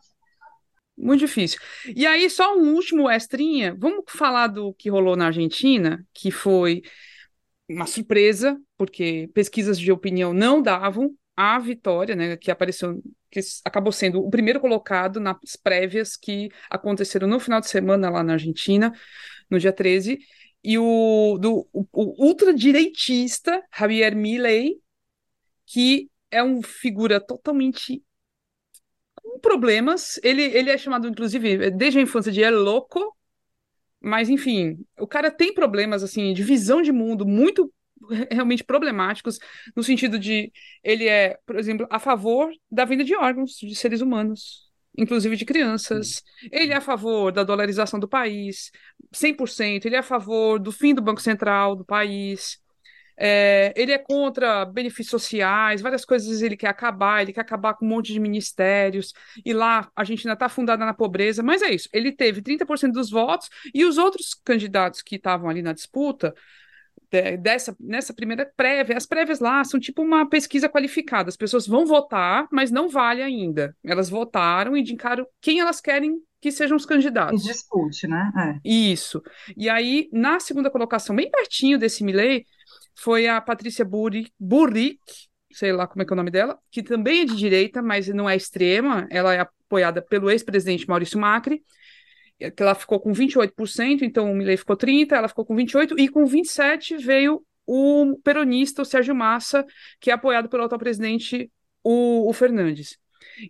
Muito 0.96 1.22
difícil. 1.22 1.60
E 1.96 2.06
aí, 2.06 2.30
só 2.30 2.56
um 2.56 2.74
último 2.74 3.10
extrinha. 3.10 3.76
Vamos 3.78 4.04
falar 4.08 4.48
do 4.48 4.74
que 4.74 4.90
rolou 4.90 5.16
na 5.16 5.28
Argentina, 5.28 6.06
que 6.14 6.30
foi 6.30 6.82
uma 7.68 7.88
surpresa, 7.88 8.60
porque 8.78 9.30
pesquisas 9.34 9.80
de 9.80 9.92
opinião 9.92 10.34
não 10.34 10.62
davam 10.62 11.12
a 11.36 11.58
vitória, 11.58 12.16
né, 12.16 12.36
que 12.36 12.52
apareceu, 12.52 13.02
que 13.32 13.40
acabou 13.64 13.94
sendo 13.94 14.20
o 14.20 14.30
primeiro 14.30 14.60
colocado 14.60 15.20
nas 15.22 15.38
prévias 15.64 16.18
que 16.18 16.50
aconteceram 16.70 17.28
no 17.28 17.40
final 17.40 17.62
de 17.62 17.70
semana 17.70 18.10
lá 18.10 18.22
na 18.22 18.34
Argentina, 18.34 18.92
no 19.50 19.58
dia 19.58 19.72
13, 19.72 20.20
e 20.62 20.78
o, 20.78 21.38
do, 21.40 21.66
o, 21.72 21.86
o 21.94 22.26
ultradireitista 22.28 23.64
Javier 23.74 24.14
Milei 24.16 24.82
que 25.70 26.10
é 26.32 26.42
uma 26.42 26.64
figura 26.64 27.22
totalmente 27.22 28.04
com 29.16 29.40
problemas. 29.40 30.20
Ele, 30.24 30.42
ele 30.44 30.72
é 30.72 30.78
chamado, 30.78 31.08
inclusive, 31.08 31.70
desde 31.72 32.00
a 32.00 32.02
infância 32.02 32.32
de 32.32 32.42
El 32.42 32.60
Loco, 32.60 33.16
mas 34.02 34.30
enfim, 34.30 34.84
o 34.98 35.08
cara 35.08 35.30
tem 35.30 35.54
problemas 35.54 36.04
assim 36.04 36.34
de 36.34 36.44
visão 36.44 36.82
de 36.82 36.92
mundo 36.92 37.26
muito 37.26 37.72
realmente 38.32 38.64
problemáticos 38.64 39.38
no 39.76 39.84
sentido 39.84 40.18
de 40.18 40.52
ele 40.82 41.08
é, 41.08 41.38
por 41.46 41.58
exemplo, 41.58 41.86
a 41.90 42.00
favor 42.00 42.50
da 42.72 42.86
venda 42.86 43.04
de 43.04 43.16
órgãos 43.16 43.58
de 43.58 43.76
seres 43.76 44.02
humanos, 44.02 44.72
inclusive 44.98 45.36
de 45.36 45.46
crianças. 45.46 46.24
Ele 46.52 46.72
é 46.74 46.78
a 46.78 46.82
favor 46.82 47.32
da 47.32 47.44
dolarização 47.44 48.00
do 48.00 48.08
país, 48.08 48.72
100%. 49.12 49.86
Ele 49.86 49.96
é 49.96 50.00
a 50.00 50.04
favor 50.04 50.60
do 50.60 50.72
fim 50.72 50.96
do 50.96 51.02
Banco 51.02 51.22
Central 51.22 51.76
do 51.76 51.86
país. 51.86 52.60
É, 53.22 53.74
ele 53.76 53.92
é 53.92 53.98
contra 53.98 54.64
benefícios 54.64 55.10
sociais, 55.10 55.82
várias 55.82 56.06
coisas 56.06 56.42
ele 56.42 56.56
quer 56.56 56.70
acabar, 56.70 57.22
ele 57.22 57.34
quer 57.34 57.42
acabar 57.42 57.74
com 57.74 57.86
um 57.86 57.90
monte 57.90 58.14
de 58.14 58.20
ministérios, 58.20 59.14
e 59.46 59.52
lá 59.52 59.92
a 59.94 60.06
gente 60.06 60.26
ainda 60.26 60.36
está 60.36 60.48
fundada 60.48 60.86
na 60.86 60.94
pobreza, 60.94 61.44
mas 61.44 61.62
é 61.62 61.70
isso, 61.70 61.90
ele 61.92 62.14
teve 62.14 62.42
30% 62.42 62.94
dos 62.94 63.10
votos, 63.10 63.50
e 63.74 63.84
os 63.84 63.98
outros 63.98 64.34
candidatos 64.34 65.02
que 65.02 65.18
estavam 65.18 65.50
ali 65.50 65.62
na 65.62 65.74
disputa, 65.74 66.34
dessa, 67.42 67.76
nessa 67.80 68.14
primeira 68.14 68.50
prévia, 68.56 68.96
as 68.96 69.06
prévias 69.06 69.40
lá 69.40 69.64
são 69.64 69.80
tipo 69.80 70.02
uma 70.02 70.30
pesquisa 70.30 70.70
qualificada, 70.70 71.28
as 71.28 71.36
pessoas 71.36 71.68
vão 71.68 71.86
votar, 71.86 72.48
mas 72.52 72.72
não 72.72 72.88
vale 72.88 73.22
ainda, 73.22 73.76
elas 73.84 74.10
votaram 74.10 74.78
e 74.78 74.80
indicaram 74.80 75.28
quem 75.42 75.60
elas 75.60 75.82
querem 75.82 76.22
que 76.42 76.52
sejam 76.52 76.78
os 76.78 76.86
candidatos. 76.86 77.44
E 77.44 77.48
discute, 77.48 78.08
né? 78.08 78.32
É. 78.38 78.60
Isso. 78.64 79.22
E 79.58 79.70
aí, 79.70 80.08
na 80.14 80.40
segunda 80.40 80.70
colocação, 80.70 81.14
bem 81.14 81.30
pertinho 81.30 81.78
desse 81.78 82.02
Milley, 82.02 82.46
foi 83.02 83.28
a 83.28 83.40
Patrícia 83.40 83.86
Burrick, 83.86 84.32
Burrick, 84.40 85.00
sei 85.52 85.72
lá 85.72 85.88
como 85.88 86.02
é 86.02 86.06
que 86.06 86.12
é 86.12 86.16
o 86.16 86.18
nome 86.18 86.32
dela, 86.32 86.60
que 86.70 86.84
também 86.84 87.22
é 87.22 87.26
de 87.26 87.36
direita, 87.36 87.82
mas 87.82 88.08
não 88.08 88.30
é 88.30 88.36
extrema, 88.36 89.08
ela 89.10 89.34
é 89.34 89.40
apoiada 89.40 90.02
pelo 90.02 90.30
ex-presidente 90.30 90.88
Maurício 90.88 91.20
Macri, 91.20 91.64
que 92.38 92.64
ela 92.64 92.76
ficou 92.76 93.00
com 93.00 93.12
28%, 93.12 94.02
então 94.02 94.32
o 94.32 94.36
Milley 94.36 94.58
ficou 94.58 94.78
30%, 94.78 95.12
ela 95.12 95.28
ficou 95.28 95.46
com 95.46 95.56
28%, 95.56 95.96
e 95.98 96.08
com 96.08 96.24
27% 96.24 97.00
veio 97.00 97.44
o 97.66 98.18
peronista, 98.24 98.82
o 98.82 98.86
Sérgio 98.86 99.14
Massa, 99.14 99.66
que 100.00 100.10
é 100.10 100.14
apoiado 100.14 100.50
pelo 100.50 100.64
atual 100.64 100.80
presidente, 100.80 101.52
o, 101.84 102.28
o 102.28 102.34
Fernandes. 102.34 102.98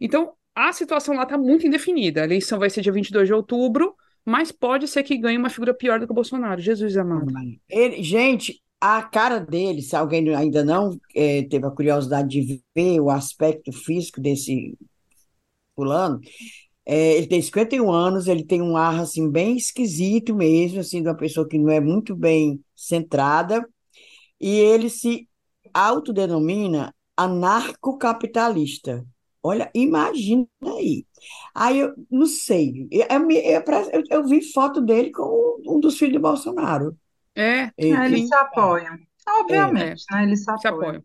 Então, 0.02 0.34
a 0.54 0.74
situação 0.74 1.16
lá 1.16 1.24
está 1.24 1.38
muito 1.38 1.66
indefinida. 1.66 2.22
A 2.22 2.26
eleição 2.26 2.60
vai 2.60 2.70
ser 2.70 2.82
dia 2.82 2.92
22 2.92 3.28
de 3.28 3.34
outubro, 3.34 3.96
mas 4.26 4.52
pode 4.52 4.88
ser 4.88 5.04
que 5.04 5.18
ganhe 5.18 5.38
uma 5.38 5.50
figura 5.50 5.74
pior 5.74 6.00
do 6.00 6.06
que 6.06 6.12
o 6.12 6.16
Bolsonaro. 6.16 6.60
Jesus 6.60 6.98
amado. 6.98 7.32
Ele, 7.70 8.04
gente, 8.04 8.62
a 8.82 9.04
cara 9.04 9.40
dele, 9.40 9.82
se 9.82 9.96
alguém 9.96 10.34
ainda 10.36 10.64
não 10.64 10.98
é, 11.16 11.44
teve 11.44 11.66
a 11.66 11.72
curiosidade 11.72 12.30
de 12.30 12.64
ver 12.76 13.00
o 13.02 13.10
aspecto 13.10 13.72
físico 13.72 14.22
desse 14.22 14.78
fulano, 15.76 16.20
é, 16.86 17.18
ele 17.18 17.28
tem 17.28 17.42
51 17.42 17.92
anos, 17.92 18.28
ele 18.28 18.44
tem 18.44 18.62
um 18.62 18.76
ar 18.78 19.00
assim 19.00 19.30
bem 19.30 19.58
esquisito 19.58 20.36
mesmo, 20.36 20.80
assim, 20.80 21.02
de 21.04 21.10
uma 21.10 21.16
pessoa 21.18 21.48
que 21.48 21.58
não 21.58 21.70
é 21.70 21.80
muito 21.80 22.16
bem 22.16 22.64
centrada, 22.76 23.68
e 24.40 24.50
ele 24.58 24.90
se 24.90 25.28
autodenomina 25.74 26.94
anarcocapitalista. 27.16 29.06
Olha, 29.44 29.70
imagina 29.74 30.48
aí. 30.64 31.06
Aí 31.54 31.80
eu 31.80 31.94
não 32.10 32.26
sei. 32.26 32.88
Eu, 32.92 33.06
eu, 33.30 34.04
eu, 34.10 34.28
vi 34.28 34.42
foto 34.52 34.82
dele 34.82 35.12
com 35.12 35.62
um 35.68 35.80
dos 35.80 35.98
filhos 35.98 36.16
do 36.16 36.22
Bolsonaro. 36.22 36.98
É, 37.40 37.72
ele, 37.78 37.96
é, 37.96 38.06
eles 38.06 38.28
se 38.28 38.36
apoiam. 38.36 38.98
Obviamente, 39.28 40.04
é, 40.12 40.16
né? 40.16 40.24
Eles 40.24 40.44
se 40.44 40.52
apoiam. 40.52 40.62
Se 40.62 40.68
apoiam. 40.68 41.04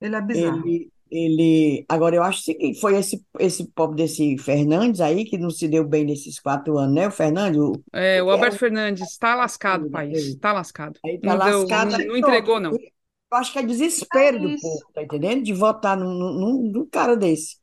Ele 0.00 0.14
é 0.14 0.20
bizarro. 0.20 0.68
Ele, 0.68 0.92
ele, 1.10 1.84
agora 1.88 2.14
eu 2.14 2.22
acho 2.22 2.44
que 2.44 2.74
foi 2.74 2.96
esse 2.96 3.24
esse 3.40 3.66
pobre 3.72 3.96
desse 3.96 4.36
Fernandes 4.38 5.00
aí 5.00 5.24
que 5.24 5.38
não 5.38 5.50
se 5.50 5.66
deu 5.66 5.84
bem 5.84 6.04
nesses 6.04 6.38
quatro 6.38 6.78
anos, 6.78 6.94
né? 6.94 7.08
O 7.08 7.10
Fernandes, 7.10 7.58
o, 7.58 7.72
é, 7.92 8.22
o 8.22 8.30
Alberto 8.30 8.56
é, 8.56 8.58
Fernandes 8.58 9.10
está 9.10 9.34
lascado, 9.34 9.86
o 9.86 9.90
país, 9.90 10.26
está 10.26 10.52
lascado. 10.52 10.98
Aí 11.04 11.18
tá 11.18 11.30
não, 11.30 11.36
lascado, 11.36 11.96
deu, 11.96 11.98
não, 11.98 12.06
não 12.06 12.16
entregou 12.16 12.60
não. 12.60 12.72
Eu 12.72 13.36
acho 13.36 13.52
que 13.52 13.58
é 13.58 13.62
desespero 13.62 14.36
é 14.36 14.40
do 14.40 14.60
povo, 14.60 14.90
tá 14.94 15.02
entendendo? 15.02 15.42
De 15.42 15.52
votar 15.52 15.96
num, 15.96 16.14
num, 16.14 16.70
num 16.72 16.86
cara 16.86 17.16
desse. 17.16 17.56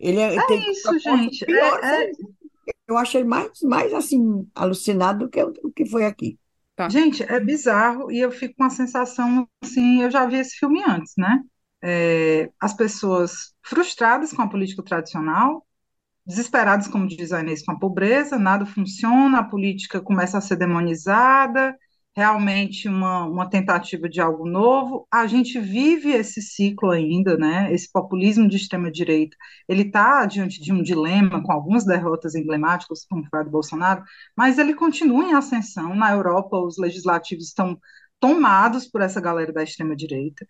Ele 0.00 0.18
é, 0.18 0.36
é 0.36 0.70
isso, 0.70 0.98
gente. 0.98 1.44
Pior, 1.44 1.84
é, 1.84 2.04
é... 2.04 2.10
Eu 2.86 2.96
achei 2.96 3.22
mais, 3.22 3.60
mais 3.62 3.92
assim, 3.92 4.48
alucinado 4.54 5.26
do 5.26 5.30
que 5.30 5.42
o 5.42 5.70
que 5.70 5.84
foi 5.84 6.04
aqui. 6.04 6.38
Tá. 6.78 6.88
Gente, 6.88 7.24
é 7.24 7.40
bizarro 7.40 8.08
e 8.08 8.20
eu 8.20 8.30
fico 8.30 8.54
com 8.56 8.62
a 8.62 8.70
sensação 8.70 9.48
assim, 9.60 10.00
eu 10.00 10.10
já 10.12 10.24
vi 10.26 10.36
esse 10.36 10.56
filme 10.56 10.80
antes, 10.86 11.12
né? 11.18 11.42
É, 11.82 12.50
as 12.60 12.72
pessoas 12.72 13.52
frustradas 13.64 14.32
com 14.32 14.42
a 14.42 14.48
política 14.48 14.84
tradicional, 14.84 15.66
desesperadas, 16.24 16.86
como 16.86 17.08
diz 17.08 17.32
a 17.32 17.40
Inês, 17.40 17.64
com 17.64 17.72
a 17.72 17.78
pobreza, 17.80 18.38
nada 18.38 18.64
funciona, 18.64 19.40
a 19.40 19.44
política 19.44 20.00
começa 20.00 20.38
a 20.38 20.40
ser 20.40 20.54
demonizada, 20.54 21.76
realmente 22.18 22.88
uma, 22.88 23.24
uma 23.24 23.48
tentativa 23.48 24.08
de 24.08 24.20
algo 24.20 24.44
novo. 24.44 25.06
A 25.08 25.26
gente 25.28 25.60
vive 25.60 26.10
esse 26.10 26.42
ciclo 26.42 26.90
ainda, 26.90 27.36
né? 27.38 27.72
Esse 27.72 27.90
populismo 27.92 28.48
de 28.48 28.56
extrema 28.56 28.90
direita, 28.90 29.36
ele 29.68 29.82
está 29.82 30.26
diante 30.26 30.60
de 30.60 30.72
um 30.72 30.82
dilema 30.82 31.40
com 31.40 31.52
algumas 31.52 31.84
derrotas 31.84 32.34
emblemáticas, 32.34 33.06
como 33.08 33.24
foi 33.30 33.38
a 33.40 33.42
do 33.44 33.50
Bolsonaro, 33.50 34.02
mas 34.36 34.58
ele 34.58 34.74
continua 34.74 35.24
em 35.24 35.34
ascensão. 35.34 35.94
Na 35.94 36.10
Europa, 36.12 36.58
os 36.58 36.76
legislativos 36.76 37.44
estão 37.44 37.78
tomados 38.18 38.84
por 38.86 39.00
essa 39.00 39.20
galera 39.20 39.52
da 39.52 39.62
extrema 39.62 39.94
direita. 39.94 40.44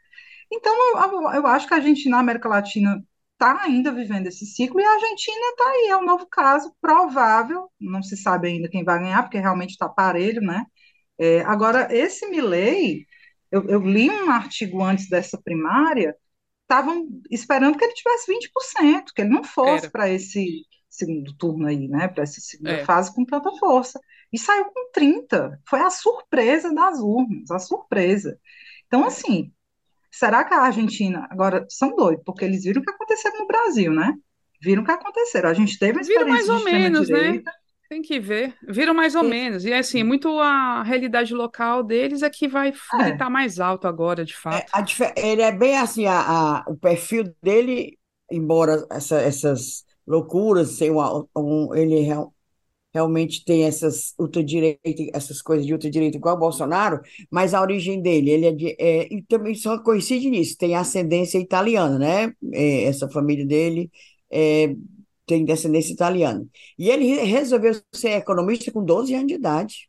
Então, 0.51 0.73
eu, 1.03 1.31
eu 1.33 1.47
acho 1.47 1.69
que 1.69 1.75
a 1.75 1.81
gente 1.81 2.09
na 2.09 2.19
América 2.21 2.49
Latina 2.49 3.05
está 3.35 3.63
ainda 3.63 3.93
vivendo 3.93 4.27
esse 4.27 4.47
ciclo 4.47 4.81
e 4.81 4.85
a 4.85 4.93
Argentina 4.95 5.51
está 5.51 5.65
aí, 5.65 5.89
é 5.91 5.97
um 5.99 6.05
novo 6.07 6.27
caso 6.27 6.75
provável, 6.81 7.71
não 7.81 8.03
se 8.03 8.17
sabe 8.17 8.49
ainda 8.49 8.69
quem 8.71 8.85
vai 8.85 8.99
ganhar, 9.01 9.23
porque 9.23 9.39
realmente 9.39 9.73
está 9.73 9.89
parelho, 9.89 10.41
né? 10.41 10.65
É, 11.19 11.41
agora, 11.41 11.89
esse 11.95 12.27
Milley, 12.29 13.07
eu, 13.51 13.65
eu, 13.69 13.81
li 13.81 14.09
um 14.11 14.31
artigo 14.31 14.83
antes 14.83 15.09
dessa 15.09 15.41
primária, 15.43 16.15
estavam 16.63 17.09
esperando 17.31 17.77
que 17.77 17.85
ele 17.85 17.95
tivesse 17.95 18.31
20%, 18.33 19.05
que 19.15 19.23
ele 19.23 19.31
não 19.31 19.43
fosse 19.43 19.91
para 19.91 20.09
esse 20.09 20.65
segundo 20.89 21.33
turno 21.37 21.67
aí, 21.67 21.89
né, 21.89 22.09
para 22.09 22.23
essa 22.23 22.41
segunda 22.41 22.73
é. 22.73 22.85
fase 22.85 23.15
com 23.15 23.25
tanta 23.25 23.51
força. 23.59 24.01
E 24.33 24.39
saiu 24.39 24.67
com 24.67 24.91
30. 24.93 25.61
Foi 25.69 25.81
a 25.81 25.91
surpresa 25.91 26.73
das 26.75 26.99
urnas, 27.01 27.51
a 27.51 27.59
surpresa. 27.59 28.39
Então, 28.87 29.05
assim, 29.05 29.51
será 30.11 30.45
que 30.45 30.53
a 30.53 30.63
Argentina. 30.63 31.27
Agora, 31.31 31.65
são 31.69 31.95
doidos, 31.97 32.25
porque 32.25 32.45
eles 32.45 32.65
viram 32.65 32.83
o 32.83 32.85
que 32.85 32.91
aconteceu 32.91 33.33
no 33.39 33.47
Brasil, 33.47 33.93
né? 33.93 34.15
Viram 34.61 34.83
o 34.83 34.85
que 34.85 34.91
aconteceu. 34.91 35.47
A 35.47 35.55
gente 35.55 35.79
teve 35.79 35.93
uma 35.93 36.01
experiência 36.03 36.43
Viram 36.43 36.47
mais 36.47 36.49
ou 36.49 36.65
menos, 36.65 37.09
né? 37.09 37.43
Tem 37.89 38.03
que 38.03 38.21
ver. 38.21 38.55
Viram 38.69 38.93
mais 38.93 39.15
ou 39.15 39.23
menos. 39.25 39.65
E 39.65 39.73
assim, 39.73 40.03
muito 40.03 40.29
a 40.39 40.83
realidade 40.83 41.33
local 41.33 41.83
deles 41.83 42.23
é 42.23 42.29
que 42.29 42.47
vai 42.47 42.69
é. 42.69 43.05
gritar 43.05 43.31
mais 43.31 43.59
alto 43.59 43.89
agora, 43.89 44.25
de 44.25 44.37
fato. 44.37 44.71
É, 45.17 45.31
ele 45.31 45.41
é 45.43 45.51
bem 45.51 45.79
assim, 45.79 46.05
a, 46.05 46.21
a, 46.21 46.65
o 46.69 46.77
perfil 46.77 47.35
dele, 47.43 47.99
embora 48.31 48.87
essa, 48.91 49.19
essas 49.21 49.85
loucuras, 50.07 50.79
um, 50.83 51.27
um, 51.35 51.75
ele 51.75 52.01
real, 52.01 52.35
realmente 52.93 53.45
tem 53.45 53.65
essas 53.65 54.15
ultradireita, 54.19 54.81
essas 55.15 55.41
coisas 55.41 55.67
de 55.67 55.73
ultradireita 55.73 56.19
igual 56.19 56.37
o 56.37 56.41
Bolsonaro, 56.41 57.01
mas 57.31 57.55
a 57.55 57.61
origem 57.63 58.03
dele, 58.03 58.31
ele 58.31 58.47
é, 58.47 58.53
de, 58.53 58.77
é 58.79 59.15
e 59.15 59.23
também 59.23 59.55
só 59.55 59.79
coincide 59.83 60.29
nisso, 60.31 60.57
tem 60.59 60.75
ascendência 60.75 61.39
italiana, 61.39 61.99
né? 61.99 62.33
É, 62.53 62.85
essa 62.85 63.09
família 63.09 63.47
dele 63.47 63.91
é 64.31 64.75
tem 65.29 65.45
descendência 65.45 65.93
italiana. 65.93 66.47
E 66.79 66.91
ele 66.91 67.07
resolveu 67.25 67.75
ser 67.93 68.13
economista 68.13 68.73
com 68.73 68.85
12 68.85 69.15
anos 69.15 69.29
de 69.29 69.35
idade. 69.35 69.89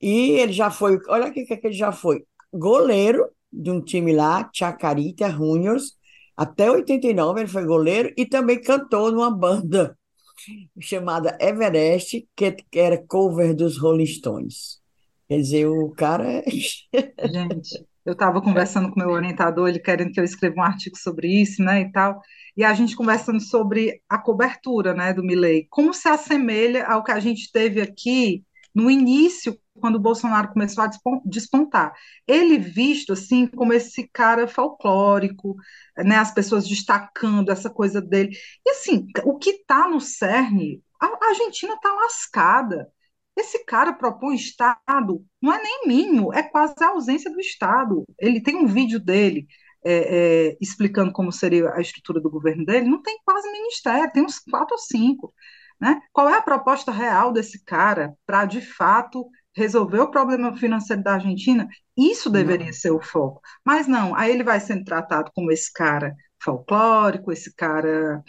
E 0.00 0.32
ele 0.32 0.52
já 0.52 0.70
foi, 0.70 0.98
olha 1.08 1.28
o 1.28 1.32
que, 1.32 1.44
que 1.44 1.66
ele 1.66 1.74
já 1.74 1.92
foi, 1.92 2.24
goleiro 2.52 3.28
de 3.52 3.70
um 3.70 3.80
time 3.80 4.12
lá, 4.12 4.50
Chacarita 4.52 5.30
Juniors, 5.30 5.96
até 6.36 6.70
89 6.70 7.40
ele 7.40 7.48
foi 7.48 7.64
goleiro 7.64 8.12
e 8.16 8.26
também 8.26 8.60
cantou 8.60 9.12
numa 9.12 9.30
banda 9.30 9.96
chamada 10.80 11.36
Everest, 11.40 12.28
que, 12.34 12.52
que 12.52 12.78
era 12.78 12.98
cover 13.06 13.54
dos 13.54 13.78
Rolling 13.78 14.06
Stones. 14.06 14.80
Quer 15.28 15.36
dizer, 15.38 15.66
o 15.66 15.90
cara 15.90 16.24
é... 16.30 16.44
Gente, 16.50 17.86
eu 18.04 18.12
estava 18.12 18.40
conversando 18.42 18.90
com 18.90 19.00
meu 19.00 19.10
orientador, 19.10 19.68
ele 19.68 19.78
querendo 19.78 20.12
que 20.12 20.20
eu 20.20 20.24
escreva 20.24 20.56
um 20.56 20.62
artigo 20.62 20.96
sobre 20.96 21.28
isso, 21.28 21.62
né, 21.62 21.82
e 21.82 21.92
tal 21.92 22.20
e 22.56 22.64
a 22.64 22.74
gente 22.74 22.96
conversando 22.96 23.40
sobre 23.40 24.02
a 24.08 24.18
cobertura 24.18 24.94
né, 24.94 25.12
do 25.12 25.22
Milley, 25.22 25.66
como 25.70 25.94
se 25.94 26.08
assemelha 26.08 26.86
ao 26.86 27.02
que 27.02 27.12
a 27.12 27.20
gente 27.20 27.50
teve 27.50 27.80
aqui 27.80 28.44
no 28.74 28.90
início, 28.90 29.58
quando 29.80 29.96
o 29.96 30.00
Bolsonaro 30.00 30.52
começou 30.52 30.84
a 30.84 30.90
despontar. 31.24 31.92
Ele 32.26 32.58
visto 32.58 33.12
assim 33.12 33.46
como 33.46 33.72
esse 33.72 34.08
cara 34.12 34.46
folclórico, 34.46 35.56
né, 35.96 36.16
as 36.16 36.32
pessoas 36.32 36.68
destacando 36.68 37.50
essa 37.50 37.70
coisa 37.70 38.00
dele. 38.00 38.36
E 38.66 38.70
assim, 38.70 39.06
o 39.24 39.38
que 39.38 39.50
está 39.50 39.88
no 39.88 40.00
cerne, 40.00 40.82
a 41.00 41.28
Argentina 41.28 41.74
está 41.74 41.92
lascada. 41.92 42.88
Esse 43.36 43.64
cara 43.64 43.92
propõe 43.92 44.34
Estado, 44.34 45.24
não 45.40 45.52
é 45.52 45.62
nem 45.62 45.86
mínimo, 45.86 46.32
é 46.32 46.42
quase 46.42 46.74
a 46.82 46.88
ausência 46.88 47.30
do 47.32 47.40
Estado. 47.40 48.04
Ele 48.18 48.42
tem 48.42 48.56
um 48.56 48.66
vídeo 48.66 49.00
dele 49.00 49.46
é, 49.84 50.50
é, 50.50 50.56
explicando 50.60 51.12
como 51.12 51.32
seria 51.32 51.72
a 51.74 51.80
estrutura 51.80 52.20
do 52.20 52.30
governo 52.30 52.64
dele, 52.64 52.88
não 52.88 53.02
tem 53.02 53.18
quase 53.24 53.50
ministério, 53.50 54.12
tem 54.12 54.22
uns 54.22 54.38
quatro 54.38 54.74
ou 54.74 54.78
cinco. 54.78 55.34
Né? 55.80 56.00
Qual 56.12 56.28
é 56.28 56.36
a 56.36 56.42
proposta 56.42 56.92
real 56.92 57.32
desse 57.32 57.64
cara 57.64 58.14
para, 58.24 58.44
de 58.44 58.60
fato, 58.60 59.28
resolver 59.54 59.98
o 59.98 60.10
problema 60.10 60.56
financeiro 60.56 61.02
da 61.02 61.14
Argentina? 61.14 61.66
Isso 61.96 62.30
deveria 62.30 62.66
não. 62.66 62.72
ser 62.72 62.92
o 62.92 63.00
foco. 63.00 63.40
Mas 63.64 63.88
não, 63.88 64.14
aí 64.14 64.30
ele 64.30 64.44
vai 64.44 64.60
sendo 64.60 64.84
tratado 64.84 65.32
como 65.34 65.50
esse 65.50 65.72
cara 65.72 66.14
folclórico, 66.40 67.32
esse 67.32 67.52
cara. 67.54 68.22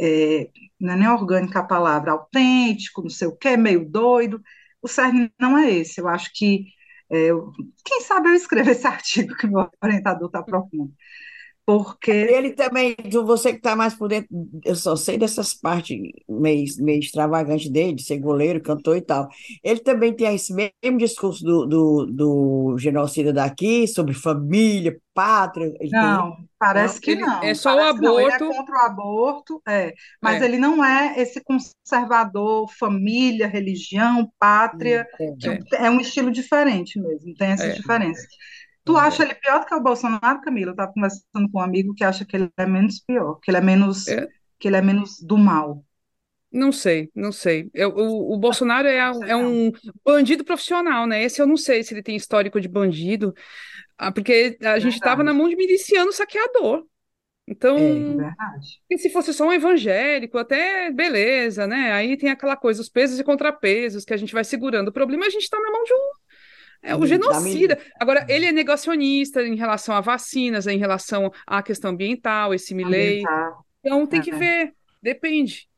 É, 0.00 0.50
não 0.80 0.94
é 0.94 0.96
nem 0.96 1.08
orgânica 1.08 1.60
a 1.60 1.64
palavra, 1.64 2.12
autêntico, 2.12 3.02
não 3.02 3.10
sei 3.10 3.28
o 3.28 3.36
quê, 3.36 3.56
meio 3.56 3.88
doido. 3.88 4.42
O 4.82 4.88
cerne 4.88 5.32
não 5.40 5.58
é 5.58 5.70
esse. 5.70 6.00
Eu 6.00 6.08
acho 6.08 6.30
que 6.34 6.66
é, 7.10 7.28
quem 7.84 8.02
sabe 8.02 8.28
eu 8.28 8.34
escrevo 8.34 8.70
esse 8.70 8.86
artigo 8.86 9.36
que 9.36 9.46
meu 9.46 9.70
orientador 9.82 10.26
está 10.28 10.42
propondo. 10.42 10.92
Porque. 11.68 12.10
Ele 12.10 12.52
também, 12.52 12.96
você 13.26 13.50
que 13.50 13.58
está 13.58 13.76
mais 13.76 13.94
por 13.94 14.08
dentro, 14.08 14.26
eu 14.64 14.74
só 14.74 14.96
sei 14.96 15.18
dessas 15.18 15.52
partes 15.52 15.98
meio, 16.26 16.64
meio 16.78 16.98
extravagantes 16.98 17.68
dele, 17.68 17.92
de 17.92 18.04
ser 18.04 18.16
goleiro, 18.16 18.62
cantor 18.62 18.96
e 18.96 19.02
tal. 19.02 19.28
Ele 19.62 19.78
também 19.80 20.14
tem 20.14 20.34
esse 20.34 20.54
mesmo 20.54 20.96
discurso 20.96 21.44
do, 21.44 21.66
do, 21.66 22.06
do 22.06 22.78
genocida 22.78 23.34
daqui, 23.34 23.86
sobre 23.86 24.14
família, 24.14 24.98
pátria. 25.12 25.70
não, 25.92 26.36
tem... 26.36 26.48
parece 26.58 26.94
não, 26.94 27.00
que 27.02 27.16
não. 27.16 27.42
É 27.42 27.52
só 27.52 27.76
parece 27.76 27.86
o 27.86 28.08
aborto. 28.08 28.20
Ele 28.20 28.32
é 28.32 28.56
contra 28.56 28.74
o 28.74 28.86
aborto, 28.86 29.62
é. 29.68 29.94
Mas 30.22 30.40
é. 30.40 30.46
ele 30.46 30.56
não 30.56 30.82
é 30.82 31.20
esse 31.20 31.42
conservador, 31.44 32.72
família, 32.78 33.46
religião, 33.46 34.26
pátria, 34.38 35.06
é, 35.20 35.32
que 35.32 35.48
é. 35.76 35.84
é 35.84 35.90
um 35.90 36.00
estilo 36.00 36.30
diferente 36.30 36.98
mesmo, 36.98 37.34
tem 37.34 37.48
essas 37.48 37.72
é. 37.72 37.74
diferenças. 37.74 38.26
Tu 38.88 38.96
acha 38.96 39.22
ele 39.22 39.34
pior 39.34 39.60
do 39.60 39.66
que 39.66 39.74
o 39.74 39.82
Bolsonaro, 39.82 40.40
Camila? 40.40 40.70
Eu 40.70 40.72
estava 40.72 40.90
conversando 40.90 41.50
com 41.52 41.58
um 41.58 41.62
amigo 41.62 41.94
que 41.94 42.02
acha 42.02 42.24
que 42.24 42.34
ele 42.34 42.50
é 42.56 42.64
menos 42.64 43.00
pior, 43.00 43.34
que 43.34 43.50
ele 43.50 43.58
é 43.58 43.60
menos, 43.60 44.08
é. 44.08 44.26
que 44.58 44.66
ele 44.66 44.78
é 44.78 44.80
menos 44.80 45.20
do 45.20 45.36
mal. 45.36 45.84
Não 46.50 46.72
sei, 46.72 47.10
não 47.14 47.30
sei. 47.30 47.68
Eu, 47.74 47.90
o, 47.90 48.32
o 48.34 48.38
Bolsonaro 48.38 48.88
é, 48.88 48.96
é 48.96 49.36
um 49.36 49.70
bandido 50.02 50.42
profissional, 50.42 51.06
né? 51.06 51.22
Esse 51.22 51.42
eu 51.42 51.46
não 51.46 51.58
sei 51.58 51.82
se 51.82 51.92
ele 51.92 52.02
tem 52.02 52.16
histórico 52.16 52.58
de 52.58 52.66
bandido. 52.66 53.34
Ah, 53.98 54.10
porque 54.10 54.56
a 54.62 54.78
gente 54.78 54.94
estava 54.94 55.22
na 55.22 55.34
mão 55.34 55.50
de 55.50 55.56
miliciano 55.56 56.10
saqueador. 56.10 56.86
Então, 57.46 57.76
é, 58.90 58.96
se 58.96 59.10
fosse 59.10 59.34
só 59.34 59.46
um 59.46 59.52
evangélico, 59.52 60.38
até 60.38 60.90
beleza, 60.90 61.66
né? 61.66 61.92
Aí 61.92 62.16
tem 62.16 62.30
aquela 62.30 62.56
coisa, 62.56 62.80
os 62.80 62.88
pesos 62.88 63.18
e 63.18 63.24
contrapesos 63.24 64.06
que 64.06 64.14
a 64.14 64.16
gente 64.16 64.32
vai 64.32 64.44
segurando. 64.44 64.88
O 64.88 64.92
problema 64.92 65.24
é 65.24 65.26
a 65.26 65.30
gente 65.30 65.42
está 65.42 65.60
na 65.60 65.70
mão 65.70 65.84
de 65.84 65.92
um 65.92 66.17
é 66.82 66.94
o 66.94 67.06
genocida. 67.06 67.78
Agora, 67.98 68.26
ele 68.28 68.46
é 68.46 68.52
negacionista 68.52 69.42
em 69.42 69.56
relação 69.56 69.94
a 69.94 70.00
vacinas, 70.00 70.66
em 70.66 70.78
relação 70.78 71.32
à 71.46 71.62
questão 71.62 71.90
ambiental, 71.90 72.54
esse 72.54 72.74
Milley. 72.74 73.22
Então 73.80 74.06
tem 74.06 74.20
que 74.20 74.30
é. 74.30 74.36
ver, 74.36 74.74
depende. 75.02 75.68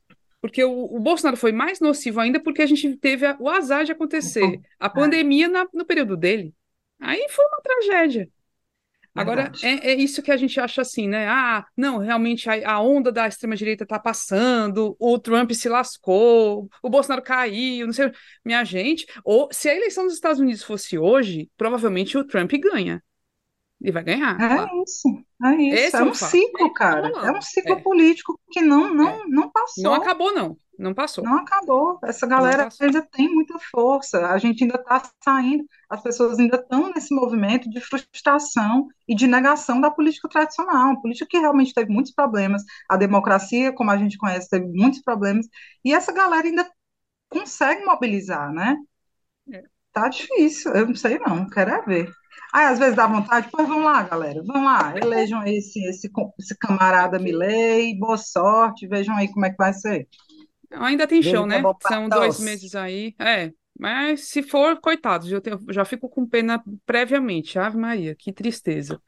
Porque 0.40 0.64
o, 0.64 0.84
o, 0.84 0.98
Bolsonaro 0.98 1.36
foi 1.36 1.52
mais 1.52 1.80
nocivo 1.80 2.18
ainda 2.18 2.40
porque 2.40 2.62
a 2.62 2.66
gente 2.66 2.96
teve 2.96 3.26
a, 3.26 3.36
o 3.38 3.48
azar 3.48 3.84
de 3.84 3.92
acontecer 3.92 4.60
a 4.78 4.86
é. 4.86 4.88
pandemia 4.88 5.48
na, 5.48 5.66
no 5.72 5.84
período 5.84 6.16
dele. 6.16 6.54
Aí 6.98 7.26
foi 7.28 7.44
uma 7.44 7.60
tragédia. 7.60 8.28
Agora, 9.14 9.50
é, 9.62 9.90
é, 9.90 9.94
isso 9.94 10.22
que 10.22 10.30
a 10.30 10.36
gente 10.36 10.60
acha 10.60 10.82
assim, 10.82 11.08
né? 11.08 11.26
Ah, 11.28 11.66
não, 11.76 11.98
realmente 11.98 12.48
a, 12.48 12.74
a 12.74 12.80
onda 12.80 13.10
da 13.10 13.26
extrema-direita 13.26 13.82
está 13.82 13.98
passando, 13.98 14.96
o 15.00 15.18
Trump 15.18 15.50
se 15.50 15.68
lascou, 15.68 16.68
o 16.82 16.88
Bolsonaro 16.88 17.22
caiu, 17.22 17.86
não 17.86 17.92
sei. 17.92 18.12
Minha 18.44 18.62
gente, 18.64 19.06
ou 19.24 19.48
se 19.50 19.68
a 19.68 19.74
eleição 19.74 20.04
dos 20.04 20.14
Estados 20.14 20.38
Unidos 20.38 20.62
fosse 20.62 20.96
hoje, 20.96 21.50
provavelmente 21.56 22.16
o 22.16 22.24
Trump 22.24 22.52
ganha. 22.52 23.02
E 23.80 23.90
vai 23.90 24.04
ganhar. 24.04 24.38
É 24.38 24.54
claro. 24.56 24.82
isso, 24.84 25.08
é 25.42 25.54
isso. 25.54 25.76
Esse 25.76 25.96
é, 25.96 26.02
um 26.02 26.14
ciclo, 26.14 26.72
cara. 26.74 27.08
É 27.08 27.32
um 27.32 27.40
ciclo 27.40 27.72
é. 27.72 27.80
político 27.80 28.38
que 28.50 28.60
não, 28.60 28.94
não, 28.94 29.08
é. 29.08 29.26
não 29.26 29.50
passou. 29.50 29.84
Não 29.84 29.94
acabou, 29.94 30.34
não. 30.34 30.56
Não 30.80 30.94
passou. 30.94 31.22
Não 31.22 31.36
acabou. 31.36 31.98
Essa 32.02 32.26
galera 32.26 32.66
ainda 32.80 33.02
tem 33.02 33.28
muita 33.28 33.58
força. 33.70 34.28
A 34.28 34.38
gente 34.38 34.64
ainda 34.64 34.76
está 34.76 35.02
saindo, 35.22 35.64
as 35.90 36.02
pessoas 36.02 36.38
ainda 36.38 36.56
estão 36.56 36.90
nesse 36.90 37.14
movimento 37.14 37.68
de 37.68 37.80
frustração 37.82 38.88
e 39.06 39.14
de 39.14 39.26
negação 39.26 39.78
da 39.78 39.90
política 39.90 40.26
tradicional. 40.26 40.86
Uma 40.86 41.02
política 41.02 41.26
que 41.28 41.38
realmente 41.38 41.74
teve 41.74 41.92
muitos 41.92 42.12
problemas. 42.12 42.62
A 42.88 42.96
democracia, 42.96 43.74
como 43.74 43.90
a 43.90 43.98
gente 43.98 44.16
conhece, 44.16 44.48
teve 44.48 44.66
muitos 44.72 45.02
problemas. 45.02 45.46
E 45.84 45.92
essa 45.92 46.12
galera 46.12 46.46
ainda 46.46 46.66
consegue 47.28 47.84
mobilizar, 47.84 48.50
né? 48.50 48.74
É. 49.52 49.62
Tá 49.92 50.08
difícil. 50.08 50.72
Eu 50.72 50.86
não 50.86 50.94
sei, 50.94 51.18
não. 51.18 51.46
Quero 51.50 51.70
é 51.72 51.82
ver. 51.82 52.10
Aí, 52.54 52.64
às 52.64 52.78
vezes 52.78 52.96
dá 52.96 53.06
vontade, 53.06 53.48
pois 53.52 53.68
vamos 53.68 53.84
lá, 53.84 54.02
galera, 54.02 54.42
vamos 54.44 54.64
lá, 54.64 54.92
elejam 54.96 55.44
esse, 55.46 55.84
esse, 55.84 56.10
esse 56.38 56.58
camarada 56.58 57.16
Milley, 57.18 57.96
boa 57.96 58.16
sorte, 58.16 58.88
vejam 58.88 59.14
aí 59.14 59.28
como 59.32 59.46
é 59.46 59.50
que 59.50 59.56
vai 59.56 59.72
ser. 59.72 60.08
Ainda 60.70 61.06
tem 61.06 61.22
chão, 61.22 61.46
né? 61.46 61.62
São 61.86 62.08
dois 62.08 62.38
meses 62.40 62.74
aí. 62.74 63.14
É, 63.18 63.52
mas 63.78 64.28
se 64.28 64.42
for, 64.42 64.80
coitados, 64.80 65.30
eu 65.32 65.40
tenho, 65.40 65.58
já 65.70 65.84
fico 65.84 66.08
com 66.08 66.26
pena 66.26 66.62
previamente. 66.84 67.58
Ave 67.58 67.76
Maria, 67.76 68.14
que 68.14 68.32
tristeza. 68.32 69.00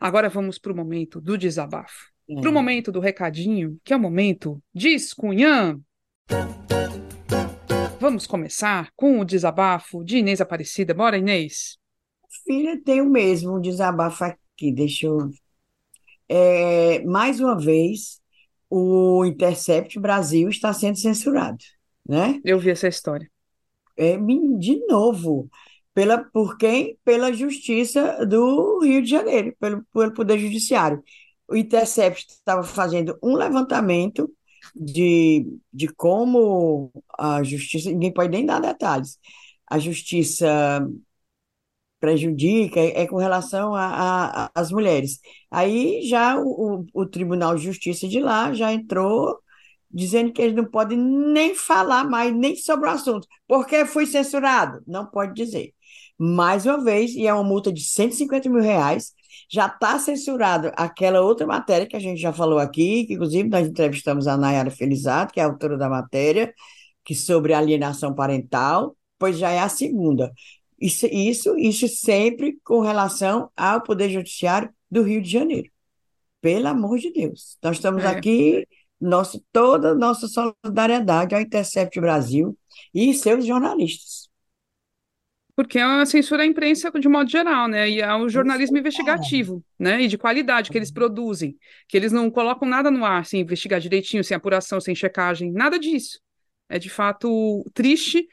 Agora 0.00 0.28
vamos 0.28 0.58
para 0.58 0.72
o 0.72 0.76
momento 0.76 1.20
do 1.20 1.36
desabafo. 1.36 2.10
Hum. 2.28 2.40
Para 2.40 2.50
o 2.50 2.52
momento 2.52 2.92
do 2.92 3.00
recadinho, 3.00 3.78
que 3.82 3.92
é 3.92 3.96
o 3.96 4.00
momento 4.00 4.62
Diz 4.72 5.12
Cunhã. 5.12 5.80
Vamos 8.00 8.26
começar 8.26 8.92
com 8.94 9.18
o 9.18 9.24
desabafo 9.24 10.04
de 10.04 10.18
Inês 10.18 10.40
Aparecida. 10.40 10.94
Bora, 10.94 11.18
Inês. 11.18 11.76
Filha, 12.44 12.80
tem 12.84 13.00
o 13.00 13.10
mesmo 13.10 13.60
desabafo 13.60 14.24
aqui. 14.24 14.70
Deixa 14.72 15.06
eu. 15.06 15.30
É, 16.28 17.02
mais 17.04 17.40
uma 17.40 17.58
vez, 17.58 18.17
o 18.70 19.24
Intercept 19.24 19.98
Brasil 19.98 20.48
está 20.48 20.72
sendo 20.72 20.98
censurado, 20.98 21.58
né? 22.06 22.40
Eu 22.44 22.58
vi 22.58 22.70
essa 22.70 22.88
história. 22.88 23.30
É, 23.96 24.16
de 24.16 24.86
novo, 24.86 25.50
pela, 25.94 26.18
por 26.18 26.56
quem? 26.56 26.98
Pela 27.04 27.32
Justiça 27.32 28.24
do 28.26 28.80
Rio 28.84 29.02
de 29.02 29.10
Janeiro, 29.10 29.54
pelo, 29.58 29.84
pelo 29.92 30.14
Poder 30.14 30.38
Judiciário. 30.38 31.02
O 31.48 31.56
Intercept 31.56 32.26
estava 32.28 32.62
fazendo 32.62 33.18
um 33.22 33.34
levantamento 33.34 34.30
de, 34.74 35.46
de 35.72 35.88
como 35.88 36.92
a 37.18 37.42
Justiça, 37.42 37.90
ninguém 37.90 38.12
pode 38.12 38.30
nem 38.30 38.44
dar 38.46 38.60
detalhes, 38.60 39.18
a 39.66 39.78
Justiça 39.78 40.86
prejudica 42.00 42.80
é, 42.80 43.02
é 43.02 43.06
com 43.06 43.16
relação 43.16 43.72
às 44.54 44.70
mulheres. 44.70 45.20
Aí 45.50 46.02
já 46.08 46.38
o, 46.38 46.86
o, 46.92 47.06
Tribunal 47.06 47.54
de 47.56 47.64
Justiça 47.64 48.08
de 48.08 48.20
lá 48.20 48.52
já 48.52 48.72
entrou 48.72 49.38
dizendo 49.90 50.32
que 50.32 50.42
eles 50.42 50.54
não 50.54 50.64
podem 50.64 50.98
nem 50.98 51.54
falar 51.54 52.04
mais 52.04 52.34
nem 52.34 52.54
sobre 52.56 52.88
o 52.88 52.92
assunto, 52.92 53.26
porque 53.46 53.84
foi 53.86 54.06
censurado. 54.06 54.82
Não 54.86 55.06
pode 55.06 55.34
dizer. 55.34 55.72
Mais 56.18 56.66
uma 56.66 56.82
vez, 56.82 57.12
e 57.14 57.26
é 57.26 57.32
uma 57.32 57.44
multa 57.44 57.72
de 57.72 57.82
150 57.82 58.48
mil 58.50 58.60
reais, 58.60 59.12
já 59.50 59.66
está 59.66 59.98
censurado 59.98 60.70
aquela 60.76 61.20
outra 61.22 61.46
matéria 61.46 61.86
que 61.86 61.96
a 61.96 62.00
gente 62.00 62.20
já 62.20 62.32
falou 62.32 62.58
aqui, 62.58 63.06
que 63.06 63.14
inclusive 63.14 63.48
nós 63.48 63.66
entrevistamos 63.66 64.26
a 64.26 64.36
Nayara 64.36 64.70
Felizardo, 64.70 65.32
que 65.32 65.40
é 65.40 65.44
autora 65.44 65.78
da 65.78 65.88
matéria, 65.88 66.52
que 67.04 67.14
sobre 67.14 67.54
alienação 67.54 68.14
parental, 68.14 68.96
pois 69.18 69.38
já 69.38 69.50
é 69.50 69.60
a 69.60 69.68
segunda. 69.68 70.32
Isso, 70.80 71.06
isso, 71.06 71.58
isso 71.58 71.88
sempre 71.88 72.58
com 72.62 72.80
relação 72.80 73.50
ao 73.56 73.82
Poder 73.82 74.08
Judiciário 74.08 74.70
do 74.90 75.02
Rio 75.02 75.20
de 75.20 75.30
Janeiro. 75.30 75.70
Pelo 76.40 76.68
amor 76.68 76.98
de 76.98 77.12
Deus. 77.12 77.58
Nós 77.62 77.76
estamos 77.76 78.04
é. 78.04 78.06
aqui, 78.06 78.66
nosso, 79.00 79.44
toda 79.52 79.90
a 79.90 79.94
nossa 79.94 80.28
solidariedade 80.28 81.34
ao 81.34 81.40
Intercept 81.40 82.00
Brasil 82.00 82.56
e 82.94 83.12
seus 83.12 83.44
jornalistas. 83.44 84.28
Porque 85.56 85.76
é 85.76 85.82
a 85.82 86.06
censura 86.06 86.44
à 86.44 86.46
imprensa 86.46 86.88
de 86.92 87.08
modo 87.08 87.28
geral, 87.28 87.66
né? 87.66 87.90
E 87.90 88.00
ao 88.00 88.28
jornalismo 88.28 88.76
Isso, 88.76 88.80
investigativo, 88.80 89.64
é. 89.80 89.82
né? 89.82 90.02
E 90.02 90.06
de 90.06 90.16
qualidade 90.16 90.70
que 90.70 90.78
eles 90.78 90.92
produzem. 90.92 91.58
Que 91.88 91.96
eles 91.96 92.12
não 92.12 92.30
colocam 92.30 92.68
nada 92.68 92.92
no 92.92 93.04
ar 93.04 93.26
sem 93.26 93.40
investigar 93.40 93.80
direitinho, 93.80 94.22
sem 94.22 94.36
apuração, 94.36 94.80
sem 94.80 94.94
checagem, 94.94 95.50
nada 95.50 95.76
disso. 95.76 96.20
É 96.68 96.78
de 96.78 96.88
fato 96.88 97.64
triste 97.74 98.28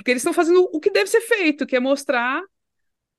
porque 0.00 0.12
eles 0.12 0.22
estão 0.22 0.32
fazendo 0.32 0.66
o 0.72 0.80
que 0.80 0.90
deve 0.90 1.10
ser 1.10 1.20
feito, 1.20 1.66
que 1.66 1.76
é 1.76 1.80
mostrar 1.80 2.42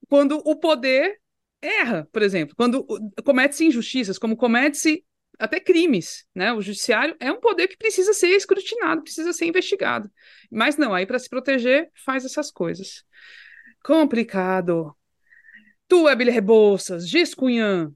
quando 0.08 0.42
o 0.44 0.56
poder 0.56 1.16
erra, 1.60 2.08
por 2.12 2.22
exemplo, 2.22 2.56
quando 2.56 2.84
comete-se 3.24 3.64
injustiças, 3.64 4.18
como 4.18 4.36
comete-se 4.36 5.04
até 5.38 5.60
crimes, 5.60 6.26
né? 6.34 6.52
O 6.52 6.60
judiciário 6.60 7.14
é 7.20 7.30
um 7.30 7.38
poder 7.38 7.68
que 7.68 7.76
precisa 7.76 8.12
ser 8.12 8.30
escrutinado, 8.30 9.00
precisa 9.00 9.32
ser 9.32 9.46
investigado. 9.46 10.10
Mas 10.50 10.76
não, 10.76 10.92
aí 10.92 11.06
para 11.06 11.20
se 11.20 11.28
proteger 11.28 11.88
faz 12.04 12.24
essas 12.24 12.50
coisas. 12.50 13.04
Complicado. 13.84 14.92
Tu, 15.86 16.08
Ebele 16.08 16.32
Rebouças, 16.32 17.08
diz 17.08 17.32
Cunhã. 17.32 17.92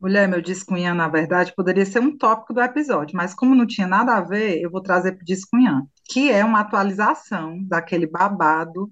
Mulher, 0.00 0.26
meu 0.26 0.40
Discunhã, 0.40 0.94
na 0.94 1.08
verdade, 1.08 1.52
poderia 1.54 1.84
ser 1.84 1.98
um 1.98 2.16
tópico 2.16 2.54
do 2.54 2.62
episódio, 2.62 3.14
mas 3.14 3.34
como 3.34 3.54
não 3.54 3.66
tinha 3.66 3.86
nada 3.86 4.16
a 4.16 4.22
ver, 4.22 4.62
eu 4.62 4.70
vou 4.70 4.80
trazer 4.80 5.12
para 5.12 5.22
o 5.22 5.26
Discunhã, 5.26 5.82
que 6.08 6.30
é 6.30 6.42
uma 6.44 6.60
atualização 6.60 7.62
daquele 7.62 8.06
babado 8.06 8.90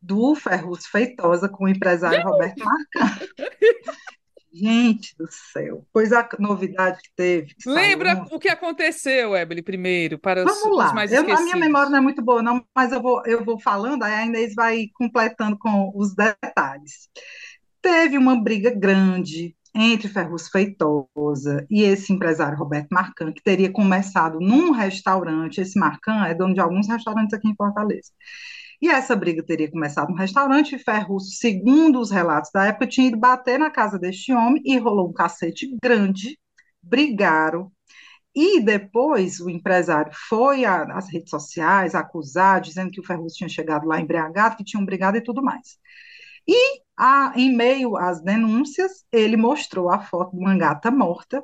do 0.00 0.34
Ferruz 0.34 0.86
Feitosa 0.86 1.48
com 1.48 1.64
o 1.64 1.68
empresário 1.68 2.22
Roberto 2.22 2.62
Marcão. 2.64 3.26
Gente 4.52 5.16
do 5.18 5.26
céu, 5.28 5.84
pois 5.92 6.12
a 6.12 6.28
novidade 6.38 7.02
que 7.02 7.10
teve. 7.16 7.54
Que 7.56 7.68
Lembra 7.68 8.14
saiu... 8.14 8.28
o 8.30 8.38
que 8.38 8.48
aconteceu, 8.48 9.34
Ebele, 9.34 9.62
primeiro, 9.62 10.16
para 10.16 10.44
Vamos 10.44 10.62
os, 10.62 10.76
lá. 10.76 10.86
os 10.86 10.92
mais 10.92 11.12
eu, 11.12 11.22
esquecidos. 11.22 11.40
A 11.40 11.56
minha 11.56 11.66
memória 11.66 11.90
não 11.90 11.98
é 11.98 12.00
muito 12.00 12.22
boa, 12.22 12.40
não, 12.40 12.64
mas 12.72 12.92
eu 12.92 13.02
vou, 13.02 13.20
eu 13.26 13.44
vou 13.44 13.58
falando, 13.58 14.04
aí 14.04 14.12
a 14.12 14.26
Inês 14.26 14.54
vai 14.54 14.86
completando 14.94 15.58
com 15.58 15.90
os 15.96 16.14
detalhes. 16.14 17.08
Teve 17.82 18.16
uma 18.16 18.40
briga 18.40 18.70
grande 18.70 19.56
entre 19.74 20.08
Ferruz 20.08 20.48
Feitosa 20.48 21.66
e 21.68 21.82
esse 21.82 22.12
empresário 22.12 22.56
Roberto 22.56 22.88
Marcan, 22.90 23.32
que 23.32 23.42
teria 23.42 23.72
começado 23.72 24.38
num 24.40 24.70
restaurante. 24.70 25.60
Esse 25.60 25.78
Marcan 25.78 26.24
é 26.26 26.34
dono 26.34 26.54
de 26.54 26.60
alguns 26.60 26.88
restaurantes 26.88 27.34
aqui 27.34 27.48
em 27.48 27.56
Fortaleza. 27.56 28.12
E 28.80 28.88
essa 28.88 29.16
briga 29.16 29.42
teria 29.42 29.70
começado 29.70 30.10
no 30.10 30.16
restaurante, 30.16 30.78
Ferruz, 30.78 31.38
segundo 31.38 32.00
os 32.00 32.10
relatos 32.10 32.50
da 32.52 32.66
época, 32.66 32.86
tinha 32.86 33.08
ido 33.08 33.16
bater 33.18 33.58
na 33.58 33.70
casa 33.70 33.98
deste 33.98 34.32
homem 34.32 34.62
e 34.64 34.76
rolou 34.78 35.08
um 35.08 35.12
cacete 35.12 35.76
grande, 35.82 36.38
brigaram, 36.82 37.72
e 38.34 38.60
depois 38.60 39.40
o 39.40 39.48
empresário 39.48 40.12
foi 40.28 40.64
às 40.64 41.08
redes 41.08 41.30
sociais 41.30 41.94
acusar, 41.94 42.60
dizendo 42.60 42.90
que 42.90 43.00
o 43.00 43.04
Ferruz 43.04 43.34
tinha 43.34 43.48
chegado 43.48 43.86
lá 43.86 44.00
embriagado, 44.00 44.56
que 44.56 44.64
tinham 44.64 44.84
brigado 44.84 45.16
e 45.16 45.22
tudo 45.22 45.42
mais. 45.42 45.78
E, 46.46 46.82
a, 46.96 47.32
em 47.36 47.54
meio 47.54 47.96
às 47.96 48.22
denúncias, 48.22 49.04
ele 49.10 49.36
mostrou 49.36 49.90
a 49.90 49.98
foto 49.98 50.36
de 50.36 50.38
uma 50.38 50.56
gata 50.56 50.90
morta, 50.90 51.42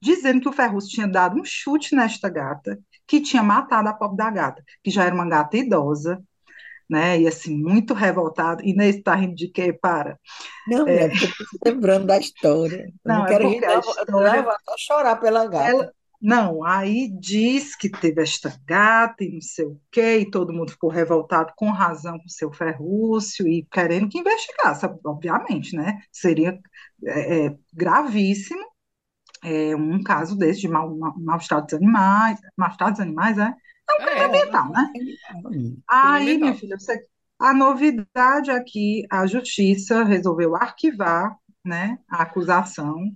dizendo 0.00 0.40
que 0.40 0.48
o 0.48 0.52
Ferruz 0.52 0.86
tinha 0.86 1.06
dado 1.06 1.38
um 1.40 1.44
chute 1.44 1.94
nesta 1.94 2.28
gata, 2.28 2.78
que 3.06 3.20
tinha 3.20 3.42
matado 3.42 3.88
a 3.88 3.94
pobre 3.94 4.16
da 4.16 4.30
gata, 4.30 4.62
que 4.82 4.90
já 4.90 5.04
era 5.04 5.14
uma 5.14 5.28
gata 5.28 5.56
idosa, 5.56 6.22
né? 6.88 7.20
E 7.20 7.26
assim, 7.26 7.56
muito 7.56 7.94
revoltado. 7.94 8.62
Inês 8.64 8.96
está 8.96 9.14
rindo 9.14 9.34
de 9.34 9.48
quê? 9.48 9.72
Para. 9.72 10.18
Não, 10.66 10.86
é, 10.86 11.04
é 11.04 11.08
porque 11.08 11.28
lembrando 11.64 12.06
da 12.06 12.18
história. 12.18 12.92
não, 13.04 13.18
não 13.18 13.26
é 13.26 13.28
quero 13.28 13.48
rir, 13.48 13.60
não, 13.60 13.80
história... 13.80 14.06
não, 14.08 14.44
vou 14.44 14.78
chorar 14.78 15.16
pela 15.16 15.46
gata. 15.46 15.70
Ela, 15.70 15.92
Não, 16.22 16.64
aí 16.64 17.08
diz 17.08 17.74
que 17.74 17.90
teve 17.90 18.22
esta 18.22 18.56
gata 18.64 19.24
e 19.24 19.32
não 19.32 19.40
sei 19.40 19.64
o 19.64 19.80
quê, 19.90 20.18
e 20.18 20.30
todo 20.30 20.52
mundo 20.52 20.70
ficou 20.70 20.88
revoltado 20.88 21.52
com 21.56 21.70
razão 21.70 22.16
com 22.16 22.26
o 22.26 22.30
seu 22.30 22.52
Ferrúcio 22.52 23.48
e 23.48 23.66
querendo 23.68 24.08
que 24.08 24.20
investigasse, 24.20 24.86
obviamente, 25.04 25.74
né? 25.74 26.00
Seria 26.12 26.56
é, 27.04 27.46
é, 27.46 27.58
gravíssimo 27.74 28.62
é, 29.42 29.74
um 29.74 30.00
caso 30.00 30.36
desse 30.36 30.60
de 30.60 30.68
mal, 30.68 30.96
mal, 30.96 31.12
maus-tratos 31.18 31.72
dos 31.72 31.80
animais, 31.80 32.38
maus-tratos 32.56 32.98
dos 32.98 33.06
animais, 33.06 33.38
é? 33.38 33.52
É 33.90 33.94
um 33.94 34.06
crime 34.06 34.20
é, 34.20 34.24
ambiental, 34.24 34.68
né? 34.70 34.92
Aí, 35.88 36.38
minha 36.38 36.54
filha, 36.54 36.78
você, 36.78 37.04
a 37.36 37.52
novidade 37.52 38.52
aqui, 38.52 39.04
a 39.10 39.26
justiça 39.26 40.04
resolveu 40.04 40.54
arquivar, 40.54 41.36
né, 41.64 41.98
a 42.08 42.22
acusação 42.22 43.12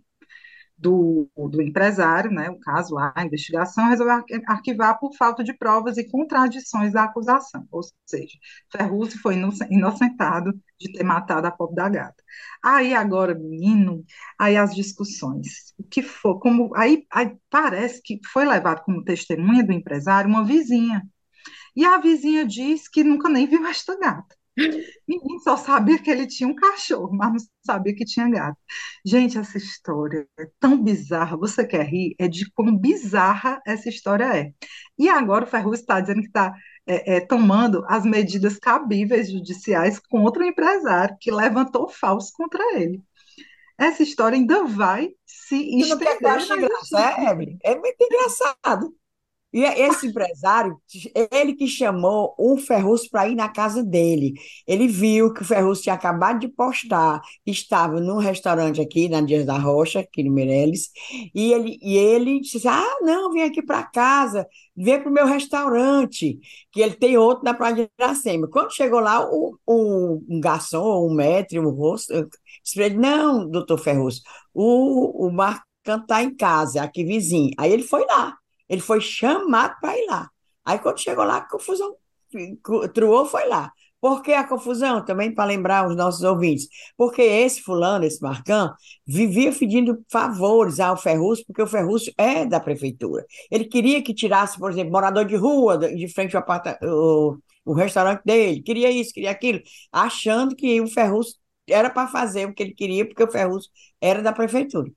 do, 0.79 1.29
do 1.35 1.63
empresário, 1.63 2.31
né, 2.31 2.51
o 2.51 2.59
caso 2.61 2.95
lá, 2.95 3.13
a 3.15 3.25
investigação, 3.25 3.89
resolveu 3.89 4.23
arquivar 4.47 4.99
por 4.99 5.15
falta 5.17 5.43
de 5.43 5.55
provas 5.55 5.97
e 5.97 6.09
contradições 6.09 6.93
da 6.93 7.05
acusação, 7.05 7.67
ou 7.71 7.81
seja, 8.05 8.37
Ferruzzi 8.71 9.19
foi 9.19 9.37
inocentado 9.71 10.53
de 10.79 10.93
ter 10.93 11.03
matado 11.03 11.47
a 11.47 11.51
pobre 11.51 11.77
da 11.77 11.89
gata. 11.89 12.23
Aí 12.63 12.95
agora, 12.95 13.35
menino, 13.35 14.05
aí 14.39 14.57
as 14.57 14.75
discussões, 14.75 15.73
o 15.79 15.85
que 15.85 16.03
for, 16.03 16.39
como, 16.41 16.75
aí, 16.77 17.07
aí 17.11 17.37
parece 17.49 18.03
que 18.03 18.21
foi 18.33 18.45
levado 18.45 18.83
como 18.85 19.05
testemunha 19.05 19.65
do 19.65 19.73
empresário 19.73 20.29
uma 20.29 20.45
vizinha, 20.45 21.03
e 21.75 21.85
a 21.85 21.99
vizinha 21.99 22.47
diz 22.47 22.89
que 22.89 23.05
nunca 23.05 23.29
nem 23.29 23.47
viu 23.47 23.67
esta 23.67 23.99
gata. 23.99 24.37
Ninguém 25.07 25.39
só 25.41 25.57
sabia 25.57 25.99
que 25.99 26.11
ele 26.11 26.27
tinha 26.27 26.49
um 26.49 26.55
cachorro, 26.55 27.11
mas 27.13 27.33
não 27.33 27.39
sabia 27.65 27.95
que 27.95 28.05
tinha 28.05 28.29
gato. 28.29 28.59
Gente, 29.05 29.39
essa 29.39 29.59
história 29.59 30.27
é 30.39 30.49
tão 30.59 30.83
bizarra. 30.83 31.37
Você 31.37 31.67
quer 31.67 31.85
rir? 31.85 32.15
É 32.19 32.27
de 32.27 32.51
como 32.53 32.77
bizarra 32.79 33.61
essa 33.67 33.89
história 33.89 34.25
é. 34.25 34.53
E 34.99 35.09
agora 35.09 35.45
o 35.45 35.49
Ferrugem 35.49 35.81
está 35.81 36.01
dizendo 36.01 36.23
que 36.23 36.29
está 36.29 36.55
é, 36.87 37.17
é, 37.17 37.21
tomando 37.21 37.85
as 37.87 38.05
medidas 38.05 38.59
cabíveis 38.59 39.31
judiciais 39.31 39.99
contra 39.99 40.43
o 40.43 40.47
empresário 40.47 41.17
que 41.21 41.31
levantou 41.31 41.89
falso 41.89 42.33
contra 42.35 42.63
ele. 42.79 43.03
Essa 43.79 44.03
história 44.03 44.37
ainda 44.37 44.65
vai 44.65 45.11
se 45.27 45.57
estender. 45.57 45.89
Não 45.89 45.99
quer 45.99 46.19
que 46.19 46.25
eu 46.25 46.31
ache 46.31 46.57
graça, 46.57 47.01
é, 47.01 47.73
É 47.73 47.79
muito 47.79 47.97
engraçado. 48.01 48.95
E 49.53 49.63
esse 49.63 50.09
empresário, 50.09 50.77
ele 51.33 51.55
que 51.55 51.67
chamou 51.67 52.35
o 52.39 52.59
Ferrus 52.59 53.09
para 53.09 53.27
ir 53.27 53.35
na 53.35 53.49
casa 53.49 53.83
dele. 53.83 54.35
Ele 54.67 54.87
viu 54.87 55.33
que 55.33 55.41
o 55.41 55.45
Ferrus 55.47 55.81
tinha 55.81 55.95
acabado 55.95 56.41
de 56.41 56.49
postar, 56.49 57.23
estava 57.47 57.99
num 58.01 58.19
restaurante 58.19 58.83
aqui 58.83 59.09
na 59.09 59.23
Dias 59.23 59.47
da 59.47 59.57
Rocha, 59.57 60.01
aqui 60.01 60.23
no 60.23 60.33
Meireles, 60.33 60.91
e 61.35 61.53
ele, 61.53 61.79
e 61.81 61.97
ele 61.97 62.41
disse: 62.41 62.69
Ah, 62.69 62.99
não, 63.01 63.33
vem 63.33 63.45
aqui 63.45 63.63
para 63.63 63.83
casa, 63.85 64.47
vem 64.77 65.01
para 65.01 65.09
o 65.11 65.13
meu 65.13 65.27
restaurante, 65.27 66.39
que 66.71 66.81
ele 66.83 66.95
tem 66.95 67.17
outro 67.17 67.45
na 67.45 67.55
Praia 67.55 67.75
de 67.75 67.91
Iracema. 67.99 68.49
Quando 68.49 68.75
chegou 68.75 69.01
lá, 69.01 69.25
o, 69.27 69.59
o, 69.67 70.23
um 70.29 70.41
garçom, 70.41 71.07
um 71.07 71.15
médico, 71.15 71.67
um 71.67 71.71
rosto, 71.71 72.13
disse 72.63 72.81
ele: 72.81 72.97
Não, 72.99 73.49
doutor 73.49 73.79
Ferrus, 73.79 74.23
o, 74.53 75.27
o 75.29 75.33
Marcão 75.33 75.65
está 76.03 76.23
em 76.23 76.35
casa, 76.37 76.83
aqui 76.83 77.05
vizinho. 77.05 77.51
Aí 77.59 77.73
ele 77.73 77.83
foi 77.83 78.05
lá. 78.07 78.37
Ele 78.69 78.81
foi 78.81 79.01
chamado 79.01 79.77
para 79.81 79.97
ir 79.99 80.07
lá. 80.07 80.29
Aí, 80.65 80.79
quando 80.79 81.01
chegou 81.01 81.25
lá, 81.25 81.39
a 81.39 81.49
confusão 81.49 81.95
truou, 82.93 83.27
foi 83.27 83.47
lá. 83.49 83.73
Por 84.01 84.23
que 84.23 84.33
a 84.33 84.47
confusão? 84.47 85.05
Também 85.05 85.35
para 85.35 85.47
lembrar 85.47 85.89
os 85.89 85.97
nossos 85.97 86.23
ouvintes. 86.23 86.69
Porque 86.97 87.23
esse 87.23 87.63
fulano, 87.63 88.05
esse 88.05 88.21
Marcão, 88.23 88.73
vivia 89.07 89.53
pedindo 89.53 90.05
favores 90.11 90.79
ao 90.81 90.97
Ferrúcio, 90.97 91.45
porque 91.47 91.63
o 91.63 91.67
Ferrúcio 91.67 92.13
é 92.17 92.45
da 92.45 92.61
prefeitura. 92.61 93.25
Ele 93.51 93.65
queria 93.65 94.03
que 94.03 94.15
tirasse, 94.15 94.59
por 94.59 94.71
exemplo, 94.71 94.93
morador 94.93 95.25
de 95.25 95.35
rua, 95.37 95.79
de 95.79 96.09
frente 96.09 96.37
ao 96.37 96.45
o, 96.83 97.39
o 97.65 97.73
restaurante 97.75 98.23
dele, 98.25 98.63
queria 98.63 98.91
isso, 98.91 99.13
queria 99.13 99.31
aquilo, 99.31 99.61
achando 99.91 100.55
que 100.55 100.81
o 100.81 100.87
Ferrúcio 100.87 101.35
era 101.69 101.91
para 101.91 102.07
fazer 102.09 102.47
o 102.47 102.55
que 102.55 102.63
ele 102.63 102.75
queria, 102.75 103.07
porque 103.07 103.25
o 103.25 103.31
Ferrúcio 103.31 103.71
era 104.01 104.23
da 104.23 104.33
prefeitura. 104.33 104.91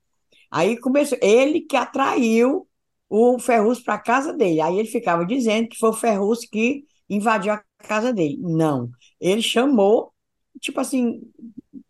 Aí 0.50 0.78
começou, 0.78 1.18
ele 1.22 1.62
que 1.62 1.76
atraiu 1.76 2.68
o 3.10 3.38
Ferrus 3.40 3.80
para 3.80 3.94
a 3.94 3.98
casa 3.98 4.32
dele. 4.32 4.60
Aí 4.60 4.78
ele 4.78 4.88
ficava 4.88 5.26
dizendo 5.26 5.68
que 5.68 5.76
foi 5.76 5.90
o 5.90 5.94
Ferrus 5.94 6.46
que 6.46 6.84
invadiu 7.08 7.52
a 7.52 7.62
casa 7.78 8.12
dele. 8.12 8.38
Não. 8.40 8.88
Ele 9.20 9.42
chamou, 9.42 10.14
tipo 10.60 10.80
assim, 10.80 11.20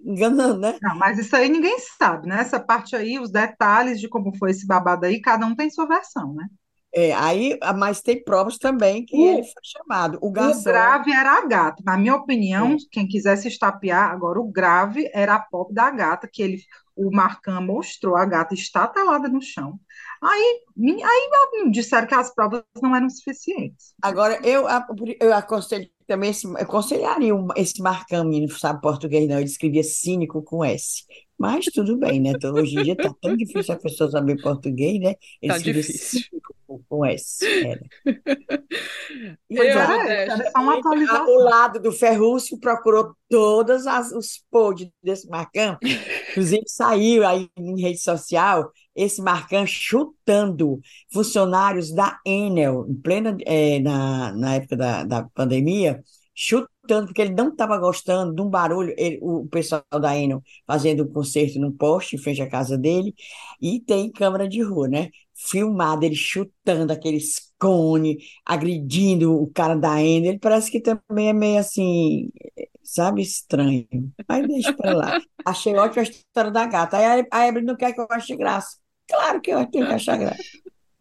enganando, 0.03 0.59
né? 0.59 0.79
Não, 0.81 0.97
mas 0.97 1.19
isso 1.19 1.37
aí 1.37 1.51
ninguém 1.51 1.79
sabe, 1.99 2.27
né? 2.27 2.41
Essa 2.41 2.59
parte 2.59 2.97
aí, 2.97 3.19
os 3.19 3.31
detalhes 3.31 4.01
de 4.01 4.09
como 4.09 4.35
foi 4.39 4.51
esse 4.53 4.67
babado 4.67 5.05
aí, 5.05 5.21
cada 5.21 5.45
um 5.45 5.55
tem 5.55 5.69
sua 5.69 5.87
versão, 5.87 6.33
né? 6.33 6.47
É, 6.93 7.13
aí, 7.13 7.57
mas 7.77 8.01
tem 8.01 8.25
provas 8.25 8.59
também 8.59 9.05
que 9.05 9.17
o, 9.17 9.21
ele 9.21 9.45
foi 9.45 9.63
chamado. 9.63 10.19
O, 10.21 10.33
garçom... 10.33 10.61
o 10.61 10.65
grave 10.65 11.13
era 11.13 11.39
a 11.39 11.47
gata. 11.47 11.83
Na 11.85 11.97
minha 11.97 12.17
opinião, 12.17 12.73
é. 12.73 12.77
quem 12.91 13.07
quisesse 13.07 13.47
estapear, 13.47 14.11
agora 14.11 14.41
o 14.41 14.51
grave 14.51 15.09
era 15.13 15.35
a 15.35 15.39
pop 15.41 15.73
da 15.73 15.89
gata, 15.91 16.29
que 16.31 16.43
ele, 16.43 16.59
o 16.97 17.11
Marcan 17.13 17.61
mostrou 17.61 18.17
a 18.17 18.25
gata 18.25 18.55
estatelada 18.55 19.29
no 19.29 19.41
chão. 19.41 19.79
Aí, 20.23 20.61
aí 21.03 21.71
disseram 21.71 22.07
que 22.07 22.15
as 22.15 22.35
provas 22.35 22.63
não 22.83 22.95
eram 22.95 23.09
suficientes. 23.09 23.95
Agora, 24.03 24.39
eu, 24.47 24.67
eu 25.19 25.33
aconselho 25.33 25.89
também, 26.07 26.31
esse, 26.31 26.47
eu 26.47 26.57
aconselharia 26.57 27.33
esse 27.57 27.81
Marcão, 27.81 28.25
menino, 28.25 28.51
sabe 28.51 28.83
português 28.83 29.29
não, 29.29 29.37
ele 29.37 29.45
escrevia 29.45 29.83
cínico 29.83 30.43
com 30.43 30.65
S. 30.65 31.05
Mas 31.39 31.65
tudo 31.67 31.97
bem, 31.97 32.21
né? 32.21 32.33
Então, 32.37 32.53
hoje 32.53 32.79
em 32.79 32.83
dia 32.83 32.93
está 32.93 33.15
tão 33.19 33.35
difícil 33.35 33.75
a 33.75 33.79
pessoa 33.79 34.11
saber 34.11 34.43
português, 34.43 35.01
né? 35.01 35.15
Ele 35.41 35.53
tá 35.53 35.59
difícil. 35.59 36.21
com 36.87 37.07
S. 37.07 37.39
Era. 37.47 37.81
E 39.51 39.57
eu, 39.57 39.65
é, 39.65 40.27
é 40.29 41.23
o 41.27 41.43
lado 41.43 41.81
do 41.81 41.91
Ferrúcio 41.91 42.59
procurou 42.61 43.13
todos 43.29 43.85
os 44.15 44.45
posts 44.49 44.89
desse 45.03 45.29
Marcão, 45.29 45.77
inclusive 46.31 46.63
saiu 46.67 47.27
aí 47.27 47.51
em 47.59 47.81
rede 47.81 47.99
social 47.99 48.71
esse 48.95 49.23
Marcão 49.23 49.67
chutando 49.67 50.81
funcionários 51.13 51.93
da 51.93 52.19
Enel, 52.27 52.87
em 52.89 52.95
plena, 52.95 53.37
é, 53.47 53.79
na, 53.81 54.33
na 54.33 54.55
época 54.55 54.77
da, 54.77 55.05
da 55.05 55.23
pandemia, 55.35 56.03
chutando, 56.35 57.07
porque 57.07 57.23
ele 57.23 57.35
não 57.35 57.51
estava 57.51 57.79
gostando 57.79 58.35
de 58.35 58.41
um 58.43 58.49
barulho, 58.49 58.95
ele, 58.97 59.19
o 59.23 59.47
pessoal 59.49 59.83
da 60.01 60.17
Enel 60.17 60.43
fazendo 60.67 61.05
um 61.05 61.13
concerto 61.13 61.59
num 61.59 61.73
poste 61.73 62.17
em 62.17 62.19
frente 62.19 62.43
à 62.43 62.49
casa 62.49 62.77
dele, 62.79 63.15
e 63.61 63.81
tem 63.81 64.11
câmera 64.11 64.49
de 64.49 64.63
rua, 64.63 64.89
né? 64.89 65.11
Filmado, 65.35 66.05
ele 66.05 66.15
chutando 66.15 66.93
aqueles 66.93 67.51
cone, 67.59 68.19
agredindo 68.45 69.35
o 69.35 69.51
cara 69.53 69.75
da 69.75 70.03
Enel, 70.03 70.31
ele 70.31 70.39
parece 70.39 70.71
que 70.71 70.81
também 70.81 71.29
é 71.29 71.33
meio 71.33 71.59
assim, 71.61 72.31
sabe, 72.91 73.23
estranho. 73.23 74.13
Mas 74.29 74.49
deixa 74.49 74.73
para 74.73 74.93
lá. 74.93 75.21
Achei 75.45 75.75
ótima 75.75 76.03
a 76.03 76.05
história 76.05 76.51
da 76.51 76.67
gata. 76.67 76.97
Aí 76.97 77.27
a 77.31 77.47
Ebre 77.47 77.63
não 77.63 77.77
quer 77.77 77.93
que 77.93 78.01
eu 78.01 78.07
ache 78.11 78.37
graça. 78.37 78.79
Claro 79.09 79.41
que 79.41 79.51
eu 79.51 79.65
tenho 79.67 79.87
que 79.87 79.93
achar 79.93 80.19
graça. 80.19 80.43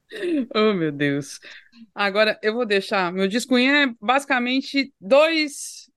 oh, 0.55 0.73
meu 0.73 0.91
Deus. 0.91 1.39
Agora, 1.95 2.39
eu 2.43 2.53
vou 2.53 2.65
deixar. 2.65 3.11
Meu 3.11 3.27
discunho 3.27 3.73
é 3.73 3.93
basicamente 3.99 4.93
dois. 5.01 5.89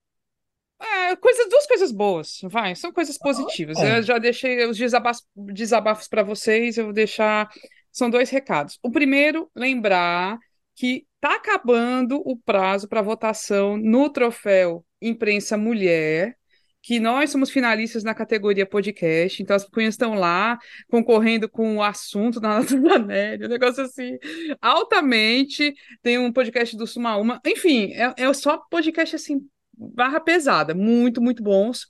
É, 0.81 1.15
coisas, 1.15 1.47
duas 1.47 1.65
coisas 1.65 1.91
boas, 1.93 2.39
vai, 2.43 2.75
são 2.75 2.91
coisas 2.91 3.17
positivas. 3.17 3.77
É. 3.77 3.99
Eu 3.99 4.03
já 4.03 4.17
deixei 4.17 4.65
os 4.65 4.77
desabafos, 4.77 5.23
desabafos 5.33 6.07
para 6.09 6.23
vocês, 6.23 6.77
eu 6.77 6.85
vou 6.85 6.93
deixar. 6.93 7.49
São 7.91 8.09
dois 8.09 8.29
recados. 8.31 8.79
O 8.81 8.91
primeiro, 8.91 9.49
lembrar 9.55 10.39
que 10.75 11.05
está 11.23 11.35
acabando 11.37 12.21
o 12.25 12.35
prazo 12.35 12.85
para 12.85 13.01
votação 13.01 13.77
no 13.77 14.09
troféu 14.09 14.85
Imprensa 15.01 15.55
Mulher 15.55 16.35
que 16.81 16.99
nós 16.99 17.29
somos 17.29 17.49
finalistas 17.49 18.03
na 18.03 18.13
categoria 18.13 18.65
podcast, 18.65 19.41
então 19.41 19.55
as 19.55 19.63
cunhas 19.63 19.93
estão 19.93 20.15
lá 20.15 20.59
concorrendo 20.89 21.47
com 21.47 21.77
o 21.77 21.81
assunto 21.81 22.41
da 22.41 22.59
Natananélia, 22.59 23.47
um 23.47 23.49
negócio 23.49 23.85
assim, 23.85 24.17
altamente. 24.61 25.73
Tem 26.01 26.19
um 26.19 26.29
podcast 26.29 26.75
do 26.75 26.85
Sumaúma, 26.85 27.39
enfim, 27.45 27.93
é, 27.93 28.13
é 28.17 28.33
só 28.33 28.57
podcast 28.57 29.15
assim, 29.15 29.47
barra 29.73 30.19
pesada, 30.19 30.75
muito, 30.75 31.21
muito 31.21 31.41
bons. 31.41 31.87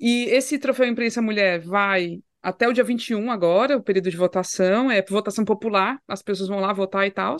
E 0.00 0.24
esse 0.30 0.58
troféu 0.58 0.86
Imprensa 0.86 1.20
Mulher 1.20 1.60
vai 1.60 2.22
até 2.40 2.66
o 2.66 2.72
dia 2.72 2.82
21 2.82 3.30
agora, 3.30 3.76
o 3.76 3.82
período 3.82 4.10
de 4.10 4.16
votação, 4.16 4.90
é 4.90 5.04
votação 5.06 5.44
popular, 5.44 6.00
as 6.08 6.22
pessoas 6.22 6.48
vão 6.48 6.60
lá 6.60 6.72
votar 6.72 7.06
e 7.06 7.10
tal. 7.10 7.36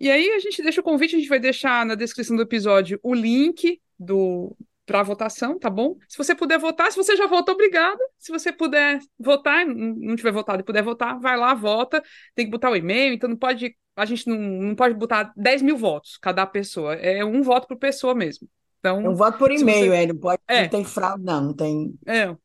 E 0.00 0.10
aí 0.10 0.30
a 0.30 0.38
gente 0.38 0.62
deixa 0.62 0.80
o 0.80 0.84
convite, 0.84 1.16
a 1.16 1.18
gente 1.18 1.28
vai 1.28 1.38
deixar 1.38 1.86
na 1.86 1.94
descrição 1.94 2.36
do 2.36 2.42
episódio 2.42 2.98
o 3.02 3.14
link 3.14 3.80
do, 3.98 4.56
para 4.86 5.02
votação, 5.02 5.58
tá 5.58 5.70
bom? 5.70 5.96
Se 6.08 6.18
você 6.18 6.34
puder 6.34 6.58
votar, 6.58 6.90
se 6.90 6.96
você 6.96 7.16
já 7.16 7.26
votou, 7.26 7.54
obrigada. 7.54 7.98
Se 8.18 8.30
você 8.30 8.52
puder 8.52 8.98
votar, 9.18 9.64
não 9.66 10.16
tiver 10.16 10.32
votado 10.32 10.60
e 10.60 10.64
puder 10.64 10.82
votar, 10.82 11.18
vai 11.18 11.36
lá, 11.36 11.54
vota. 11.54 12.02
Tem 12.34 12.44
que 12.44 12.50
botar 12.50 12.70
o 12.70 12.76
e-mail, 12.76 13.14
então 13.14 13.28
não 13.28 13.36
pode. 13.36 13.76
A 13.96 14.04
gente 14.04 14.28
não, 14.28 14.36
não 14.36 14.74
pode 14.74 14.94
botar 14.94 15.32
10 15.36 15.62
mil 15.62 15.76
votos 15.76 16.18
cada 16.18 16.46
pessoa. 16.46 16.94
É 16.94 17.24
um 17.24 17.42
voto 17.42 17.66
por 17.66 17.78
pessoa 17.78 18.14
mesmo. 18.14 18.48
Então, 18.80 19.00
é 19.00 19.08
um 19.08 19.14
voto 19.14 19.38
por 19.38 19.50
e-mail, 19.50 19.92
você... 19.92 19.96
é, 19.96 20.06
não 20.06 20.16
pode, 20.16 20.42
é. 20.46 20.62
não 20.62 20.68
tem 20.68 20.84
fraude, 20.84 21.24
não, 21.24 21.40
não 21.40 21.54
tem. 21.54 21.94
É. 22.06 22.36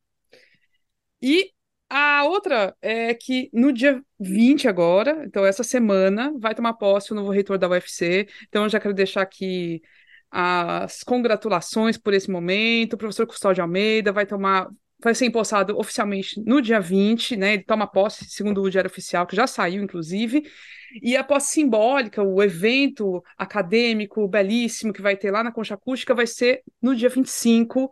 E 1.22 1.52
A 1.90 2.24
outra 2.26 2.76
é 2.82 3.14
que 3.16 3.50
no 3.52 3.74
dia 3.74 4.00
20 4.20 4.68
agora, 4.68 5.24
então 5.26 5.44
essa 5.44 5.64
semana, 5.64 6.32
vai 6.38 6.54
tomar 6.54 6.74
posse 6.74 7.12
o 7.12 7.16
novo 7.16 7.32
reitor 7.32 7.58
da 7.58 7.68
UFC. 7.68 8.28
Então 8.48 8.64
eu 8.64 8.70
já 8.70 8.80
quero 8.80 8.94
deixar 8.94 9.24
aqui 9.24 9.82
as 10.30 11.04
congratulações 11.04 11.98
por 11.98 12.14
esse 12.14 12.30
momento. 12.30 12.94
O 12.94 12.98
professor 12.98 13.26
Custódio 13.26 13.64
Almeida 13.64 14.12
vai 14.12 14.28
tomar, 14.28 14.70
vai 15.02 15.16
ser 15.16 15.26
empossado 15.26 15.78
oficialmente 15.80 16.40
no 16.46 16.62
dia 16.62 16.80
20, 16.80 17.36
né? 17.36 17.56
Ele 17.56 17.64
toma 17.64 17.88
posse, 17.88 18.26
segundo 18.30 18.62
o 18.62 18.70
Diário 18.70 18.90
Oficial, 18.90 19.26
que 19.26 19.36
já 19.36 19.48
saiu, 19.48 19.82
inclusive. 19.82 20.44
E 21.02 21.18
a 21.18 21.24
posse 21.24 21.54
simbólica, 21.54 22.22
o 22.22 22.42
evento 22.44 23.24
acadêmico 23.36 24.28
belíssimo 24.28 24.94
que 24.94 25.02
vai 25.02 25.18
ter 25.18 25.32
lá 25.32 25.44
na 25.44 25.52
Concha 25.52 25.74
Acústica, 25.74 26.14
vai 26.14 26.28
ser 26.28 26.62
no 26.80 26.96
dia 26.96 27.10
25. 27.10 27.90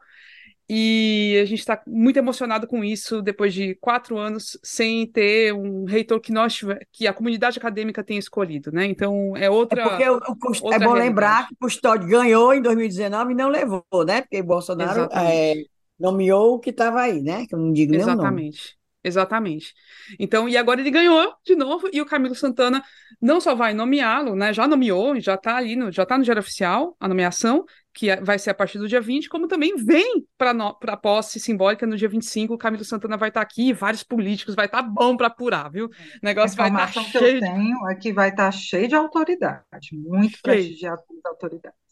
E 0.70 1.40
a 1.42 1.46
gente 1.46 1.60
está 1.60 1.82
muito 1.88 2.18
emocionado 2.18 2.68
com 2.68 2.84
isso, 2.84 3.22
depois 3.22 3.54
de 3.54 3.76
quatro 3.76 4.18
anos 4.18 4.60
sem 4.62 5.08
ter 5.08 5.54
um 5.54 5.86
reitor 5.86 6.20
que 6.20 6.34
nós 6.34 6.60
que 6.92 7.08
a 7.08 7.14
comunidade 7.14 7.58
acadêmica 7.58 8.04
tenha 8.04 8.20
escolhido, 8.20 8.70
né? 8.72 8.86
Então 8.86 9.36
é 9.38 9.50
outra. 9.50 9.82
É 9.82 9.90
porque 9.90 10.10
o, 10.10 10.20
o, 10.68 10.74
é 10.74 10.80
bom 10.80 10.94
lembrar 10.94 11.48
que 11.48 11.54
o 11.54 11.58
Custódio 11.58 12.10
ganhou 12.10 12.54
em 12.54 12.62
2019 12.62 13.32
e 13.32 13.36
não 13.36 13.48
levou, 13.48 13.84
né? 14.06 14.22
Porque 14.22 14.44
Bolsonaro 14.44 15.08
é, 15.14 15.54
nomeou 15.98 16.56
o 16.56 16.60
que 16.60 16.72
estava 16.72 17.02
aí, 17.02 17.22
né? 17.24 17.46
Que 17.48 17.56
eu 17.56 17.60
não 17.60 17.72
digo 17.72 17.96
Exatamente. 17.96 18.78
Exatamente. 19.08 19.74
Então, 20.20 20.50
e 20.50 20.58
agora 20.58 20.82
ele 20.82 20.92
ganhou 20.92 21.34
de 21.46 21.56
novo, 21.56 21.90
e 21.94 22.02
o 22.02 22.06
Camilo 22.06 22.36
Santana 22.36 22.84
não 23.22 23.40
só 23.40 23.56
vai 23.56 23.74
nomeá-lo, 23.74 24.36
né? 24.36 24.52
Já 24.52 24.68
nomeou, 24.68 25.18
já 25.22 25.36
está 25.36 25.56
ali, 25.56 25.78
no, 25.78 25.90
já 25.92 26.04
está 26.04 26.18
no 26.18 26.26
Diário 26.26 26.42
Oficial 26.42 26.94
a 27.00 27.08
nomeação, 27.08 27.64
que 27.98 28.12
é, 28.12 28.22
vai 28.22 28.38
ser 28.38 28.52
a 28.52 28.54
partir 28.54 28.78
do 28.78 28.88
dia 28.88 29.02
20, 29.02 29.28
como 29.28 29.48
também 29.48 29.76
vem 29.76 30.24
para 30.38 30.52
a 30.52 30.98
posse 30.98 31.40
simbólica 31.40 31.88
no 31.88 31.98
dia 31.98 32.08
25. 32.08 32.54
O 32.54 32.58
Camilo 32.58 32.86
Santana 32.86 33.18
vai 33.18 33.30
estar 33.30 33.40
tá 33.40 33.44
aqui, 33.44 33.74
vários 33.74 34.04
políticos, 34.04 34.54
vai 34.54 34.68
estar 34.68 34.84
tá 34.84 34.88
bom 34.88 35.18
para 35.18 35.28
apurar, 35.28 35.72
viu? 35.72 35.88
O 35.88 35.92
negócio 36.22 36.56
vai 36.56 36.70
estar 36.70 36.94
tá 36.94 37.02
cheio. 37.02 37.40
que 37.40 37.46
eu 37.46 37.54
tenho 37.54 37.90
é 37.90 37.96
que 37.96 38.14
vai 38.14 38.30
estar 38.30 38.46
tá 38.46 38.52
cheio 38.52 38.88
de 38.88 38.94
autoridade, 38.94 39.90
muito 39.94 40.38
cheio. 40.38 40.42
prestigiado 40.44 41.02
pelas 41.08 41.26
autoridades 41.26 41.88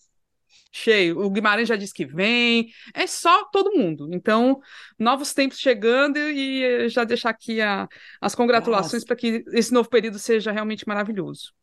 cheio. 0.72 1.22
O 1.22 1.30
Guimarães 1.30 1.70
já 1.70 1.78
disse 1.78 1.93
que 1.93 2.06
vem, 2.06 2.68
é 2.93 3.08
só 3.08 3.45
todo 3.45 3.72
mundo. 3.72 4.10
Então, 4.12 4.60
novos 4.99 5.34
tempos 5.34 5.58
chegando 5.58 6.18
e 6.18 6.89
já 6.89 7.06
deixar 7.06 7.30
aqui 7.30 7.62
a, 7.62 7.88
as 8.20 8.36
congratulações 8.36 9.06
para 9.06 9.16
que 9.16 9.45
esse 9.53 9.74
novo 9.74 9.89
período 9.89 10.20
seja 10.20 10.51
realmente 10.51 10.86
maravilhoso. 10.86 11.53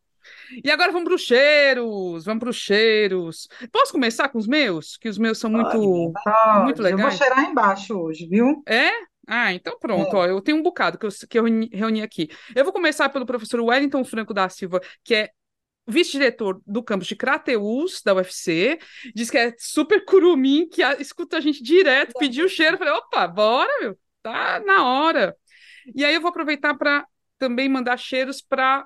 E 0.63 0.69
agora 0.69 0.91
vamos 0.91 1.07
para 1.07 1.15
os 1.15 1.21
cheiros, 1.21 2.25
vamos 2.25 2.39
para 2.39 2.49
os 2.49 2.55
cheiros. 2.55 3.47
Posso 3.71 3.91
começar 3.91 4.29
com 4.29 4.37
os 4.37 4.47
meus? 4.47 4.97
Que 4.97 5.09
os 5.09 5.17
meus 5.17 5.37
são 5.37 5.49
muito, 5.49 6.13
muito 6.63 6.81
legais. 6.81 7.01
Eu 7.03 7.09
vou 7.09 7.11
cheirar 7.11 7.49
embaixo 7.49 7.97
hoje, 7.97 8.27
viu? 8.27 8.63
É? 8.67 8.89
Ah, 9.27 9.53
então 9.53 9.77
pronto, 9.79 10.15
é. 10.17 10.19
ó, 10.19 10.25
eu 10.25 10.41
tenho 10.41 10.57
um 10.57 10.63
bocado 10.63 10.97
que 10.97 11.05
eu, 11.05 11.09
que 11.29 11.39
eu 11.39 11.45
reuni 11.71 12.01
aqui. 12.01 12.29
Eu 12.53 12.63
vou 12.63 12.73
começar 12.73 13.07
pelo 13.09 13.25
professor 13.25 13.61
Wellington 13.61 14.03
Franco 14.03 14.33
da 14.33 14.49
Silva, 14.49 14.81
que 15.03 15.15
é 15.15 15.29
vice-diretor 15.87 16.61
do 16.65 16.83
campus 16.83 17.07
de 17.07 17.15
Crateus, 17.15 18.01
da 18.03 18.13
UFC, 18.13 18.79
diz 19.13 19.29
que 19.29 19.37
é 19.37 19.53
super 19.57 20.05
curumim, 20.05 20.67
que 20.67 20.81
a, 20.81 20.93
escuta 20.93 21.37
a 21.37 21.41
gente 21.41 21.61
direto, 21.61 22.17
pediu 22.17 22.45
o 22.45 22.49
cheiro, 22.49 22.77
falei, 22.77 22.93
opa, 22.93 23.27
bora, 23.27 23.71
meu, 23.81 23.97
tá 24.21 24.61
na 24.65 24.85
hora. 24.85 25.35
E 25.93 26.03
aí 26.05 26.13
eu 26.13 26.21
vou 26.21 26.29
aproveitar 26.29 26.73
para 26.75 27.05
também 27.37 27.67
mandar 27.67 27.97
cheiros 27.97 28.41
para 28.41 28.85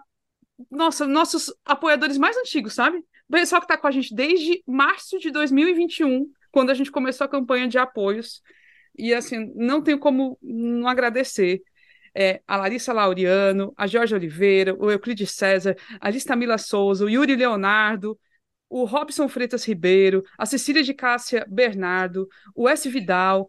nossa, 0.72 1.06
nossos 1.06 1.54
apoiadores 1.66 2.18
mais 2.18 2.38
antigos, 2.38 2.74
sabe? 2.74 3.04
Pessoal 3.30 3.62
que 3.62 3.66
está 3.66 3.78
com 3.78 3.88
a 3.88 3.92
gente 3.92 4.14
desde 4.16 4.64
março 4.66 5.20
de 5.20 5.32
2021, 5.32 6.30
quando 6.52 6.70
a 6.70 6.74
gente 6.74 6.92
começou 6.92 7.26
a 7.26 7.30
campanha 7.30 7.68
de 7.68 7.78
apoios. 7.78 8.42
E 8.98 9.14
assim, 9.14 9.52
não 9.56 9.82
tenho 9.82 10.00
como 10.00 10.38
não 10.42 10.88
agradecer 10.88 11.62
é, 12.16 12.42
a 12.48 12.58
Larissa 12.58 12.94
Laureano, 12.94 13.74
a 13.78 13.86
Jorge 13.86 14.16
Oliveira, 14.16 14.76
o 14.76 14.90
Euclides 14.90 15.32
César, 15.32 15.76
a 16.00 16.10
Listamila 16.10 16.58
Souza, 16.58 17.06
o 17.06 17.10
Yuri 17.10 17.36
Leonardo, 17.36 18.20
o 18.70 18.86
Robson 18.86 19.28
Freitas 19.28 19.66
Ribeiro, 19.66 20.24
a 20.38 20.46
Cecília 20.46 20.82
de 20.82 20.94
Cássia 20.94 21.46
Bernardo, 21.48 22.28
o 22.56 22.68
S. 22.68 22.90
Vidal, 22.90 23.48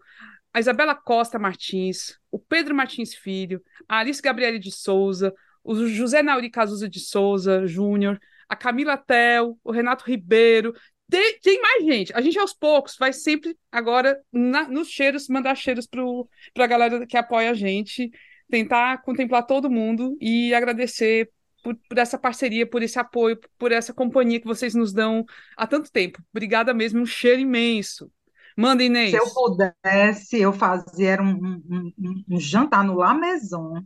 a 0.53 0.61
Isabela 0.61 0.95
Costa 0.95 1.39
Martins, 1.39 2.19
o 2.31 2.39
Pedro 2.39 2.75
Martins 2.75 3.15
Filho, 3.15 3.63
a 3.89 3.99
Alice 3.99 4.21
Gabriele 4.21 4.59
de 4.59 4.71
Souza, 4.71 5.35
o 5.63 5.87
José 5.87 6.23
Nauri 6.23 6.51
Cazuza 6.51 6.89
de 6.89 7.01
Souza 7.01 7.67
Júnior, 7.67 8.19
a 8.49 8.57
Camila 8.57 8.97
Tel, 8.97 9.59
o 9.63 9.71
Renato 9.71 10.05
Ribeiro, 10.05 10.73
tem, 11.11 11.39
tem, 11.41 11.61
mais 11.61 11.85
gente. 11.85 12.13
A 12.15 12.21
gente 12.21 12.39
aos 12.39 12.53
poucos 12.53 12.97
vai 12.99 13.13
sempre 13.13 13.57
agora 13.73 14.21
na, 14.33 14.69
nos 14.69 14.89
cheiros 14.89 15.29
mandar 15.29 15.55
cheiros 15.55 15.87
para 15.87 16.65
a 16.65 16.67
galera 16.67 17.07
que 17.07 17.17
apoia 17.17 17.51
a 17.51 17.55
gente 17.55 18.11
tentar 18.51 19.03
contemplar 19.03 19.47
todo 19.47 19.71
mundo 19.71 20.17
e 20.21 20.55
agradecer 20.55 21.31
por, 21.63 21.75
por, 21.89 21.99
essa 21.99 22.19
parceria, 22.19 22.67
por 22.67 22.83
esse 22.83 22.99
apoio, 22.99 23.39
por 23.59 23.73
essa 23.73 23.93
companhia 23.93 24.41
que 24.41 24.47
vocês 24.47 24.75
nos 24.75 24.93
dão 24.93 25.25
há 25.57 25.67
tanto 25.67 25.91
tempo. 25.91 26.23
Obrigada 26.31 26.73
mesmo, 26.73 27.01
um 27.01 27.07
cheiro 27.07 27.41
imenso. 27.41 28.11
Manda, 28.57 28.83
Inês. 28.83 29.11
Se 29.11 29.17
eu 29.17 29.33
pudesse, 29.33 30.41
eu 30.41 30.53
fazia 30.53 31.23
um, 31.23 31.63
um, 31.71 32.25
um, 32.29 32.41
jantar 32.41 32.83
no 32.85 32.97
La 32.97 33.15
Maison. 33.15 33.85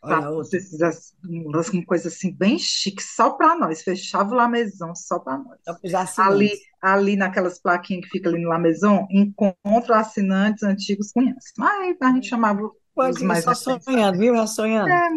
Para 0.00 0.30
vocês 0.30 0.70
uma 1.24 1.84
coisa 1.84 2.08
assim 2.08 2.32
bem 2.32 2.58
chique, 2.58 3.02
só 3.02 3.30
para 3.30 3.56
nós. 3.56 3.82
Fechava 3.82 4.30
o 4.30 4.34
La 4.34 4.48
Maison 4.48 4.94
só 4.94 5.18
para 5.18 5.38
nós. 5.38 5.58
Ali, 6.18 6.50
ali 6.80 7.16
naquelas 7.16 7.60
plaquinhas 7.60 8.04
que 8.04 8.10
fica 8.10 8.28
ali 8.28 8.42
no 8.42 8.48
La 8.48 8.58
Maison, 8.58 9.06
encontro 9.10 9.94
assinantes 9.94 10.62
antigos 10.62 11.12
conhecem. 11.12 11.52
Mas 11.58 11.96
a 12.00 12.12
gente 12.12 12.28
chamava 12.28 12.70
Pode 12.94 13.24
mais 13.24 13.44
só 13.44 13.54
sonhando, 13.54 14.18
viu? 14.18 14.36
Já 14.36 14.46
sonhando. 14.46 14.90
É. 14.90 15.08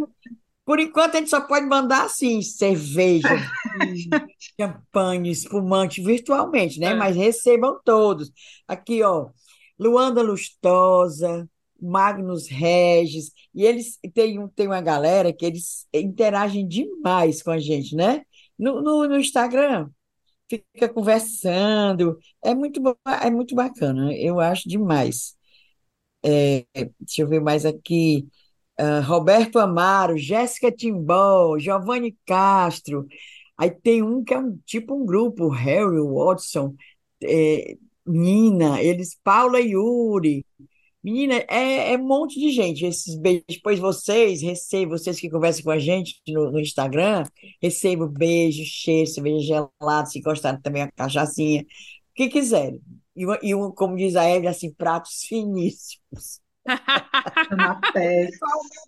Por 0.66 0.80
enquanto, 0.80 1.16
a 1.16 1.18
gente 1.20 1.30
só 1.30 1.42
pode 1.42 1.66
mandar 1.66 2.06
assim, 2.06 2.42
cerveja, 2.42 3.28
champanhe, 4.58 5.30
espumante, 5.30 6.02
virtualmente, 6.02 6.80
né? 6.80 6.92
É. 6.92 6.94
Mas 6.94 7.16
recebam 7.16 7.80
todos. 7.84 8.32
Aqui, 8.66 9.04
ó, 9.04 9.30
Luanda 9.78 10.22
Lustosa, 10.22 11.50
Magnus 11.84 12.48
Regis, 12.48 13.32
e 13.54 13.66
eles 13.66 14.00
tem, 14.14 14.48
tem 14.50 14.68
uma 14.68 14.82
galera 14.82 15.34
que 15.34 15.46
eles 15.46 15.88
interagem 15.94 16.68
demais 16.68 17.42
com 17.44 17.52
a 17.52 17.60
gente, 17.60 17.96
né? 17.96 18.24
No, 18.58 18.82
no, 18.82 19.08
no 19.08 19.20
Instagram, 19.20 19.90
fica 20.50 20.90
conversando, 20.90 22.18
é 22.44 22.54
muito, 22.56 22.82
é 23.24 23.30
muito 23.32 23.56
bacana, 23.56 24.14
eu 24.16 24.40
acho 24.40 24.70
demais. 24.70 25.36
É, 26.26 26.66
deixa 27.00 27.22
eu 27.22 27.28
ver 27.28 27.42
mais 27.42 27.66
aqui. 27.66 28.28
Uh, 28.80 29.02
Roberto 29.06 29.60
Amaro, 29.60 30.18
Jéssica 30.18 30.72
Timbó, 30.72 31.58
Giovanni 31.60 32.18
Castro. 32.26 33.08
Aí 33.58 33.70
tem 33.72 34.02
um 34.04 34.24
que 34.24 34.34
é 34.34 34.40
um 34.40 34.58
tipo 34.66 34.96
um 34.96 35.06
grupo, 35.06 35.50
Harry 35.50 36.02
Watson, 36.02 36.76
é, 37.24 37.78
Nina, 38.06 38.82
eles, 38.82 39.18
Paula 39.24 39.60
e 39.62 39.72
Yuri. 39.72 40.46
Menina, 41.04 41.36
é, 41.50 41.94
é 41.94 41.98
um 41.98 42.08
monte 42.08 42.40
de 42.40 42.52
gente. 42.52 42.86
Esses 42.86 43.16
beijos. 43.16 43.44
Depois 43.50 43.80
vocês, 43.80 44.42
recebo, 44.42 44.98
vocês 44.98 45.20
que 45.20 45.30
conversam 45.30 45.64
com 45.64 45.72
a 45.72 45.80
gente 45.80 46.22
no, 46.28 46.52
no 46.52 46.60
Instagram, 46.60 47.24
recebo 47.62 48.08
beijos, 48.08 48.68
cheiros, 48.68 49.14
cerveja 49.14 49.68
gelada, 49.80 50.06
se 50.06 50.22
gostarem 50.22 50.62
também 50.62 50.84
a 50.84 50.92
cachaçinha, 50.92 51.62
o 51.62 51.66
que 52.16 52.30
quiserem 52.30 52.82
e, 53.16 53.26
e 53.42 53.56
um, 53.56 53.72
como 53.72 53.96
diz 53.96 54.16
a 54.16 54.24
Eve, 54.24 54.48
assim, 54.48 54.74
pratos 54.74 55.24
finíssimos. 55.28 56.42
Na 57.52 57.76
pele. 57.92 58.32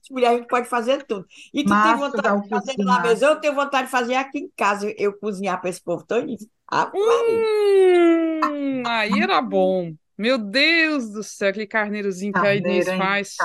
mulher, 0.09 0.29
a 0.29 0.37
gente 0.37 0.47
pode 0.47 0.67
fazer 0.67 1.03
tudo. 1.03 1.25
E 1.53 1.63
tu 1.63 1.69
Massa, 1.69 1.89
tem 1.89 1.99
vontade 1.99 2.43
de 2.43 2.49
fazer 2.49 2.75
lá 2.79 3.01
mesmo? 3.01 3.25
Eu 3.25 3.39
tenho 3.39 3.53
vontade 3.53 3.85
de 3.85 3.91
fazer 3.91 4.15
aqui 4.15 4.39
em 4.39 4.51
casa, 4.55 4.93
eu 4.97 5.17
cozinhar 5.17 5.59
para 5.59 5.69
esse 5.69 5.83
povo 5.83 6.05
todo. 6.05 6.25
Ah, 6.71 6.91
hum, 6.95 8.83
aí 8.85 9.19
era 9.19 9.41
bom. 9.41 9.93
Meu 10.17 10.37
Deus 10.37 11.11
do 11.11 11.23
céu, 11.23 11.49
aquele 11.49 11.67
carneirozinho 11.67 12.33
que 12.33 12.39
a 12.39 12.55
Inês 12.55 12.87
faz. 12.87 13.35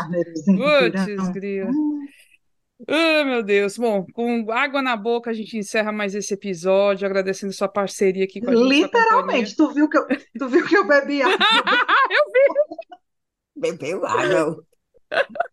Putz, 0.47 1.29
grila. 1.31 1.71
Hum. 1.71 2.07
Oh, 2.89 3.25
meu 3.25 3.43
Deus. 3.43 3.77
Bom, 3.77 4.07
com 4.13 4.51
água 4.51 4.81
na 4.81 4.97
boca, 4.97 5.31
a 5.31 5.35
gente 5.35 5.59
encerra 5.59 5.93
mais 5.93 6.15
esse 6.15 6.33
episódio, 6.33 7.07
agradecendo 7.07 7.53
sua 7.53 7.69
parceria 7.69 8.25
aqui 8.25 8.41
com 8.41 8.51
a 8.51 8.55
gente. 8.55 8.69
Literalmente, 8.69 9.57
tu 9.57 9.73
viu, 9.73 9.89
que 9.89 9.99
eu, 9.99 10.07
tu 10.39 10.49
viu 10.49 10.67
que 10.67 10.77
eu 10.77 10.87
bebi 10.87 11.23
água? 11.23 11.37
eu 12.11 12.25
vi! 12.33 12.91
Bebeu 13.57 14.07
água. 14.07 14.65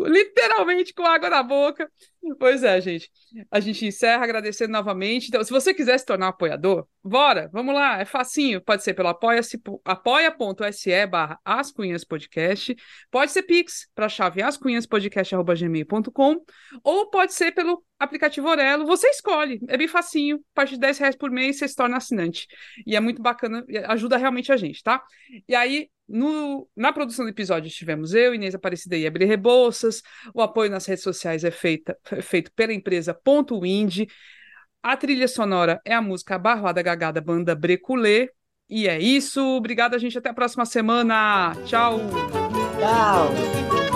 Literalmente 0.00 0.92
com 0.92 1.04
água 1.04 1.30
na 1.30 1.42
boca. 1.42 1.90
Pois 2.38 2.62
é, 2.62 2.80
gente. 2.80 3.10
A 3.50 3.60
gente 3.60 3.86
encerra 3.86 4.24
agradecendo 4.24 4.72
novamente. 4.72 5.28
Então, 5.28 5.42
se 5.42 5.50
você 5.50 5.72
quiser 5.72 5.98
se 5.98 6.04
tornar 6.04 6.26
um 6.26 6.30
apoiador, 6.30 6.86
bora, 7.02 7.48
vamos 7.52 7.74
lá, 7.74 8.00
é 8.00 8.04
facinho. 8.04 8.60
Pode 8.60 8.82
ser 8.82 8.94
pelo 8.94 9.08
apoia-se, 9.08 9.60
apoia.se 9.84 11.06
barra 11.06 11.38
ascunhaspodcast, 11.44 12.76
pode 13.10 13.32
ser 13.32 13.42
Pix 13.42 13.88
para 13.94 14.08
chave 14.08 14.42
ascunhaspodcast.gmail.com 14.42 16.36
ou 16.82 17.10
pode 17.10 17.32
ser 17.32 17.52
pelo 17.52 17.82
aplicativo 17.98 18.48
Orelo, 18.48 18.86
você 18.86 19.08
escolhe, 19.08 19.60
é 19.68 19.76
bem 19.76 19.88
facinho, 19.88 20.36
a 20.36 20.54
partir 20.54 20.74
de 20.74 20.80
10 20.80 20.98
reais 20.98 21.16
por 21.16 21.30
mês 21.30 21.58
você 21.58 21.66
se 21.66 21.74
torna 21.74 21.96
assinante. 21.96 22.46
E 22.86 22.94
é 22.94 23.00
muito 23.00 23.20
bacana, 23.20 23.64
ajuda 23.86 24.16
realmente 24.16 24.52
a 24.52 24.56
gente, 24.56 24.82
tá? 24.82 25.02
E 25.48 25.54
aí, 25.54 25.90
no, 26.08 26.68
na 26.74 26.92
produção 26.92 27.24
do 27.24 27.30
episódio 27.30 27.70
tivemos 27.70 28.14
eu, 28.14 28.34
Inês 28.34 28.54
Aparecida 28.54 28.96
e 28.96 29.06
Abri 29.06 29.24
Rebouças. 29.24 30.02
O 30.32 30.40
apoio 30.40 30.70
nas 30.70 30.86
redes 30.86 31.02
sociais 31.02 31.44
é, 31.44 31.50
feita, 31.50 31.98
feito 32.22 32.50
pela 32.52 32.72
empresa 32.72 33.14
Ponto 33.14 33.64
Indie. 33.64 34.08
A 34.82 34.96
trilha 34.96 35.28
sonora 35.28 35.80
é 35.84 35.94
a 35.94 36.02
música 36.02 36.38
Barroada 36.38 36.82
Gagada 36.82 37.20
Banda 37.20 37.54
Breculê. 37.54 38.30
E 38.68 38.86
é 38.86 38.98
isso. 39.00 39.40
Obrigada, 39.56 39.98
gente. 39.98 40.18
Até 40.18 40.28
a 40.28 40.34
próxima 40.34 40.66
semana. 40.66 41.54
Tchau. 41.64 42.00
Tchau. 42.78 43.87